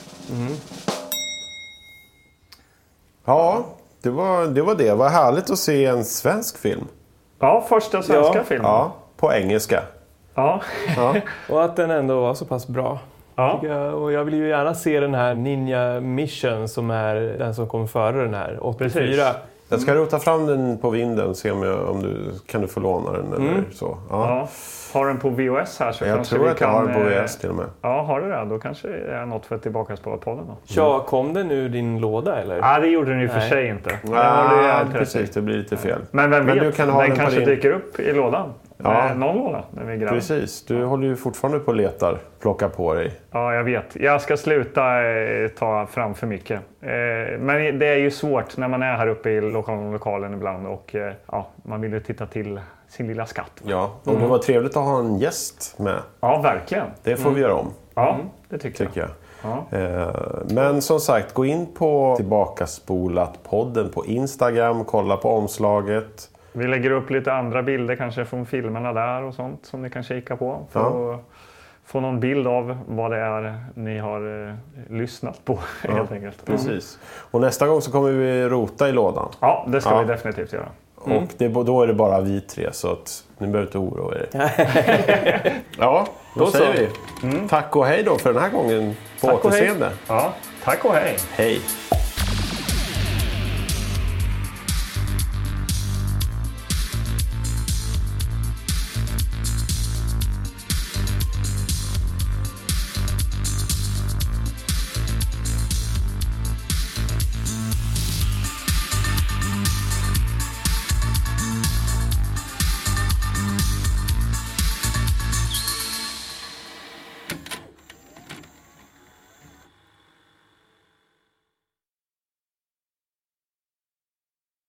Ja, 3.25 3.65
det 4.01 4.09
var, 4.09 4.47
det 4.47 4.61
var 4.61 4.75
det. 4.75 4.93
Vad 4.93 5.11
härligt 5.11 5.49
att 5.49 5.57
se 5.57 5.85
en 5.85 6.05
svensk 6.05 6.57
film. 6.57 6.87
Ja, 7.41 7.65
första 7.69 8.01
svenska 8.01 8.37
Ja. 8.37 8.43
filmen. 8.43 8.71
Ja, 8.71 8.91
på 9.17 9.33
engelska. 9.33 9.83
Ja. 10.35 10.61
Ja. 10.97 11.15
Och 11.49 11.63
att 11.63 11.75
den 11.75 11.91
ändå 11.91 12.21
var 12.21 12.33
så 12.33 12.45
pass 12.45 12.67
bra. 12.67 12.99
Ja. 13.35 13.59
jag. 13.63 13.93
Och 13.93 14.11
jag 14.11 14.23
vill 14.23 14.33
ju 14.33 14.47
gärna 14.47 14.73
se 14.73 14.99
den 14.99 15.13
här 15.13 15.35
Ninja 15.35 15.99
Mission 15.99 16.67
som 16.67 16.91
är 16.91 17.15
den 17.15 17.55
som 17.55 17.67
kom 17.67 17.87
före 17.87 18.21
den 18.21 18.33
här, 18.33 18.57
84. 18.61 18.89
Precis. 18.89 19.19
Jag 19.71 19.79
ska 19.81 19.95
rota 19.95 20.19
fram 20.19 20.45
den 20.45 20.77
på 20.77 20.89
vinden 20.89 21.27
och 21.29 21.35
se 21.35 21.51
om, 21.51 21.63
jag, 21.63 21.89
om 21.89 22.01
du 22.03 22.17
kan 22.47 22.61
du 22.61 22.67
få 22.67 22.79
låna 22.79 23.11
den 23.11 23.33
eller 23.33 23.63
så. 23.71 23.97
Ja. 24.09 24.29
Ja. 24.29 24.47
Har 24.99 25.07
den 25.07 25.17
på 25.19 25.29
VHS 25.29 25.79
här 25.79 25.91
så 25.91 26.05
Jag 26.05 26.15
kanske 26.15 26.35
tror 26.35 26.45
vi 26.45 26.51
att 26.51 26.59
jag 26.61 26.69
kan... 26.69 26.75
har 26.87 26.93
den 26.93 27.03
på 27.05 27.09
eh, 27.09 27.23
VS 27.23 27.37
till 27.37 27.49
och 27.49 27.55
med. 27.55 27.65
Ja, 27.81 28.01
har 28.01 28.21
du 28.21 28.29
det? 28.29 28.45
Då 28.49 28.59
kanske 28.59 28.87
det 28.87 29.13
är 29.13 29.25
något 29.25 29.45
för 29.45 29.57
Tillbakaspårat-podden 29.57 30.43
då. 30.47 30.57
Ja, 30.63 30.99
kom 30.99 31.33
den 31.33 31.51
ur 31.51 31.69
din 31.69 31.99
låda 31.99 32.41
eller? 32.41 32.57
Ja, 32.57 32.79
det 32.79 32.87
gjorde 32.87 33.11
den 33.11 33.19
ju 33.21 33.27
för 33.27 33.37
Nej. 33.39 33.49
sig 33.49 33.67
inte. 33.67 33.89
Nej, 34.03 34.83
rätt 34.83 34.89
i. 34.89 34.97
precis. 34.97 35.29
Det 35.31 35.41
blir 35.41 35.57
lite 35.57 35.77
fel. 35.77 35.99
Men 36.11 36.29
vem 36.29 36.45
Men 36.45 36.55
vet, 36.55 36.63
du 36.63 36.71
kan 36.71 36.89
ha 36.89 36.99
den, 37.01 37.09
den 37.09 37.17
kanske 37.19 37.39
din- 37.39 37.47
dyker 37.49 37.71
upp 37.71 37.99
i 37.99 38.13
lådan. 38.13 38.49
Ja. 38.83 39.13
Någon 39.13 39.37
låda 39.37 39.63
när 39.71 39.83
vi 39.83 39.93
är 39.93 39.97
grannar. 39.97 40.13
Precis. 40.13 40.65
Du 40.65 40.83
håller 40.83 41.07
ju 41.07 41.15
fortfarande 41.15 41.59
på 41.59 41.67
och 41.71 41.75
letar. 41.77 42.17
Plockar 42.39 42.69
på 42.69 42.93
dig. 42.93 43.11
Ja, 43.31 43.53
jag 43.53 43.63
vet. 43.63 43.95
Jag 43.95 44.21
ska 44.21 44.37
sluta 44.37 45.03
eh, 45.11 45.47
ta 45.47 45.85
fram 45.85 46.13
för 46.13 46.27
mycket. 46.27 46.61
Eh, 46.81 47.39
men 47.39 47.79
det 47.79 47.87
är 47.87 47.97
ju 47.97 48.11
svårt 48.11 48.57
när 48.57 48.67
man 48.67 48.81
är 48.83 48.93
här 48.93 49.07
uppe 49.07 49.29
i 49.29 49.41
lokalen, 49.41 49.91
lokalen 49.91 50.33
ibland 50.33 50.67
och 50.67 50.95
eh, 50.95 51.13
ja, 51.31 51.47
man 51.63 51.81
vill 51.81 51.93
ju 51.93 51.99
titta 51.99 52.25
till 52.25 52.59
sin 52.89 53.07
lilla 53.07 53.25
skatt. 53.25 53.51
Ja, 53.63 53.91
och 54.03 54.19
det 54.19 54.25
var 54.27 54.37
trevligt 54.37 54.77
att 54.77 54.83
ha 54.83 54.99
en 54.99 55.17
gäst 55.17 55.75
med. 55.79 55.97
Ja, 56.19 56.41
verkligen. 56.41 56.85
Det 57.03 57.17
får 57.17 57.31
vi 57.31 57.41
göra 57.41 57.53
om, 57.53 57.73
Ja, 57.95 58.17
det 58.49 58.57
tycker, 58.57 58.85
tycker 58.85 59.01
jag. 59.01 59.09
jag. 59.09 59.91
Ja. 59.91 60.13
Men 60.49 60.81
som 60.81 60.99
sagt, 60.99 61.33
gå 61.33 61.45
in 61.45 61.67
på 61.77 62.15
Tillbakaspolat-podden 62.19 63.89
på 63.93 64.05
Instagram. 64.05 64.85
Kolla 64.85 65.17
på 65.17 65.29
omslaget. 65.29 66.29
Vi 66.53 66.67
lägger 66.67 66.91
upp 66.91 67.09
lite 67.09 67.33
andra 67.33 67.63
bilder 67.63 67.95
kanske 67.95 68.25
från 68.25 68.45
filmerna 68.45 68.93
där 68.93 69.23
och 69.23 69.33
sånt 69.33 69.65
som 69.65 69.81
ni 69.81 69.89
kan 69.89 70.03
kika 70.03 70.37
på. 70.37 70.65
För 70.71 70.79
Ja. 70.79 71.13
att 71.15 71.21
få 71.85 71.99
någon 71.99 72.19
bild 72.19 72.47
av 72.47 72.77
vad 72.87 73.11
det 73.11 73.17
är 73.17 73.65
ni 73.75 73.97
har 73.97 74.47
eh, 74.49 74.55
lyssnat 74.89 75.45
på 75.45 75.59
ja, 75.83 75.93
helt 75.93 76.11
enkelt. 76.11 76.45
Precis. 76.45 76.99
Och 77.31 77.41
nästa 77.41 77.67
gång 77.67 77.81
så 77.81 77.91
kommer 77.91 78.11
vi 78.11 78.49
rota 78.49 78.89
i 78.89 78.91
lådan. 78.91 79.29
Ja, 79.39 79.65
det 79.67 79.81
ska 79.81 79.89
ja. 79.89 79.99
vi 79.99 80.05
definitivt 80.05 80.53
göra. 80.53 80.69
Mm. 81.05 81.17
Och 81.17 81.29
det, 81.37 81.47
då 81.47 81.83
är 81.83 81.87
det 81.87 81.93
bara 81.93 82.21
vi 82.21 82.41
tre 82.41 82.69
så 82.73 82.91
att 82.91 83.23
ni 83.37 83.47
behöver 83.47 83.67
inte 83.67 83.77
oroa 83.77 84.15
er. 84.15 84.29
ja, 85.77 86.07
då, 86.35 86.45
då 86.45 86.51
säger 86.51 86.89
vi 87.21 87.27
mm. 87.27 87.47
tack 87.47 87.75
och 87.75 87.85
hej 87.85 88.03
då 88.03 88.17
för 88.17 88.33
den 88.33 88.41
här 88.41 88.49
gången. 88.49 88.95
På 89.21 89.27
tack 89.27 89.45
återseende. 89.45 89.89
Ja, 90.07 90.33
tack 90.63 90.85
och 90.85 90.93
hej. 90.93 91.17
Hej. 91.31 91.61